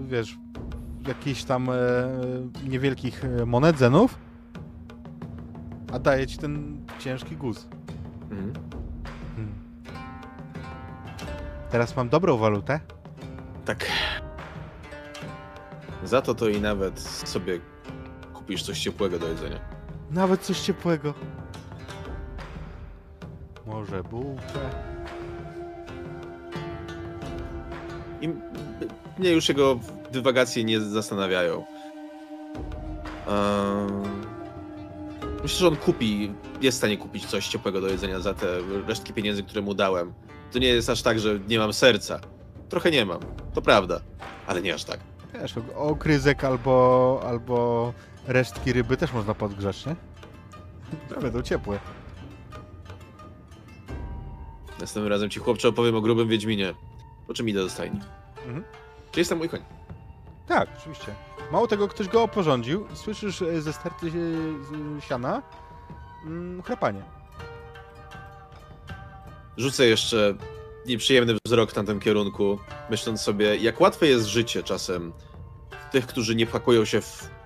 [0.08, 0.36] wiesz,
[1.08, 1.74] jakichś tam e,
[2.68, 4.18] niewielkich e, monet zenów,
[5.92, 7.68] a daje ci ten ciężki guz.
[8.30, 8.52] Mhm.
[9.36, 9.54] Hmm.
[11.70, 12.80] Teraz mam dobrą walutę.
[13.64, 13.86] Tak.
[16.04, 17.60] Za to to i nawet sobie
[18.48, 19.60] kupisz coś ciepłego do jedzenia.
[20.10, 21.14] Nawet coś ciepłego.
[23.66, 24.60] Może bułkę.
[28.20, 28.28] I
[29.18, 29.78] mnie już jego
[30.12, 31.64] dywagacje nie zastanawiają.
[33.26, 34.02] Ehm,
[35.42, 38.46] Myślę, że on kupi, jest w stanie kupić coś ciepłego do jedzenia za te
[38.86, 40.12] resztki pieniędzy, które mu dałem.
[40.52, 42.20] To nie jest aż tak, że nie mam serca.
[42.68, 43.20] Trochę nie mam,
[43.54, 44.00] to prawda,
[44.46, 45.00] ale nie aż tak.
[45.40, 47.92] Wiesz, ogryzek albo, albo
[48.28, 49.96] resztki ryby też można podgrzać, nie?
[51.20, 51.78] Będą ciepłe.
[54.80, 56.74] Następnym razem ci chłopcze opowiem o grubym Wiedźminie.
[57.26, 58.00] Po czym idę do stajni.
[58.46, 58.64] Mhm.
[59.12, 59.60] Czy jest tam mój koń?
[60.46, 61.14] Tak, oczywiście.
[61.52, 65.42] Mało tego, ktoś go oporządził i słyszysz e, ze sterty e, z siana
[66.26, 67.02] mm, chrapanie.
[69.56, 70.34] Rzucę jeszcze
[70.86, 72.58] nieprzyjemny wzrok w tamtym kierunku,
[72.90, 75.12] myśląc sobie, jak łatwe jest życie czasem
[75.92, 77.37] tych, którzy nie pakują się w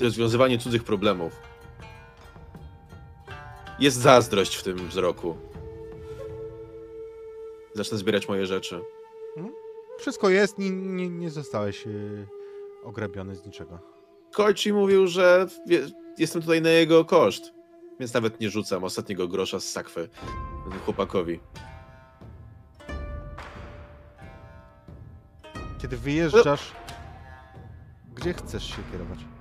[0.00, 1.32] rozwiązywanie cudzych problemów.
[3.78, 5.36] Jest zazdrość w tym wzroku.
[7.74, 8.80] zacznę zbierać moje rzeczy.
[9.98, 12.26] Wszystko jest, nie, nie, nie zostałeś yy,
[12.84, 13.78] ograbiony z niczego.
[14.32, 15.46] Koichi mówił, że
[16.18, 17.52] jestem tutaj na jego koszt,
[18.00, 20.08] więc nawet nie rzucam ostatniego grosza z sakwy
[20.84, 21.40] chłopakowi.
[25.82, 26.72] Kiedy wyjeżdżasz,
[28.14, 29.35] gdzie chcesz się kierować?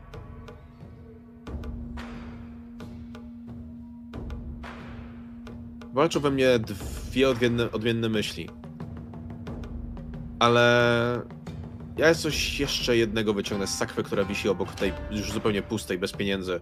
[5.95, 8.49] Walczą we mnie dwie odmienne, odmienne myśli.
[10.39, 11.21] Ale
[11.97, 16.11] ja coś jeszcze jednego wyciągnę z sakwy, która wisi obok tej już zupełnie pustej, bez
[16.11, 16.59] pieniędzy.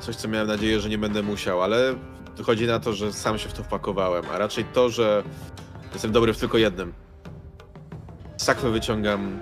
[0.00, 1.94] Coś, co miałem nadzieję, że nie będę musiał, ale
[2.36, 5.22] wychodzi na to, że sam się w to wpakowałem, a raczej to, że
[5.92, 6.92] jestem dobry w tylko jednym.
[8.36, 9.38] Z sakwy wyciągam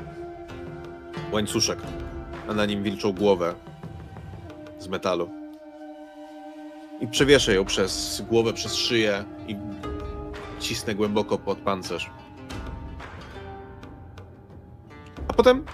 [1.32, 1.78] łańcuszek,
[2.48, 3.54] a na nim wilczą głowę
[4.78, 5.37] z metalu.
[7.00, 9.56] I przewieszę ją przez głowę, przez szyję i
[10.60, 12.10] cisnę głęboko pod pancerz.
[15.28, 15.64] A potem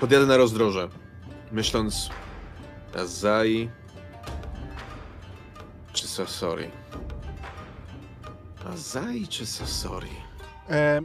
[0.00, 0.88] podjadę na rozdroże,
[1.52, 2.10] myśląc
[3.00, 3.70] Azai
[5.92, 6.70] czy Sasori.
[8.72, 10.10] Azai czy Sasori?
[10.70, 11.00] E,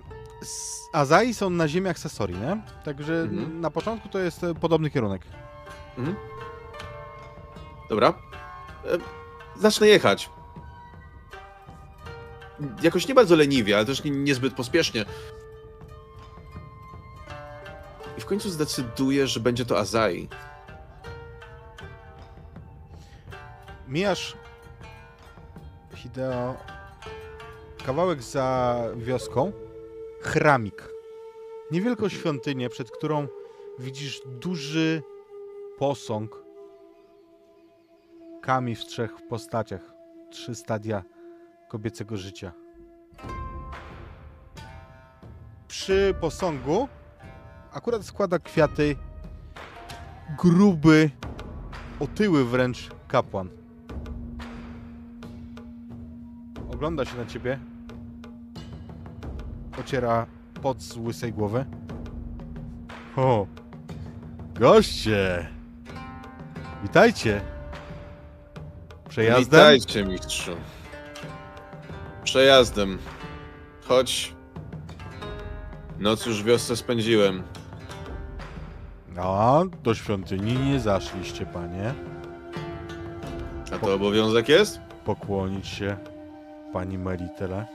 [0.93, 2.61] Azai są na ziemiach Sasori, nie?
[2.83, 3.61] Także Mhm.
[3.61, 5.21] na początku to jest podobny kierunek.
[5.97, 6.15] Mhm.
[7.93, 8.13] Dobra.
[8.85, 8.97] E,
[9.55, 10.29] Zacznę jechać.
[12.81, 15.05] Jakoś nie bardzo leniwie, ale też nie, niezbyt pospiesznie.
[18.17, 20.29] I w końcu zdecyduję, że będzie to Azai.
[23.87, 24.37] Mijasz
[25.95, 26.55] Hideo
[27.85, 29.51] kawałek za wioską
[30.21, 30.89] chramik.
[31.71, 33.27] Niewielką świątynię, przed którą
[33.79, 35.03] widzisz duży
[35.77, 36.42] posąg
[38.43, 39.81] kami w trzech postaciach.
[40.29, 41.03] Trzy stadia
[41.67, 42.51] kobiecego życia.
[45.67, 46.87] Przy posągu
[47.73, 48.95] akurat składa kwiaty
[50.39, 51.09] gruby,
[51.99, 53.49] otyły wręcz kapłan.
[56.73, 57.59] Ogląda się na ciebie.
[59.79, 60.25] Ociera
[60.61, 61.65] pot z łysej głowy.
[63.15, 63.47] O!
[64.59, 65.47] Goście!
[66.83, 67.52] Witajcie!
[69.13, 69.45] Przejazdem?
[69.45, 70.51] Witajcie, mistrzu.
[72.23, 72.97] Przejazdem.
[73.87, 74.35] Choć...
[75.99, 77.43] Noc już w wiosce spędziłem.
[79.17, 81.93] A, do świątyni nie zaszliście, panie.
[83.75, 84.79] A to obowiązek jest?
[85.05, 85.97] Pokłonić się
[86.73, 87.65] pani Meritele.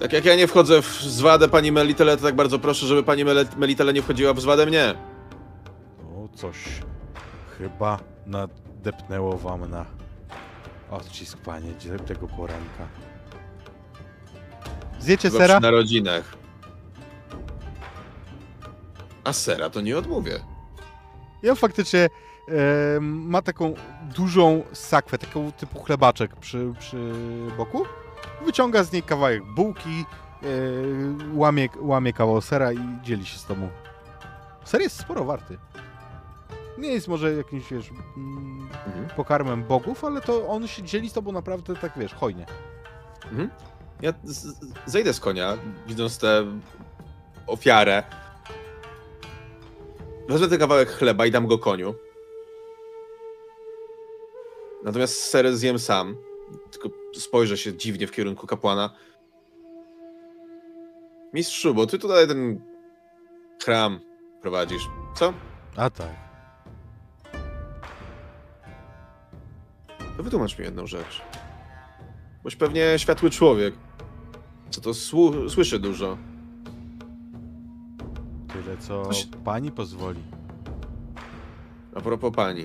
[0.00, 3.24] Tak jak ja nie wchodzę w zwadę pani Melitele, to tak bardzo proszę, żeby pani
[3.56, 4.94] Melitele nie wchodziła w zwadę mnie.
[6.02, 6.56] No, coś
[7.58, 7.98] chyba
[8.84, 9.84] nadepnęło wam na
[10.90, 11.72] odcisk, panie,
[12.06, 12.86] tego poranka.
[15.00, 15.54] Zjecie Chyba sera?
[15.54, 16.36] przy narodzinach.
[19.24, 20.40] A sera to nie odmówię.
[21.50, 22.00] On faktycznie
[22.48, 23.74] e, ma taką
[24.14, 27.12] dużą sakwę, taką typu chlebaczek przy, przy
[27.56, 27.82] boku.
[28.44, 30.04] Wyciąga z niej kawałek bułki,
[30.42, 30.46] e,
[31.34, 33.68] łamie, łamie kawał sera i dzieli się z tobą.
[34.64, 35.58] Ser jest sporo warty.
[36.78, 39.08] Nie jest może jakimś, wiesz, mm, Mhm.
[39.16, 42.46] pokarmem bogów, ale to on się dzieli z tobą naprawdę tak, wiesz, hojnie.
[43.24, 43.50] Mhm.
[44.02, 46.46] Ja z- zejdę z konia, widząc tę
[47.46, 48.02] ofiarę.
[50.28, 51.94] Wezmę ten kawałek chleba i dam go koniu.
[54.84, 56.16] Natomiast ser zjem sam.
[56.70, 58.90] Tylko spojrzę się dziwnie w kierunku kapłana.
[61.32, 62.60] Mistrzu, bo ty tutaj ten
[63.64, 64.00] chram
[64.42, 64.82] prowadzisz.
[65.14, 65.32] Co?
[65.76, 66.31] A tak.
[70.22, 71.22] To wytłumacz mi jedną rzecz.
[72.44, 73.74] Boś pewnie światły człowiek.
[74.70, 74.94] Co to
[75.48, 76.18] słyszy dużo.
[78.52, 80.22] Tyle, co Coś- pani pozwoli.
[81.96, 82.64] A propos pani.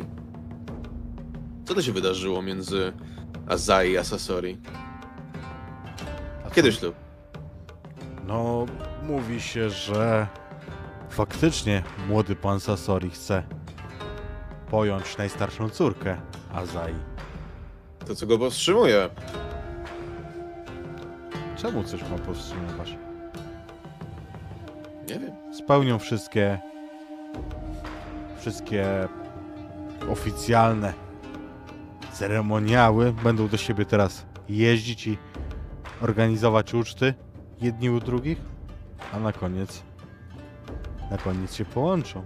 [1.66, 2.94] Co to się wydarzyło między
[3.48, 4.58] Azai a Sasori?
[6.46, 6.96] A Kiedy ślub?
[8.28, 8.66] No,
[9.04, 10.28] mówi się, że
[11.10, 13.44] faktycznie młody pan Sasori chce
[14.72, 16.18] pojąć najstarszą córkę
[16.54, 16.94] Azai.
[18.08, 19.10] To co go powstrzymuje?
[21.56, 22.98] Czemu coś ma powstrzymywać?
[25.10, 25.54] Nie wiem.
[25.54, 26.60] Spełnią wszystkie
[28.40, 29.08] wszystkie
[30.12, 30.94] oficjalne
[32.14, 33.14] ceremoniały.
[33.14, 35.18] Będą do siebie teraz jeździć i
[36.02, 37.14] organizować uczty
[37.62, 38.38] jedni u drugich,
[39.14, 39.84] a na koniec
[41.12, 42.24] na koniec się połączą.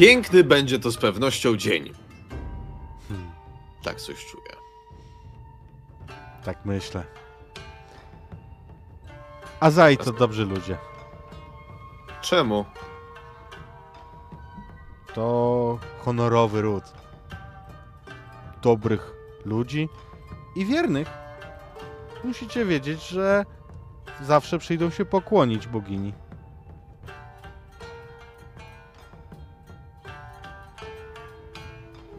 [0.00, 1.92] Piękny będzie to z pewnością dzień.
[3.08, 3.30] Hmm,
[3.82, 4.50] Tak coś czuję.
[6.44, 7.04] tak myślę.
[9.60, 10.76] A zaj to dobrzy ludzie.
[12.22, 12.64] Czemu?
[15.14, 16.84] To honorowy ród.
[18.62, 19.12] Dobrych
[19.44, 19.88] ludzi
[20.56, 21.08] i wiernych.
[22.24, 23.44] Musicie wiedzieć, że
[24.22, 26.12] zawsze przyjdą się pokłonić bogini.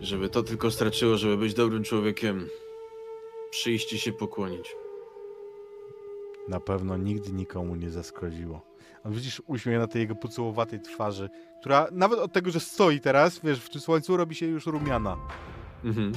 [0.01, 2.47] Żeby to tylko straciło, żeby być dobrym człowiekiem.
[3.51, 4.75] Przyjście się pokłonić.
[6.47, 8.61] Na pewno nigdy nikomu nie zaskrodziło.
[9.03, 11.29] A widzisz uśmiech na tej jego pocułowatej twarzy,
[11.61, 15.17] która nawet od tego, że stoi teraz, wiesz, w tym słońcu robi się już rumiana.
[15.83, 16.13] Mhm.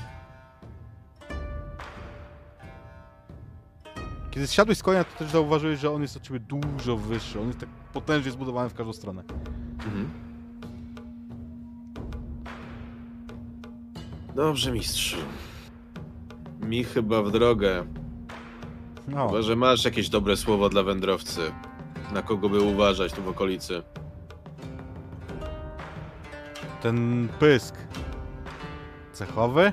[4.31, 7.40] Kiedy zsiadłeś z konia, to też zauważyłeś, że on jest od ciebie dużo wyższy.
[7.40, 9.23] On jest tak potężnie zbudowany w każdą stronę.
[9.85, 10.24] Mhm.
[14.35, 15.16] Dobrze, mistrzu.
[16.61, 17.85] Mi chyba w drogę.
[19.09, 21.40] No, Chyba, że masz jakieś dobre słowo dla wędrowcy.
[22.12, 23.82] Na kogo by uważać tu w okolicy?
[26.82, 27.74] ten pysk
[29.12, 29.73] cechowy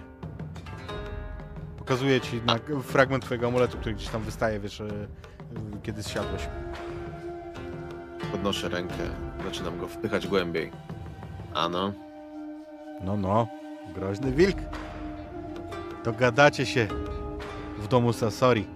[1.78, 4.88] pokazuje ci na fragment twojego amuletu, który gdzieś tam wystaje, wiesz, e,
[5.84, 6.42] kiedy zsiadłeś.
[8.32, 8.96] Podnoszę rękę.
[9.46, 10.72] Zaczynam go wpychać głębiej.
[11.54, 11.94] Ano.
[13.04, 13.48] No, no,
[13.96, 14.58] groźny wilk.
[16.04, 16.88] Dogadacie się
[17.80, 18.68] w domu Sasori.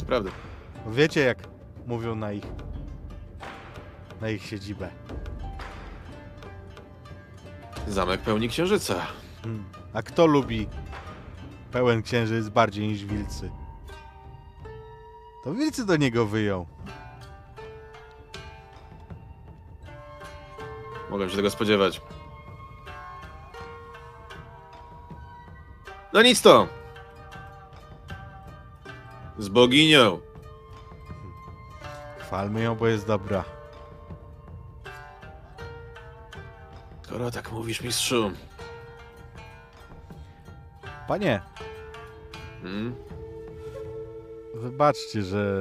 [0.00, 0.30] Naprawdę.
[0.86, 1.38] Wiecie, jak
[1.86, 2.44] mówią na ich
[4.20, 4.88] na ich siedzibę.
[7.88, 9.06] Zamek pełni księżyca.
[9.42, 9.64] Hmm.
[9.92, 10.68] A kto lubi
[11.72, 13.50] pełen księżyc bardziej niż wilcy?
[15.44, 16.66] To wilcy do niego wyją.
[21.14, 22.00] Mogłem się tego spodziewać.
[26.12, 26.68] No nic to.
[29.38, 30.20] Z boginią.
[32.18, 33.44] Chwalmy ją, bo jest dobra.
[37.02, 38.30] Skoro tak mówisz, mistrzu.
[41.08, 41.42] Panie,
[42.62, 42.94] Hmm?
[44.54, 45.54] wybaczcie, że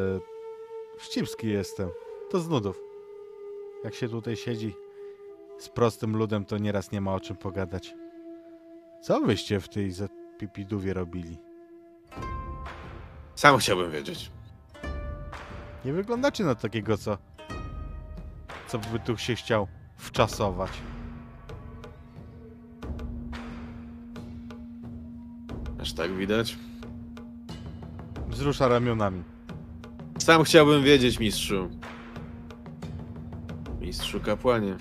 [0.98, 1.90] wścibski jestem.
[2.32, 2.80] To z nudów.
[3.84, 4.83] Jak się tutaj siedzi
[5.60, 7.96] z prostym ludem, to nieraz nie ma o czym pogadać.
[9.02, 11.38] Co wyście w tej zapipidówie robili?
[13.36, 14.32] Sam chciałbym wiedzieć.
[15.86, 17.18] Nie wyglądacie na takiego, co...
[18.68, 19.68] co by tu się chciał
[19.98, 20.72] wczasować.
[25.82, 26.58] Aż tak widać.
[28.28, 29.24] Wzrusza ramionami.
[30.18, 31.70] Sam chciałbym wiedzieć, mistrzu.
[33.82, 34.76] Mistrzu kapłanie.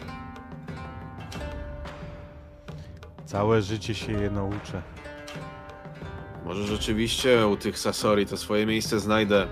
[3.32, 4.82] Całe życie się je nauczę.
[6.44, 9.46] Może rzeczywiście u tych Sasori to swoje miejsce znajdę.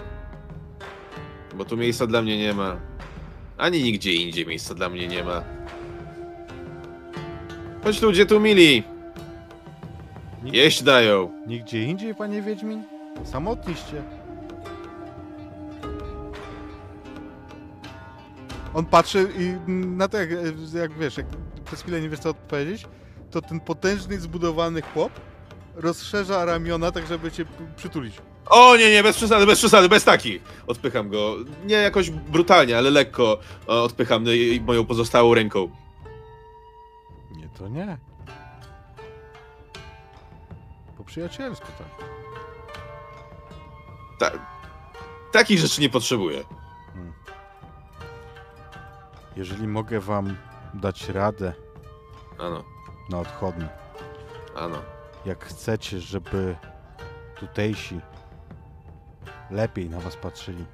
[1.54, 2.76] Bo tu miejsca dla mnie nie ma.
[3.58, 5.42] Ani nigdzie indziej miejsca dla mnie nie ma.
[7.84, 8.82] Choć ludzie tu mili.
[10.44, 11.30] Nig- Jeść dają.
[11.46, 12.82] Nigdzie indziej, panie Wiedźmin?
[13.24, 14.02] Samotniście.
[18.74, 20.30] On patrzy i na to, jak,
[20.74, 21.26] jak wiesz, jak
[21.64, 22.86] przez chwilę nie wiesz co odpowiedzieć,
[23.30, 25.12] to ten potężny, zbudowany chłop
[25.74, 27.44] rozszerza ramiona, tak żeby cię
[27.76, 28.14] przytulić.
[28.46, 30.42] O nie, nie, bez przesady, bez przesady, bez takich.
[30.66, 31.36] Odpycham go.
[31.64, 33.38] Nie jakoś brutalnie, ale lekko
[33.68, 34.24] e, odpycham
[34.60, 35.70] moją pozostałą ręką.
[37.30, 37.98] Nie, to nie.
[40.96, 42.08] Po przyjacielsku, tak.
[44.18, 44.38] Ta,
[45.32, 46.44] takich rzeczy nie potrzebuję.
[46.94, 47.12] Hmm.
[49.36, 50.36] Jeżeli mogę wam
[50.74, 51.52] dać radę
[52.38, 52.64] Ano,
[53.10, 53.68] na odchodne,
[54.54, 54.82] ano.
[55.26, 56.56] jak chcecie, żeby
[57.40, 58.00] tutejsi
[59.50, 60.64] lepiej na was patrzyli,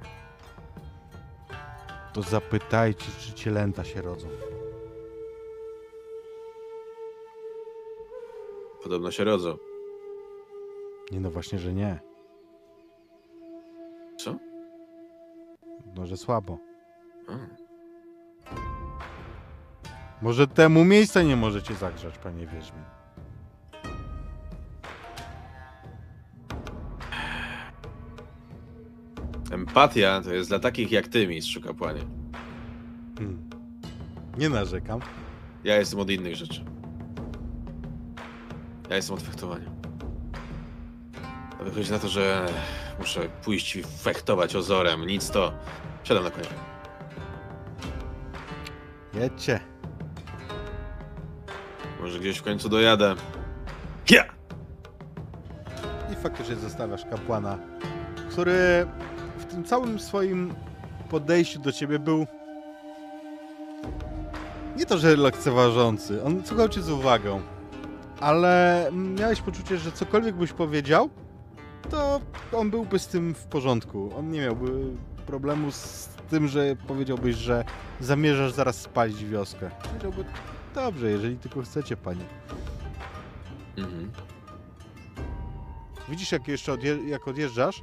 [2.13, 4.29] to zapytajcie, czy cielęta się rodzą.
[8.83, 9.57] Podobno się rodzą.
[11.13, 12.01] Nie, no właśnie, że nie.
[14.19, 14.37] Co?
[15.95, 16.59] No, że słabo.
[17.29, 17.66] A.
[20.23, 22.83] Może temu miejsca nie możecie zagrzać, panie Wiedźmin.
[29.51, 32.01] Empatia to jest dla takich jak ty, mistrzu kapłanie.
[33.19, 33.51] Hmm.
[34.39, 35.01] Nie narzekam.
[35.65, 36.65] Ja jestem od innych rzeczy.
[38.91, 39.71] Ja jestem od fechtowania.
[41.61, 42.47] A Wychodzi na to, że
[42.99, 45.07] muszę pójść i fechtować ozorem.
[45.07, 45.53] Nic to.
[46.05, 46.49] Siadam na konia.
[49.15, 49.76] Jedźcie.
[52.07, 53.15] Może gdzieś w końcu dojadę.
[54.11, 54.25] Ja!
[56.13, 57.59] I faktycznie zostawiasz kapłana,
[58.31, 58.87] który
[59.39, 60.55] w tym całym swoim
[61.11, 62.27] podejściu do ciebie był
[64.77, 67.41] nie to, że lekceważący, on słuchał cię z uwagą,
[68.21, 71.11] ale miałeś poczucie, że cokolwiek byś powiedział,
[71.91, 72.21] to
[72.53, 74.11] on byłby z tym w porządku.
[74.19, 74.71] On nie miałby
[75.27, 77.65] problemu z tym, że powiedziałbyś, że
[78.01, 79.71] zamierzasz zaraz spalić wioskę.
[79.83, 80.25] Powiedziałby,
[80.77, 82.25] dobrze, jeżeli tylko chcecie, panie.
[83.77, 84.13] Mhm.
[86.09, 87.83] Widzisz, jak jeszcze odje- jak odjeżdżasz,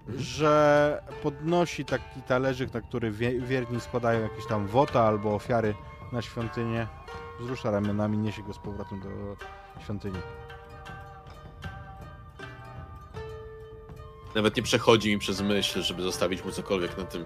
[0.00, 0.18] Mhm.
[0.24, 5.74] że podnosi taki talerzyk, na który wie- wierni składają jakieś tam wota albo ofiary
[6.12, 6.86] na świątynię.
[7.40, 9.08] Wzrusza ramionami, niesie go z powrotem do
[9.84, 10.18] świątyni.
[14.34, 17.24] Nawet nie przechodzi mi przez myśl, żeby zostawić mu cokolwiek na tym.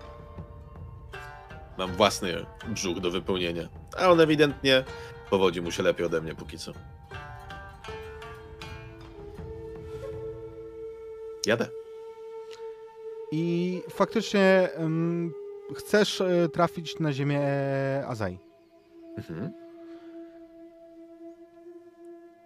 [1.79, 3.69] Mam własny brzuch do wypełnienia.
[3.99, 4.85] A on ewidentnie
[5.31, 6.73] powodzi mu się lepiej ode mnie póki co.
[11.47, 11.69] Jadę.
[13.33, 14.69] I faktycznie
[15.75, 18.39] chcesz e, trafić na ziemię e, Azai.
[19.19, 19.53] Mhm.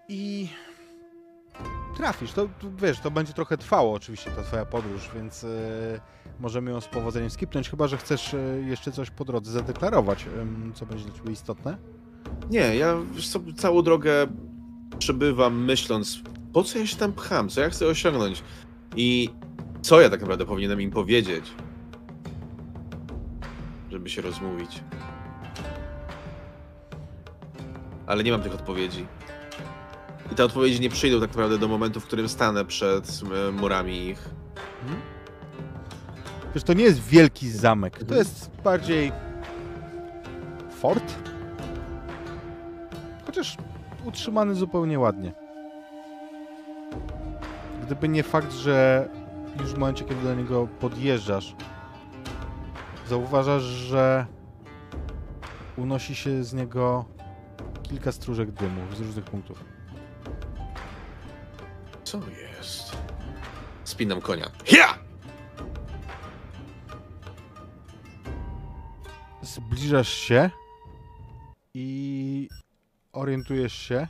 [0.09, 0.49] I
[1.97, 2.33] trafisz.
[2.33, 5.49] To wiesz, to będzie trochę trwało oczywiście ta twoja podróż, więc e,
[6.41, 10.27] możemy ją z powodzeniem skipnąć, chyba że chcesz e, jeszcze coś po drodze zadeklarować,
[10.75, 11.79] co będzie dla ciebie istotne.
[12.51, 12.97] Nie, ja
[13.57, 14.27] całą drogę
[14.99, 16.21] przebywam myśląc,
[16.53, 18.43] po co ja się tam pcham, co ja chcę osiągnąć
[18.97, 19.31] i
[19.83, 21.45] co ja tak naprawdę powinienem im powiedzieć,
[23.91, 24.81] żeby się rozmówić.
[28.07, 29.07] Ale nie mam tych odpowiedzi.
[30.33, 34.07] I te odpowiedzi nie przyjdą tak naprawdę do momentu, w którym stanę przed e, murami
[34.07, 34.29] ich.
[36.55, 38.19] Wiesz, to nie jest wielki zamek, to Mhm.
[38.19, 39.13] jest bardziej
[40.81, 41.15] fort.
[43.27, 43.57] Chociaż
[44.05, 45.33] utrzymany zupełnie ładnie.
[47.87, 49.09] Gdyby nie fakt, że
[49.61, 51.55] już w momencie, kiedy do niego podjeżdżasz,
[53.09, 54.27] zauważasz, że
[55.77, 57.05] unosi się z niego
[57.83, 59.65] kilka stróżek dymu z różnych punktów.
[62.11, 62.21] Co
[62.59, 62.97] jest?
[63.85, 64.51] Spinam konia.
[64.73, 64.99] Ja!
[69.43, 70.51] Zbliżasz się
[71.75, 72.49] i
[73.13, 74.09] orientujesz się,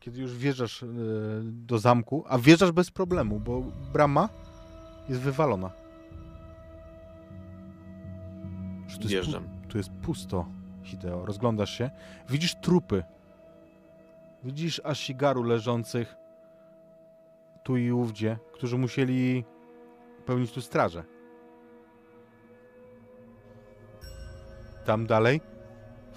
[0.00, 0.86] kiedy już wjeżdżasz e,
[1.42, 3.60] do zamku, a wjeżdżasz bez problemu, bo
[3.92, 4.28] brama
[5.08, 5.70] jest wywalona.
[8.88, 9.44] Tu jest, Wjeżdżam.
[9.44, 10.46] pu- tu jest pusto,
[10.82, 11.26] Hideo.
[11.26, 11.90] Rozglądasz się.
[12.30, 13.02] Widzisz trupy.
[14.44, 16.16] Widzisz Ashigaru leżących
[17.64, 19.44] tu i ówdzie, którzy musieli
[20.26, 21.04] pełnić tu strażę.
[24.84, 25.40] Tam dalej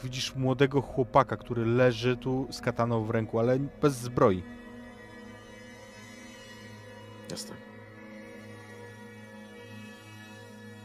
[0.03, 4.43] widzisz młodego chłopaka, który leży tu z kataną w ręku, ale bez zbroi.
[7.31, 7.55] Jasne.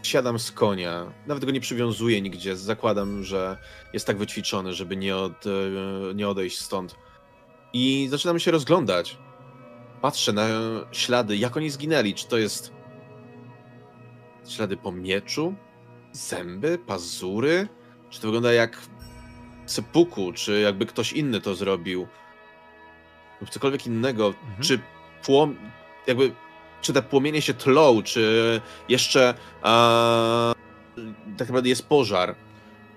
[0.03, 2.57] Siadam z konia, nawet go nie przywiązuję nigdzie.
[2.57, 3.57] Zakładam, że
[3.93, 6.97] jest tak wyćwiczony, żeby nie, od, e, nie odejść stąd.
[7.73, 9.19] I zaczynam się rozglądać.
[10.03, 10.47] Patrzę na
[10.93, 12.15] ślady, jak oni zginęli.
[12.15, 12.73] Czy to jest
[14.49, 15.55] ślady po mieczu?
[16.13, 16.79] Zęby?
[16.87, 17.69] Pazury?
[18.11, 18.79] Czy to wygląda jak
[19.67, 20.33] sepuku?
[20.33, 22.07] Czy jakby ktoś inny to zrobił?
[23.41, 24.27] Lub cokolwiek innego?
[24.27, 24.63] Mhm.
[24.63, 24.79] Czy
[25.25, 25.57] płom...
[26.07, 26.33] jakby...
[26.81, 28.03] Czy te płomienie się tlą?
[28.03, 29.35] Czy jeszcze...
[29.63, 30.55] A...
[31.39, 32.35] Tak naprawdę jest pożar?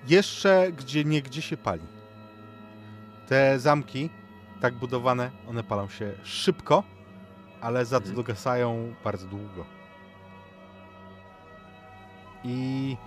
[0.08, 1.84] Jeszcze gdzie nie gdzie się pali.
[3.28, 4.10] Te zamki,
[4.62, 6.84] tak budowane, one palą się szybko,
[7.62, 8.16] ale za to Mhm.
[8.16, 9.66] dogasają bardzo długo.
[12.44, 12.98] I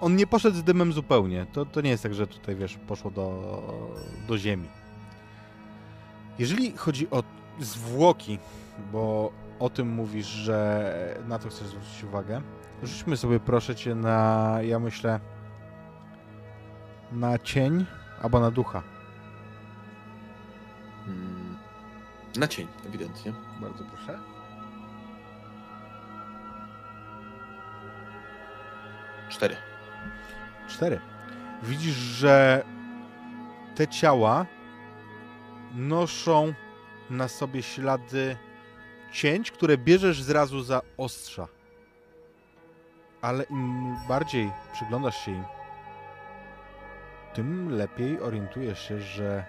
[0.00, 1.46] on nie poszedł z dymem zupełnie.
[1.52, 3.62] To, to nie jest tak, że tutaj, wiesz, poszło do,
[4.28, 4.68] do ziemi.
[6.38, 7.22] Jeżeli chodzi o
[7.60, 8.38] zwłoki,
[8.92, 12.42] bo o tym mówisz, że na to chcesz zwrócić uwagę,
[12.82, 15.20] rzućmy sobie proszę cię na, ja myślę,
[17.12, 17.86] na cień
[18.22, 18.82] albo na ducha.
[22.36, 23.32] Na cień, ewidentnie.
[23.60, 24.18] Bardzo proszę.
[29.28, 29.56] Cztery.
[30.68, 31.00] Cztery.
[31.62, 32.64] Widzisz, że
[33.74, 34.46] te ciała
[35.74, 36.52] noszą
[37.10, 38.36] na sobie ślady
[39.12, 41.48] cięć, które bierzesz zrazu za ostrza.
[43.22, 45.44] Ale im bardziej przyglądasz się im,
[47.34, 49.44] tym lepiej orientujesz się, że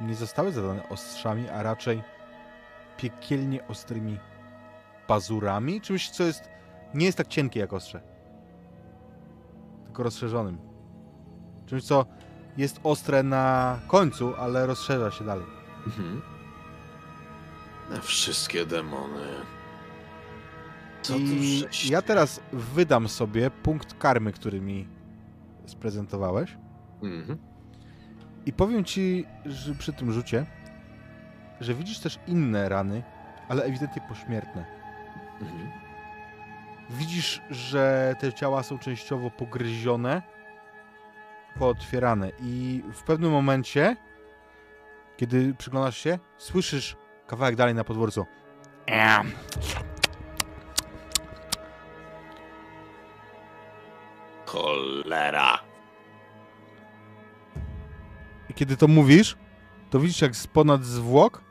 [0.00, 2.02] nie zostały zadane ostrzami, a raczej
[2.96, 4.18] piekielnie ostrymi
[5.06, 6.48] pazurami, czymś, co jest
[6.94, 8.00] nie jest tak cienkie jak ostrze,
[9.84, 10.58] tylko rozszerzonym.
[11.66, 12.06] Czymś, co
[12.56, 15.46] jest ostre na końcu, ale rozszerza się dalej.
[15.86, 16.22] Mhm.
[17.90, 19.26] Na wszystkie demony.
[21.02, 24.88] Co I ja teraz wydam sobie punkt karmy, który mi
[25.66, 26.56] sprezentowałeś.
[27.02, 27.38] Mhm.
[28.48, 30.46] I powiem ci, że przy tym rzucie,
[31.60, 33.02] że widzisz też inne rany,
[33.48, 34.64] ale ewidentnie pośmiertne.
[35.40, 35.70] Mhm.
[36.90, 40.22] Widzisz, że te ciała są częściowo pogryzione,
[41.58, 43.96] pootwierane i w pewnym momencie,
[45.16, 46.96] kiedy przyglądasz się, słyszysz
[47.26, 48.26] kawałek dalej na podwórcu.
[54.46, 55.67] Cholera.
[58.58, 59.36] Kiedy to mówisz,
[59.90, 61.42] to widzisz, jak z ponad zwłok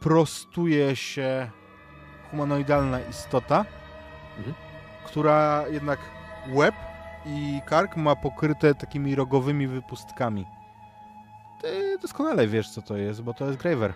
[0.00, 1.50] prostuje się
[2.30, 3.64] humanoidalna istota,
[4.38, 4.54] Mhm.
[5.06, 5.98] która jednak
[6.48, 6.74] łeb
[7.26, 10.44] i kark ma pokryte takimi rogowymi wypustkami.
[11.62, 13.92] Ty doskonale wiesz, co to jest, bo to jest Graver.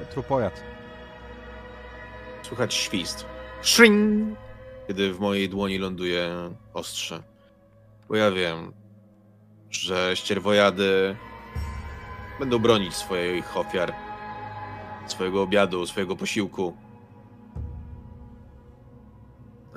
[0.00, 0.62] To Trupojad.
[2.42, 3.26] Słychać świst.
[3.62, 4.38] Shring!
[4.88, 6.30] Kiedy w mojej dłoni ląduje
[6.74, 7.22] ostrze.
[8.08, 8.72] Bo ja wiem,
[9.70, 11.16] że ścierwojady
[12.38, 13.94] będą bronić swoich ofiar,
[15.06, 16.76] swojego obiadu, swojego posiłku.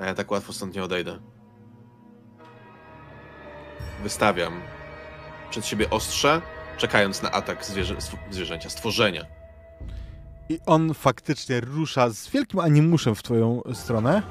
[0.00, 1.18] A ja tak łatwo stąd nie odejdę.
[4.02, 4.60] Wystawiam
[5.50, 6.42] przed siebie ostrze,
[6.76, 7.96] czekając na atak zwierzę,
[8.30, 9.24] zwierzęcia, stworzenia.
[10.48, 14.22] I on faktycznie rusza z wielkim animuszem w twoją stronę,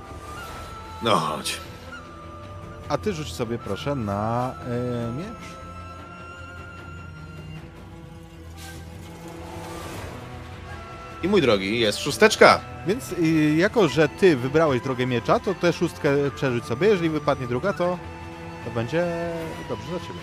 [1.01, 1.57] No chodź.
[2.91, 5.61] A ty rzuć sobie proszę na e, miecz.
[11.23, 12.61] I mój drogi, jest szósteczka.
[12.87, 16.87] Więc y, jako, że ty wybrałeś drogę miecza, to tę szóstkę przerzuć sobie.
[16.87, 17.97] Jeżeli wypadnie druga, to,
[18.65, 19.05] to będzie
[19.69, 20.19] dobrze dla ciebie.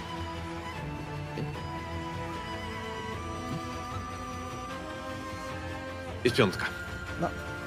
[6.24, 6.64] Jest piątka.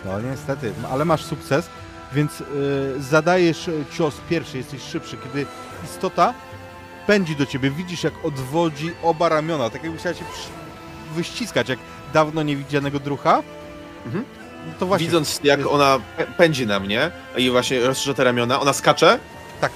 [0.06, 1.70] No niestety, ale masz sukces,
[2.14, 2.46] więc y,
[3.00, 5.46] zadajesz cios pierwszy, jesteś szybszy, kiedy
[5.86, 6.34] istota
[7.08, 10.24] pędzi do ciebie, widzisz jak odwodzi oba ramiona, tak jakby chciała cię
[11.16, 11.80] wyściskać, jak
[12.14, 13.44] dawno niewidzianego drucha.
[14.06, 14.26] Mhm.
[14.68, 15.08] No to właśnie.
[15.08, 19.20] Widząc jak jest- ona pę- pędzi na mnie i właśnie rozszerza te ramiona, ona skacze.
[19.62, 19.72] Tak.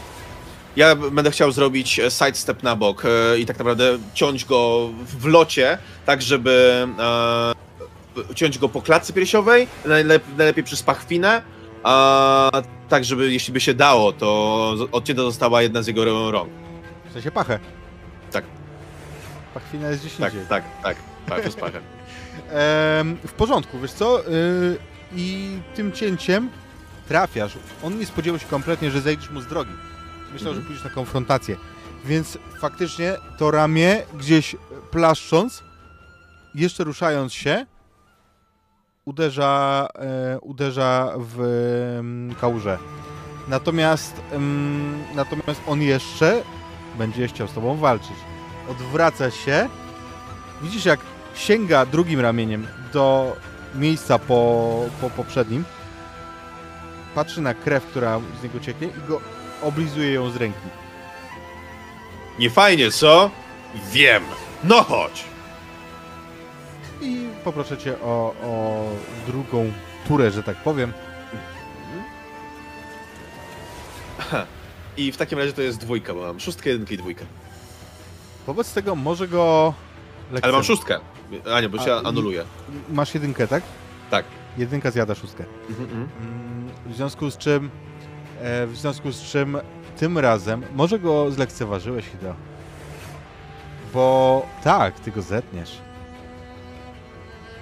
[0.75, 4.89] Ja będę chciał zrobić e, sidestep na bok e, i tak naprawdę ciąć go
[5.19, 6.87] w locie, tak żeby
[8.29, 11.41] e, ciąć go po klatce piersiowej, najlep, najlepiej przez pachwinę,
[11.85, 12.51] a
[12.89, 16.49] tak żeby jeśli by się dało, to odcięta została jedna z jego rąk.
[17.09, 17.59] W sensie pachę.
[18.31, 18.43] Tak.
[19.53, 20.47] Pachwina jest gdzieś Tak, indziej.
[20.49, 20.97] tak, tak,
[21.27, 21.83] tak, to jest pachem.
[22.51, 24.27] Em, w porządku, wiesz co?
[24.27, 24.77] Y,
[25.15, 26.49] I tym cięciem
[27.07, 27.51] trafiasz.
[27.83, 29.71] On nie spodziewał się kompletnie, że zejdziesz mu z drogi.
[30.33, 30.55] Myślał, Mhm.
[30.55, 31.55] że pójdziesz na konfrontację.
[32.05, 34.55] Więc faktycznie to ramię gdzieś
[34.91, 35.63] plaszcząc,
[36.55, 37.65] jeszcze ruszając się,
[39.05, 41.41] uderza, e, uderza w
[41.99, 42.77] em, kałużę.
[43.47, 46.43] Natomiast, em, natomiast on jeszcze
[46.97, 48.17] będzie chciał z tobą walczyć.
[48.69, 49.69] Odwraca się.
[50.61, 50.99] Widzisz, jak
[51.35, 53.35] sięga drugim ramieniem do
[53.75, 55.65] miejsca po, po poprzednim.
[57.15, 59.21] Patrzy na krew, która z niego cieknie i go
[59.61, 60.67] oblizuje ją z ręki.
[62.39, 63.31] Nie fajnie, co?
[63.91, 64.23] Wiem.
[64.63, 65.34] No chodź.
[67.45, 68.83] Poproszę cię o, o
[69.27, 69.71] drugą
[70.07, 70.93] turę, że tak powiem.
[74.97, 77.25] I w takim razie to jest dwójka, bo mam szóstkę, jedynkę i dwójkę.
[78.47, 79.73] Wobec tego może go...
[80.41, 80.99] Ale mam szóstkę.
[81.53, 82.43] A nie, bo się A, anuluje.
[82.89, 83.63] Masz jedynkę, tak?
[84.11, 84.25] Tak.
[84.57, 85.43] Jedynka zjada szóstkę.
[85.69, 86.07] Mhm, mhm.
[86.21, 87.69] Mm, W związku z czym,
[88.41, 89.57] e, w związku z czym
[89.97, 92.35] tym razem może go zlekceważyłeś, Hideo.
[93.93, 95.77] Bo tak, ty go zetniesz.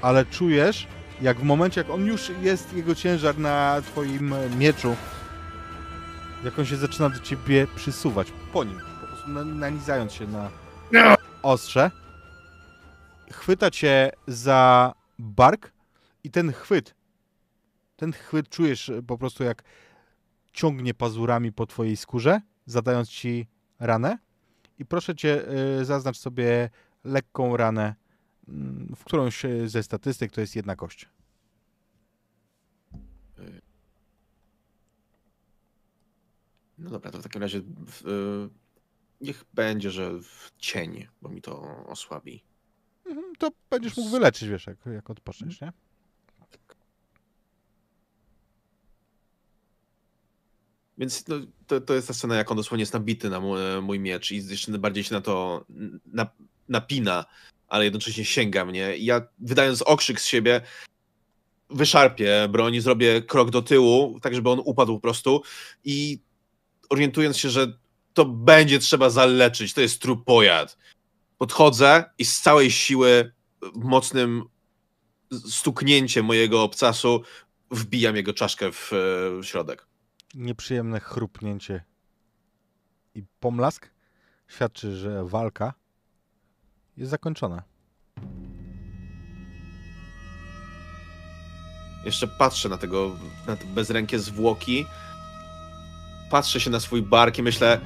[0.04, 0.88] Ale czujesz,
[1.22, 4.96] jak w momencie, jak on już jest, jego ciężar na twoim e, mieczu,
[6.44, 10.50] jak on się zaczyna do ciebie przysuwać po nim, po prostu na- nanizając się na
[11.44, 11.92] ostrze,
[13.32, 15.72] chwyta cię za bark
[16.24, 16.96] i ten chwyt
[17.96, 19.64] ten chwyt czujesz e, po prostu jak
[20.54, 23.48] ciągnie pazurami po twojej skórze, zadając ci
[23.80, 24.18] ranę.
[24.80, 25.42] I proszę cię,
[25.82, 26.70] y, zaznacz sobie
[27.04, 27.96] lekką ranę
[28.96, 31.10] w którąś e, ze statystyk, to jest jedna kość.
[36.78, 37.64] No dobra, to w takim razie y,
[39.22, 42.44] niech będzie, że w cień, bo mi to osłabi.
[43.06, 45.74] Mhm, To będziesz mógł wyleczyć, wiesz, jak, jak odpoczniesz, nie?
[50.98, 51.36] Więc no,
[51.68, 54.48] to, to jest ta scena, jak on dosłownie jest nabity na mój, mój miecz i
[54.48, 55.66] jeszcze bardziej się na to
[56.06, 56.28] na,
[56.70, 57.26] napina,
[57.74, 58.98] ale jednocześnie sięga mnie.
[58.98, 60.62] I ja wydając okrzyk z siebie,
[61.70, 65.42] wyszarpię broń, zrobię krok do tyłu, tak żeby on upadł po prostu
[65.84, 66.20] i
[66.90, 67.78] orientując się, że
[68.14, 70.78] to będzie trzeba zaleczyć, to jest trupojad.
[71.38, 73.34] Podchodzę i z całej siły
[73.76, 74.44] mocnym
[75.50, 77.22] stuknięciem mojego obcasu
[77.72, 78.90] wbijam jego czaszkę w,
[79.42, 79.88] w środek.
[80.34, 81.84] Nieprzyjemne chrupnięcie
[83.16, 83.90] i pomlask
[84.48, 85.83] świadczy, że walka
[86.98, 87.64] jest zakończona.
[92.06, 93.16] Jeszcze patrzę na tego,
[93.48, 94.86] na te bezrękie zwłoki.
[96.30, 97.82] Patrzę się na swój bark i myślę,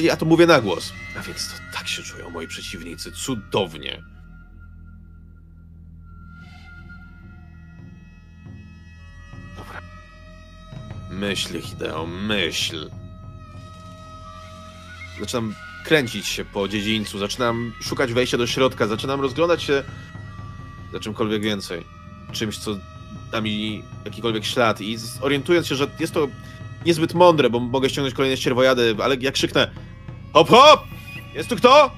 [0.00, 0.92] ja to mówię na głos.
[1.18, 3.12] A więc to tak się czują moi przeciwnicy.
[3.12, 4.02] Cudownie.
[9.56, 9.80] Dobra.
[11.10, 12.90] Myśl, Hideo, myśl.
[15.20, 15.54] Zaczynam
[15.86, 19.82] kręcić się po dziedzińcu, zaczynam szukać wejścia do środka, zaczynam rozglądać się
[20.92, 21.84] za czymkolwiek więcej.
[22.32, 22.70] Czymś, co
[23.32, 26.28] da mi jakikolwiek ślad i orientując się, że jest to
[26.86, 29.70] niezbyt mądre, bo mogę ściągnąć kolejne ścierwojady, ale jak krzyknę
[30.32, 30.80] Hop, hop!
[31.34, 31.90] Jest tu kto?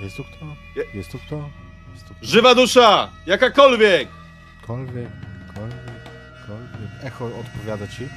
[0.00, 0.46] Jest tu kto?
[0.76, 1.48] Je- Jest tu kto?
[1.94, 2.26] Jest tu kto?
[2.26, 3.08] Żywa dusza!
[3.26, 4.08] Jakakolwiek!
[4.66, 5.08] Kolwiek,
[5.54, 6.02] kolwiek,
[6.46, 7.04] kolwiek.
[7.04, 8.08] Echo odpowiada ci.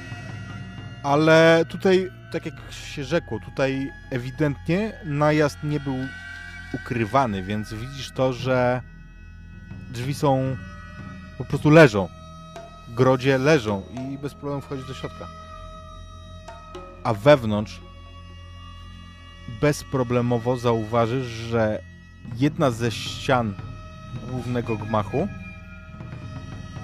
[1.02, 5.96] Ale tutaj, tak jak się rzekło, tutaj ewidentnie najazd nie był
[6.72, 8.82] ukrywany, więc widzisz to, że
[9.90, 10.56] drzwi są
[11.38, 12.08] po prostu leżą.
[12.88, 15.26] W grodzie leżą i bez problemu wchodzisz do środka.
[17.04, 17.80] A wewnątrz
[19.60, 21.82] bezproblemowo zauważysz, że
[22.36, 23.54] jedna ze ścian
[24.30, 25.28] głównego gmachu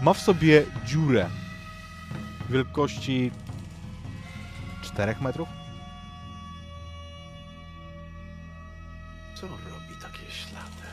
[0.03, 1.27] ma w sobie dziurę
[2.51, 3.31] wielkości
[4.85, 5.48] 4 metrów.
[9.35, 10.89] Co robi takie ślady?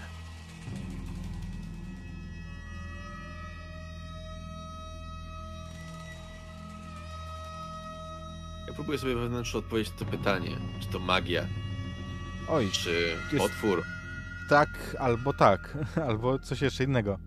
[8.68, 10.50] Ja próbuję sobie wewnętrznie odpowiedzieć na to pytanie.
[10.80, 11.46] Czy to magia?
[12.50, 13.84] Oj, Czy Jest- potwór?
[14.50, 14.70] tak
[15.00, 15.78] albo tak,
[16.08, 17.20] albo coś jeszcze innego.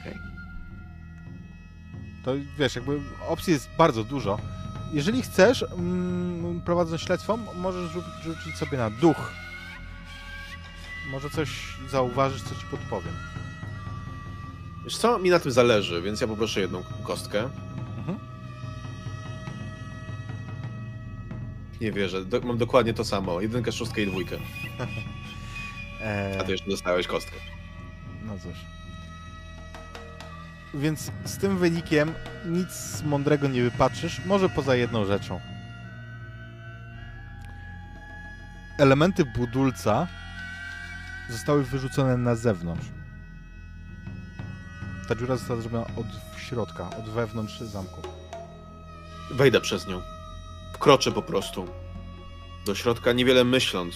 [0.00, 0.18] Okej.
[2.24, 4.38] To wiesz, jakby opcji jest bardzo dużo.
[4.92, 9.32] Jeżeli chcesz, mm, prowadząc śledztwo, możesz rzu- rzucić sobie na duch.
[11.10, 11.48] Może coś
[11.90, 13.12] zauważysz, co ci podpowiem.
[14.84, 17.48] Wiesz co, mi na tym zależy, więc ja poproszę jedną kostkę.
[17.98, 18.18] Mhm.
[21.80, 23.40] Nie wierzę, do, mam dokładnie to samo.
[23.40, 24.36] Jedynkę, szóstkę i dwójkę.
[26.40, 27.36] A ty jeszcze dostałeś kostkę.
[28.26, 28.56] No cóż.
[30.74, 32.12] Więc z tym wynikiem
[32.46, 35.40] nic mądrego nie wypatrzysz, może poza jedną rzeczą.
[38.78, 40.06] Elementy budulca
[41.30, 42.86] zostały wyrzucone na zewnątrz.
[45.08, 46.06] Ta dziura została zrobiona od
[46.40, 48.02] środka, od wewnątrz zamku.
[49.30, 50.02] Wejdę przez nią.
[50.72, 51.68] Wkroczę po prostu.
[52.66, 53.94] Do środka, niewiele myśląc.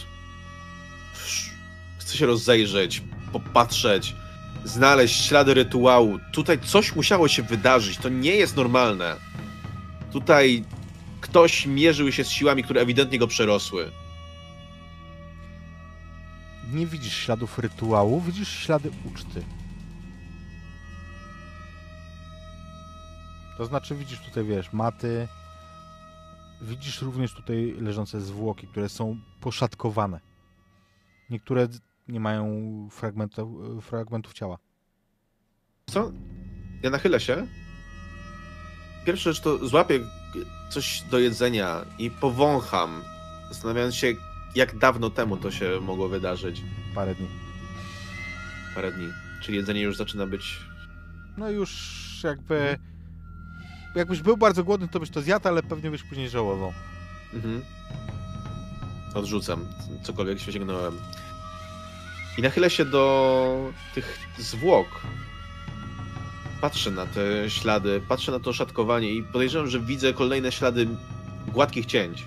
[1.99, 4.15] Chcę się rozejrzeć, popatrzeć,
[4.67, 6.19] znaleźć ślady rytuału.
[6.33, 7.99] Tutaj coś musiało się wydarzyć.
[7.99, 9.17] To nie jest normalne.
[10.13, 10.65] Tutaj
[11.21, 13.91] ktoś mierzył się z siłami, które ewidentnie go przerosły.
[16.73, 19.45] Nie widzisz śladów rytuału, widzisz ślady uczty.
[23.59, 25.29] To znaczy widzisz tutaj, wiesz, maty.
[26.63, 30.21] Widzisz również tutaj leżące zwłoki, które są poszatkowane.
[31.31, 31.69] Niektóre
[32.09, 34.59] nie mają fragmentów, fragmentów ciała.
[35.87, 36.13] Co?
[36.83, 37.47] Ja nachylę się.
[39.07, 40.01] Pierwsza rzecz to złapię
[40.71, 43.03] coś do jedzenia i powącham,
[43.49, 44.15] zastanawiając się,
[44.55, 46.63] jak dawno temu to się mogło wydarzyć.
[46.95, 47.29] Parę dni.
[48.75, 49.09] Parę dni.
[49.43, 50.61] Czyli jedzenie już zaczyna być.
[51.37, 52.79] No już jakby...
[53.95, 56.73] Jakbyś był bardzo głodny, to byś to zjadł, ale pewnie byś później żałował.
[57.35, 57.63] Mhm.
[59.15, 59.67] Odrzucam
[60.03, 60.99] cokolwiek się sięgnąłem.
[62.39, 65.01] I nachylę się do tych zwłok.
[66.61, 70.89] Patrzę na te ślady, patrzę na to szatkowanie i podejrzewam, że widzę kolejne ślady
[71.49, 72.27] gładkich cięć.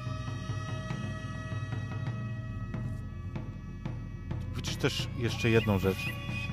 [4.55, 6.05] Widzisz też jeszcze jedną rzecz.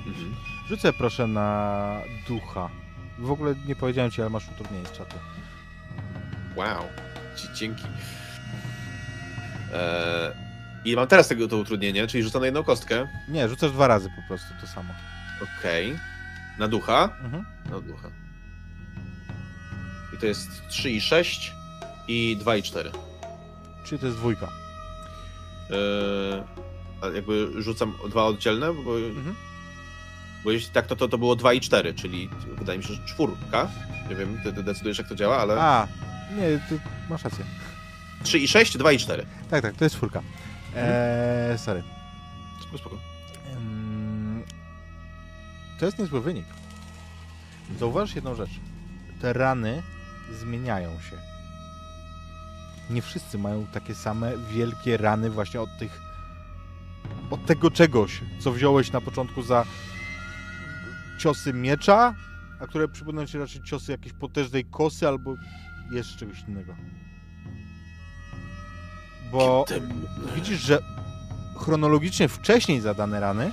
[0.06, 0.34] Mhm.
[0.68, 2.70] Rzucę proszę na ducha.
[3.18, 5.16] W ogóle nie powiedziałem ci, ale masz utrudnienie z czatu.
[6.56, 6.84] Wow,
[7.54, 7.84] dzięki.
[9.74, 10.45] Eee,
[10.86, 13.08] I mam teraz tego to utrudnienie, czyli rzucam na jedną kostkę.
[13.28, 14.94] Nie, rzucasz dwa razy po prostu to samo.
[15.58, 15.98] Okej.
[16.58, 17.08] Na ducha?
[17.24, 17.44] Mhm.
[17.70, 18.08] Na ducha.
[20.14, 21.52] I to jest 3 i 6
[22.08, 22.90] i 2 i 4.
[23.84, 24.48] Czyli to jest dwójka.
[25.70, 25.76] Yy,
[27.02, 29.34] a jakby rzucam dwa oddzielne, bo, Mhm.
[30.44, 33.04] bo jeśli tak, to, to to było 2 i 4, czyli wydaje mi się, że
[33.06, 33.68] czwórka.
[34.08, 35.88] Nie wiem, ty, ty decydujesz jak to działa, ale A,
[36.36, 36.80] nie, ty
[37.10, 37.44] masz rację.
[38.22, 39.26] 3 i 6, 2 i 4.
[39.50, 40.22] Tak, tak, to jest czwórka.
[40.76, 41.82] Eee, sorry.
[42.60, 42.96] Spoko, spoko.
[45.78, 46.44] To jest niezły wynik.
[47.78, 48.50] Zauważ jedną rzecz.
[49.20, 49.82] Te rany
[50.32, 51.16] zmieniają się.
[52.90, 56.00] Nie wszyscy mają takie same wielkie rany właśnie od tych
[57.30, 59.64] od tego czegoś, co wziąłeś na początku za
[61.18, 62.14] ciosy miecza,
[62.60, 65.34] a które przypominają ci raczej ciosy jakiejś potężnej kosy albo
[65.90, 66.74] jeszcze czegoś innego.
[69.32, 69.64] Bo
[70.34, 70.82] widzisz, że
[71.56, 73.52] chronologicznie wcześniej zadane rany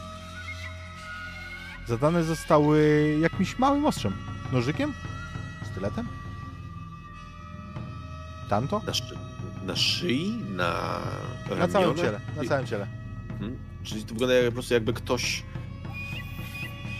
[1.87, 4.13] zadane zostały jakimś małym ostrzem.
[4.51, 4.93] Nożykiem?
[5.71, 6.07] Styletem?
[8.49, 8.81] Tanto?
[8.85, 9.03] Na, szy
[9.65, 10.39] na szyi?
[10.55, 10.99] Na
[11.59, 12.19] Na całym ciele.
[12.35, 12.87] Na całym ciele.
[13.29, 13.57] Mhm.
[13.83, 15.43] Czyli to wygląda jak, po prostu jakby ktoś...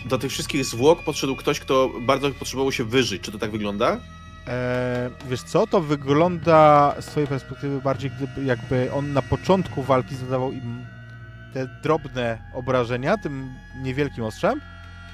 [0.04, 3.22] Do tych wszystkich zwłok podszedł ktoś, kto bardzo potrzebował się wyżyć.
[3.22, 4.00] Czy to tak wygląda?
[4.46, 10.16] Eee, wiesz co, to wygląda z twojej perspektywy bardziej gdyby jakby on na początku walki
[10.16, 10.86] zadawał im
[11.54, 14.60] te drobne obrażenia tym niewielkim ostrzem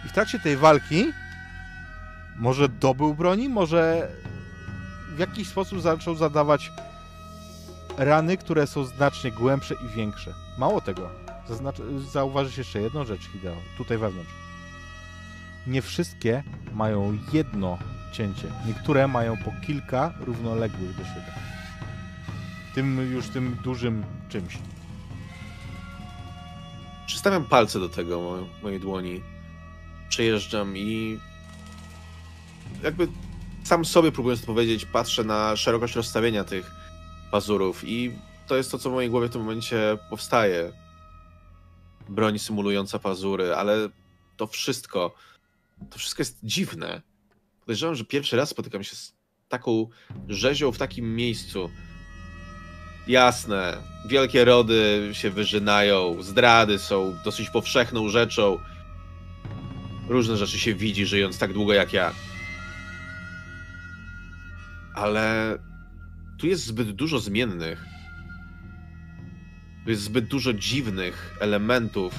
[0.04, 1.12] i w trakcie tej walki
[2.36, 4.08] może dobył broni, może
[5.16, 6.72] w jakiś sposób zaczął zadawać
[7.96, 10.34] rany, które są znacznie głębsze i większe.
[10.58, 11.10] Mało tego,
[12.12, 14.30] zauważysz jeszcze jedną rzecz, Hideo, tutaj wewnątrz.
[15.66, 16.42] Nie wszystkie
[16.72, 17.78] mają jedno
[18.12, 18.52] cięcie.
[18.66, 21.34] Niektóre mają po kilka równoległych do siebie.
[22.74, 24.58] Tym już tym dużym czymś.
[27.06, 29.22] Przystawiam palce do tego, mo- mojej dłoni.
[30.08, 31.18] Przejeżdżam i
[32.82, 33.08] jakby
[33.64, 36.70] sam sobie próbując to powiedzieć, patrzę na szerokość rozstawienia tych
[37.30, 38.12] pazurów i
[38.46, 40.72] to jest to, co w mojej głowie w tym momencie powstaje.
[42.08, 43.88] Broń symulująca pazury, ale
[44.36, 45.14] to wszystko,
[45.90, 47.02] to wszystko jest dziwne.
[47.60, 49.14] Podejrzewam, że pierwszy raz spotykam się z
[49.48, 49.88] taką
[50.28, 51.70] rzezią w takim miejscu.
[53.06, 53.76] Jasne,
[54.06, 58.58] wielkie rody się wyżynają, zdrady są dosyć powszechną rzeczą.
[60.08, 62.14] Różne rzeczy się widzi, żyjąc tak długo jak ja.
[64.94, 65.58] Ale
[66.38, 67.84] tu jest zbyt dużo zmiennych.
[69.84, 72.14] Tu jest zbyt dużo dziwnych elementów.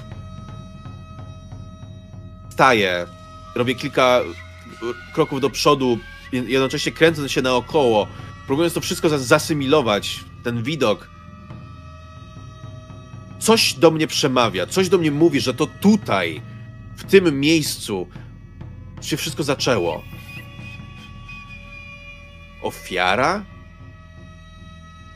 [2.49, 3.07] Staję,
[3.55, 4.21] robię kilka
[5.13, 5.99] kroków do przodu,
[6.31, 8.07] je- jednocześnie kręcąc się naokoło,
[8.47, 11.09] próbując to wszystko zas- zasymilować, ten widok.
[13.39, 16.41] Coś do mnie przemawia, coś do mnie mówi, że to tutaj,
[16.97, 18.07] w tym miejscu
[19.01, 20.03] się wszystko zaczęło.
[22.61, 23.43] Ofiara?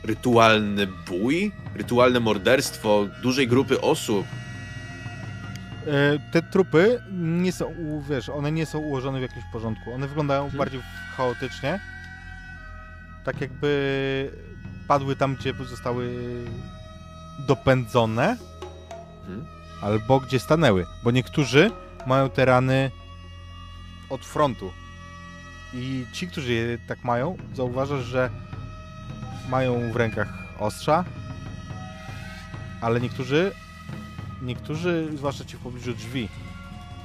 [0.04, 1.52] Rytualny bój?
[1.74, 4.26] Rytualne morderstwo dużej grupy osób?
[5.86, 7.74] E, te trupy nie są,
[8.10, 9.92] wiesz, one nie są ułożone w jakimś porządku.
[9.94, 10.58] One wyglądają Mhm.
[10.58, 10.80] bardziej
[11.16, 11.80] chaotycznie.
[13.24, 14.30] Tak jakby
[14.88, 16.14] padły tam, gdzie zostały
[17.46, 18.36] dopędzone,
[19.20, 19.46] Mhm.
[19.82, 20.86] albo gdzie stanęły.
[21.04, 21.70] Bo niektórzy
[22.06, 22.90] mają te rany
[24.10, 24.72] od frontu.
[25.74, 28.30] I ci, którzy je tak mają, zauważasz, że
[29.48, 31.04] mają w rękach ostrza,
[32.80, 33.52] ale niektórzy,
[34.42, 36.28] niektórzy, zwłaszcza ci w pobliżu drzwi,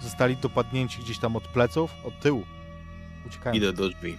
[0.02, 2.44] zostali dopadnięci gdzieś tam od pleców, od tyłu.
[3.28, 3.56] Uciekają.
[3.56, 4.18] Idę do drzwi.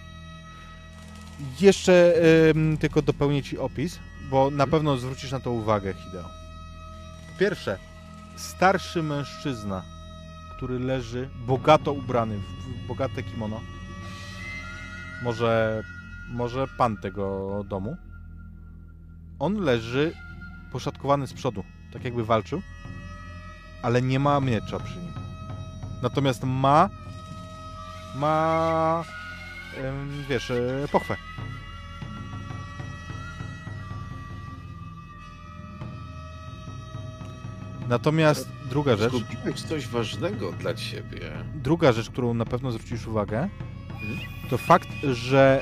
[1.59, 2.13] Jeszcze
[2.49, 3.99] ym, tylko dopełnię ci opis,
[4.29, 6.29] bo na pewno zwrócisz na to uwagę, Hideo.
[7.33, 7.79] Po pierwsze,
[8.35, 9.83] starszy mężczyzna,
[10.57, 13.61] który leży bogato ubrany, w w bogate kimono.
[15.23, 15.83] Może,
[16.29, 17.97] może pan tego domu.
[19.39, 20.13] On leży
[20.71, 21.63] poszatkowany z przodu,
[21.93, 22.61] tak jakby walczył,
[23.83, 25.13] ale nie ma miecza przy nim.
[26.01, 26.89] Natomiast ma
[28.15, 29.03] ma
[30.29, 31.15] wiesz, e, pochwę.
[37.89, 41.31] Natomiast druga rzecz, Zgubiłeś coś ważnego dla ciebie.
[41.55, 43.49] druga rzecz, którą na pewno zwrócisz uwagę,
[43.89, 44.19] Mhm.
[44.49, 45.61] to fakt, że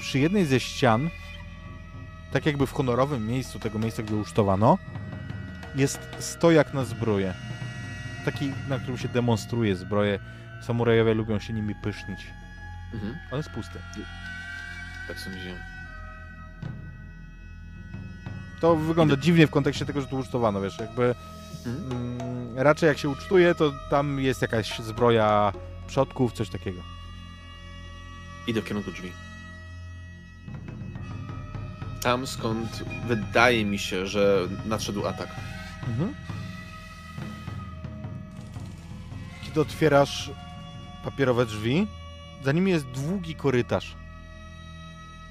[0.00, 1.10] przy jednej ze ścian,
[2.32, 4.78] tak jakby w honorowym miejscu tego miejsca, gdzie ucztowano,
[5.76, 7.34] jest stojak na zbroję.
[8.26, 10.18] Taki, na którym się demonstruje zbroję.
[10.62, 12.26] Samurajowie lubią się nimi pysznić.
[12.94, 13.16] Mhm.
[13.30, 13.78] On jest pusty.
[15.08, 15.56] Tak sądziłem.
[18.60, 21.14] To wygląda dziwnie w kontekście tego, że tu ucztowano, wiesz, jakby
[21.66, 21.92] Mhm.
[21.92, 25.52] mm, raczej jak się ucztuje, to tam jest jakaś zbroja
[25.86, 26.80] przodków, coś takiego.
[28.46, 29.12] Idę w kierunku drzwi.
[32.02, 35.28] tam, skąd wydaje mi się, że nadszedł atak.
[35.88, 36.14] Mhm.
[39.56, 40.30] Kiedy otwierasz
[41.04, 41.86] papierowe drzwi,
[42.44, 43.96] za nimi jest długi korytarz.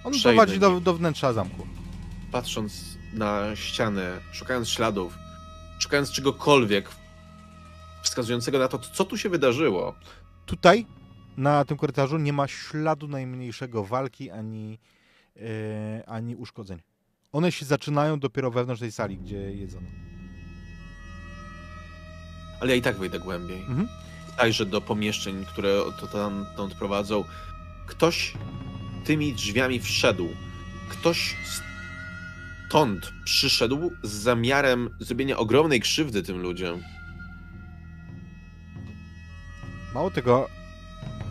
[0.04, 1.68] On Przejdę prowadzi do, do wnętrza zamku.
[2.32, 5.18] Patrząc na ścianę, szukając śladów,
[5.80, 6.90] szukając czegokolwiek
[8.02, 9.96] wskazującego na to, co tu się wydarzyło.
[10.46, 10.86] Tutaj,
[11.38, 14.80] na tym korytarzu, nie ma śladu najmniejszego walki ani,
[15.36, 16.82] e, ani uszkodzeń.
[17.32, 19.88] One się zaczynają dopiero wewnątrz tej sali, gdzie jedzono.
[22.62, 23.60] Ale ja i tak wejdę głębiej.
[23.60, 23.88] Mhm.
[24.38, 27.24] Zajrzę do pomieszczeń, które to tam tam prowadzą.
[27.86, 28.34] Ktoś
[29.06, 30.30] tymi drzwiami wszedł.
[30.90, 31.36] Ktoś
[32.68, 36.84] stąd przyszedł z zamiarem zrobienia ogromnej krzywdy tym ludziom.
[39.94, 40.50] Mało tego,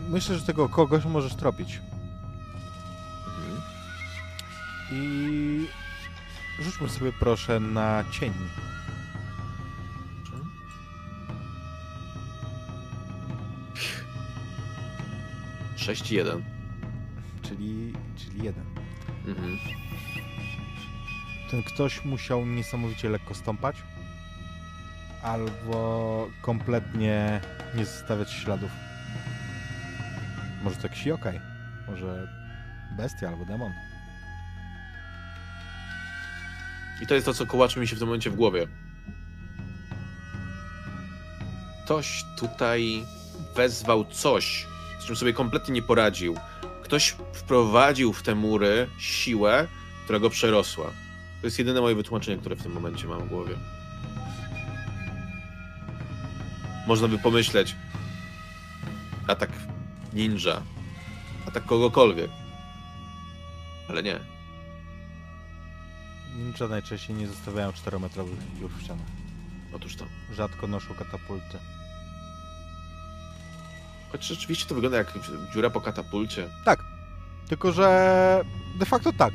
[0.09, 1.81] myślę, że tego kogoś możesz tropić.
[3.27, 3.61] Mhm.
[4.91, 5.67] I
[6.59, 8.33] rzućmy sobie proszę na cień.
[15.85, 16.43] Sześć i jeden.
[17.41, 18.65] Czyli, czyli jeden.
[19.27, 19.57] Mhm.
[21.51, 23.75] Ten ktoś musiał niesamowicie lekko stąpać,
[25.23, 27.41] albo kompletnie
[27.75, 28.71] nie zostawiać śladów.
[30.63, 31.39] Może to jakiś yokai,
[31.87, 32.27] może
[32.97, 33.71] bestia albo demon.
[37.01, 38.67] I to jest to, co kołaczy mi się w tym momencie w głowie.
[41.83, 43.03] Ktoś tutaj
[43.55, 44.67] wezwał coś,
[45.05, 46.35] z czym sobie kompletnie nie poradził.
[46.83, 49.67] Ktoś wprowadził w te mury siłę,
[50.03, 50.85] która go przerosła.
[51.41, 53.55] To jest jedyne moje wytłumaczenie, które w tym momencie mam w głowie.
[56.87, 57.75] Można by pomyśleć,
[59.27, 59.49] atak
[60.13, 60.61] ninja,
[61.47, 62.31] atak kogokolwiek.
[63.89, 64.19] Ale nie.
[66.37, 69.07] Ninja najczęściej nie zostawiają 4-metrowych dziur w ścianach.
[69.73, 70.05] Otóż to.
[70.33, 71.74] Rzadko noszą katapulty.
[74.15, 75.13] Choć rzeczywiście to wygląda jak
[75.53, 76.47] dziura po katapulcie.
[77.47, 78.41] Tylko, że
[78.79, 79.33] de facto tak.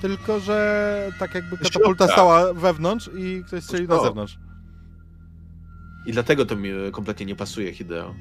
[0.00, 2.12] Tylko, że tak jakby katapulta środka.
[2.12, 4.38] stała wewnątrz i ktoś strzelił na zewnątrz.
[6.06, 8.14] I dlatego to mi kompletnie nie pasuje, Hideo.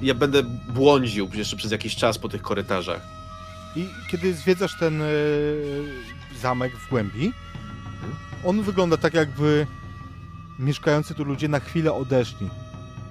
[0.00, 3.00] Ja będę błądził jeszcze przez jakiś czas po tych korytarzach.
[3.76, 5.06] I kiedy zwiedzasz ten y,
[6.40, 7.32] zamek w głębi,
[8.44, 9.66] on wygląda tak jakby
[10.58, 12.48] mieszkający tu ludzie na chwilę odeszli.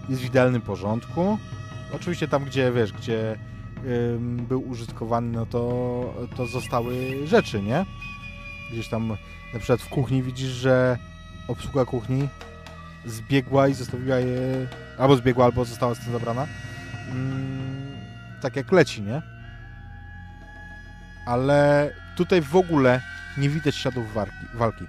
[0.09, 1.37] Jest w idealnym porządku.
[1.93, 3.37] Oczywiście tam, gdzie wiesz, gdzie
[4.15, 7.85] ym, był użytkowany, no to, to zostały rzeczy, nie?
[8.71, 9.07] Gdzieś tam
[9.53, 10.97] na przykład w kuchni widzisz, że
[11.47, 12.29] obsługa kuchni
[13.05, 14.67] zbiegła i zostawiła je,
[14.97, 16.47] albo zbiegła, albo została z tym zabrana.
[17.11, 17.87] Mm,
[18.41, 19.21] tak jak leci, nie?
[21.27, 23.01] ale tutaj w ogóle
[23.37, 24.05] nie widać śladów
[24.53, 24.85] walki.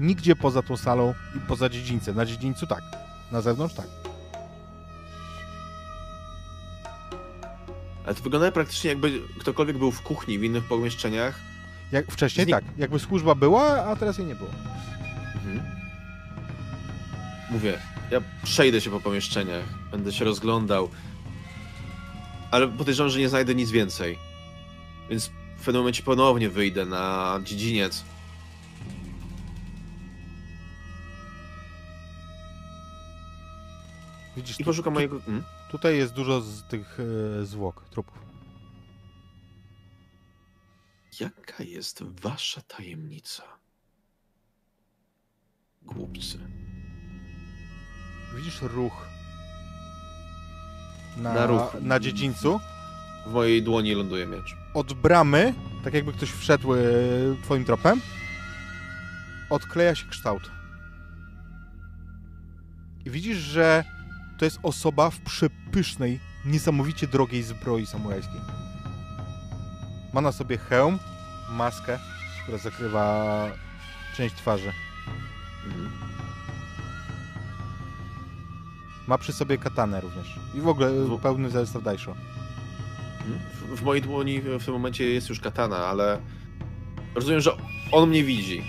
[0.00, 2.16] Nigdzie poza tą salą i poza dziedzińcem.
[2.16, 2.82] Na dziedzińcu tak,
[3.32, 3.86] na zewnątrz tak.
[8.04, 11.40] Ale to wygląda praktycznie jakby ktokolwiek był w kuchni, w innych pomieszczeniach.
[11.92, 14.50] Jak wcześniej tak, jakby służba była, a teraz jej nie było.
[15.34, 15.62] Mhm.
[17.50, 17.78] Mówię,
[18.10, 20.88] ja przejdę się po pomieszczeniach, będę się rozglądał,
[22.50, 24.18] ale podejrzewam, że nie znajdę nic więcej.
[25.10, 28.04] Więc w pewnym momencie ponownie wyjdę na dziedziniec.
[34.36, 35.20] Widzisz, I tu, poszukam mojego...
[35.28, 35.42] Mm?
[35.70, 36.98] tutaj jest dużo z tych
[37.40, 38.18] e, zwłok, trupów.
[41.20, 43.42] Jaka jest wasza tajemnica?
[45.82, 46.38] Głupcy.
[48.36, 49.06] Widzisz ruch
[51.16, 51.76] na, Na ruch.
[51.80, 52.60] na dziedzińcu.
[53.26, 54.56] W mojej dłoni ląduje miecz.
[54.74, 55.54] Od bramy,
[55.84, 56.78] tak jakby ktoś wszedł e,
[57.42, 58.00] twoim tropem,
[59.50, 60.50] odkleja się kształt.
[63.04, 63.84] I widzisz, że
[64.42, 68.40] to jest osoba w przepysznej, niesamowicie drogiej zbroi samurajskiej.
[70.12, 70.98] Ma na sobie hełm,
[71.50, 71.98] maskę,
[72.42, 73.46] która zakrywa
[74.16, 74.72] część twarzy.
[75.66, 75.90] Mhm.
[79.06, 80.38] Ma przy sobie katanę również.
[80.54, 82.14] I w ogóle W- pełny zestaw daisho.
[83.54, 86.20] W, w mojej dłoni w tym momencie jest już katana, ale
[87.14, 87.56] rozumiem, że
[87.92, 88.64] on mnie widzi.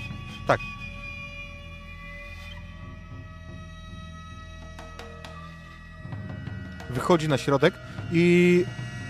[6.94, 7.74] Wychodzi na środek
[8.12, 8.66] i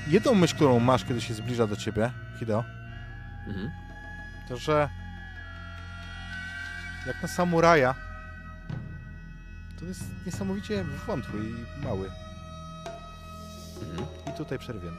[0.07, 2.64] jedną myśl, którą masz, kiedy się zbliża do ciebie, Hideo,
[3.47, 3.72] Mhm.
[4.49, 4.89] to że
[7.07, 7.95] jak na samuraja,
[9.80, 12.11] to jest niesamowicie wątły i mały.
[13.91, 14.07] Mhm.
[14.34, 14.97] I tutaj przerwiemy.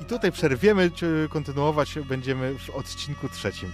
[0.00, 3.72] I tutaj przerwiemy, czy kontynuować będziemy w odcinku trzecim.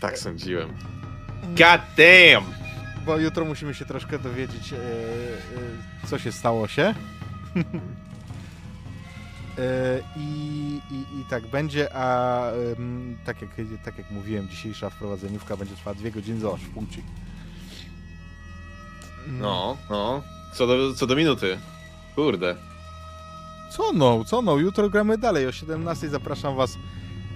[0.00, 0.68] Tak sądziłem.
[1.42, 2.59] God damn!
[3.06, 6.94] Bo jutro musimy się troszkę dowiedzieć, e, e, co się stało się.
[9.58, 12.44] E, I, i, I tak będzie, a
[13.24, 13.50] tak, jak,
[13.84, 17.02] tak jak mówiłem, dzisiejsza wprowadzeniówka będzie trwała dwie godziny, zobacz, w punkcie.
[19.26, 20.22] No, no.
[20.52, 21.58] Co do, co do minuty.
[22.14, 22.56] Kurde.
[23.70, 26.78] Co no, co no, jutro gramy dalej, o 17 zapraszam was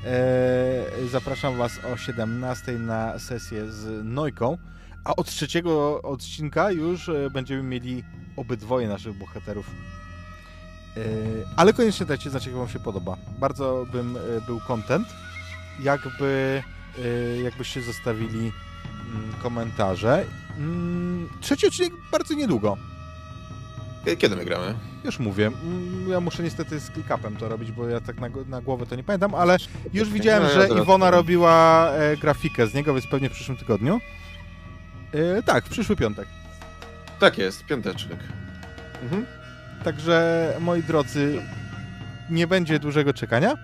[0.05, 4.59] e, zapraszam was o 17 na sesję z Nojką,
[5.05, 8.05] a od trzeciego odcinka już e, będziemy mieli
[8.37, 9.71] obydwoje naszych bohaterów.
[10.97, 11.01] E,
[11.57, 13.17] ale koniecznie dajcie znać, jak wam się podoba.
[13.39, 15.09] Bardzo bym e, był content,
[15.83, 16.63] jakby
[17.45, 20.25] jakbyście zostawili mm, komentarze.
[20.59, 22.77] Mm, trzeci odcinek bardzo niedługo.
[24.19, 24.75] Kiedy my gramy?
[25.05, 25.47] Już mówię.
[25.47, 28.97] Mm, Ja muszę niestety z click-upem to robić, bo ja tak na, na głowę to
[28.97, 29.57] nie pamiętam, ale
[29.93, 31.91] już widziałem, No, że Iwona robiła
[32.21, 34.01] grafikę z niego, więc pewnie w przyszłym tygodniu.
[35.15, 36.29] E, tak, w przyszły piątek.
[37.19, 38.19] Tak jest, piąteczek.
[39.03, 39.27] Mhm.
[39.85, 41.43] Także, moi drodzy,
[42.31, 43.55] nie będzie dużego czekania.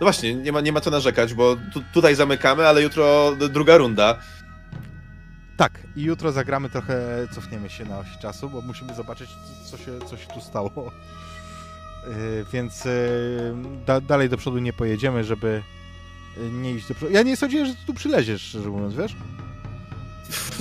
[0.00, 3.76] No właśnie, nie ma, nie ma co narzekać, bo tu, tutaj zamykamy, ale jutro druga
[3.76, 4.18] runda.
[5.56, 9.30] Tak, i jutro zagramy trochę, cofniemy się na osi czasu, bo musimy zobaczyć,
[9.70, 10.70] co się, co się tu stało.
[12.04, 12.10] E,
[12.52, 12.90] więc e,
[13.86, 15.62] da, dalej do przodu nie pojedziemy, żeby
[16.52, 17.12] nie iść do przodu.
[17.12, 19.16] Ja nie sądziłem, że ty tu przyleziesz, szczerze mówiąc, wiesz?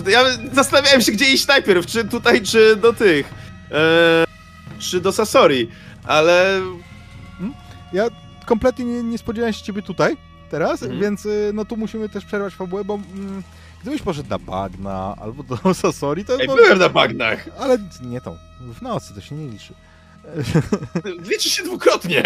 [0.07, 0.23] Ja
[0.53, 3.33] zastanawiałem się, gdzie iść najpierw, czy tutaj, czy do tych.
[3.71, 4.25] E,
[4.79, 5.69] czy do Sasori,
[6.03, 6.61] ale
[7.93, 8.07] Ja
[8.45, 10.17] kompletnie nie, nie spodziewałem się ciebie tutaj
[10.49, 11.01] teraz, Mhm.
[11.01, 13.43] więc y, no tu musimy też przerwać fabułę, bo mm,
[13.81, 16.39] gdybyś poszedł na bagna albo do Sasori, to...
[16.41, 17.45] Ej, no, byłem na bagnach.
[17.59, 19.73] Ale nie tą, w nocy to się nie liczy.
[21.31, 22.23] Liczy się dwukrotnie.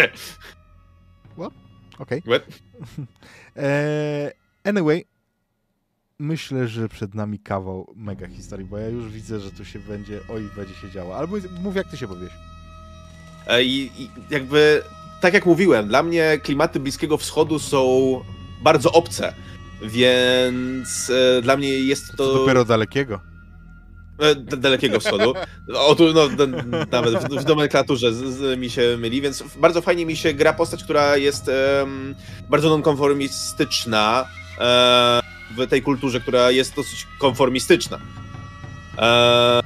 [2.00, 2.22] Okej.
[2.22, 2.40] Łe-
[3.56, 4.32] Eee,
[4.64, 5.06] anyway,
[6.20, 10.20] myślę, że przed nami kawał mega historii, bo ja już widzę, że tu się będzie,
[10.30, 11.18] oj, będzie się działo.
[11.18, 12.34] Albo mów jak ty się powiesz.
[13.48, 14.84] E, I, I jakby,
[15.22, 17.82] tak jak mówiłem, dla mnie klimaty Bliskiego Wschodu są
[18.62, 19.34] bardzo obce,
[19.82, 22.34] więc e, dla mnie jest To to...
[22.34, 23.20] dopiero dalekiego.
[24.20, 25.34] E, Dalekiego Wschodu.
[25.76, 26.28] O, tu, no,
[26.92, 30.54] nawet w, w nomenklaturze z, z, mi się myli, więc bardzo fajnie mi się gra
[30.54, 31.52] postać, która jest
[32.50, 34.26] bardzo nonkonformistyczna
[34.60, 38.00] e, w tej kulturze, która jest dosyć konformistyczna.
[38.98, 39.62] E,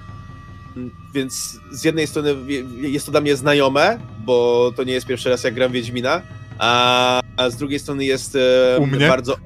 [1.14, 2.36] więc z jednej strony
[2.82, 6.22] jest to dla mnie znajome, bo to nie jest pierwszy raz jak gram Wiedźmina,
[6.60, 9.08] a, a z drugiej strony jest e, U mnie?
[9.08, 9.38] bardzo...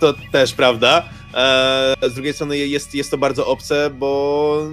[0.00, 1.08] To też prawda.
[1.34, 4.68] E, z drugiej strony jest, jest to bardzo obce, bo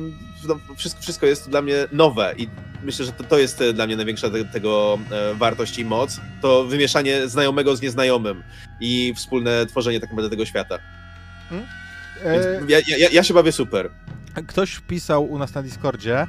[0.47, 2.47] no, wszystko, wszystko jest dla mnie nowe i
[2.83, 6.21] myślę, że to, to jest e, dla mnie największa te, tego e, wartość i moc.
[6.41, 8.43] To wymieszanie znajomego z nieznajomym
[8.79, 10.77] i wspólne tworzenie tak naprawdę tego świata.
[12.23, 13.89] Więc Eee, ja, ja, ja się bawię super.
[14.47, 16.27] Ktoś pisał u nas na Discordzie,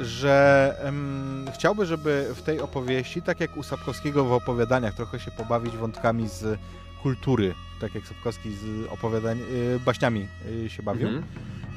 [0.00, 5.30] że em, chciałby, żeby w tej opowieści, tak jak u Sapkowskiego w opowiadaniach, trochę się
[5.30, 6.58] pobawić wątkami z
[7.02, 10.28] kultury, tak jak Sapkowski z opowiadań, y, baśniami
[10.64, 11.08] y, się bawił.
[11.08, 11.24] Mhm.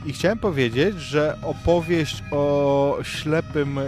[0.05, 3.83] I chciałem powiedzieć, że opowieść o ślepym y,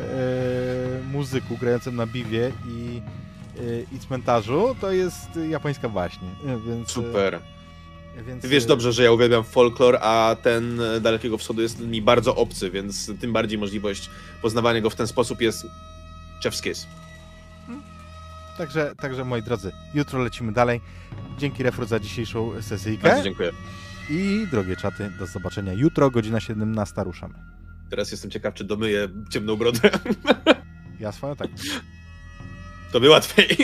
[1.12, 3.02] muzyku grającym na biwie i,
[3.60, 6.20] y, i cmentarzu to jest japońska baśń.
[6.26, 7.40] y, Więc, Super.
[8.28, 12.02] Więc, Ty wiesz dobrze, że ja uwielbiam folklor, a ten e, Dalekiego Wschodu jest mi
[12.02, 14.10] bardzo obcy, więc tym bardziej możliwość
[14.42, 15.66] poznawania go w ten sposób jest
[16.44, 16.88] chef's kiss.
[18.58, 20.82] Także, także moi drodzy, jutro lecimy dalej.
[21.38, 23.22] Dzięki Refru za dzisiejszą Bardzo sesyjkę.
[23.24, 23.52] dziękuję.
[24.10, 27.34] I drogie czaty, do zobaczenia jutro, godzina 17 ruszamy.
[27.90, 29.80] Teraz jestem ciekaw, czy domyję ciemną brodę.
[31.00, 31.48] Ja swoją tak.
[32.92, 33.58] To by łatwiej.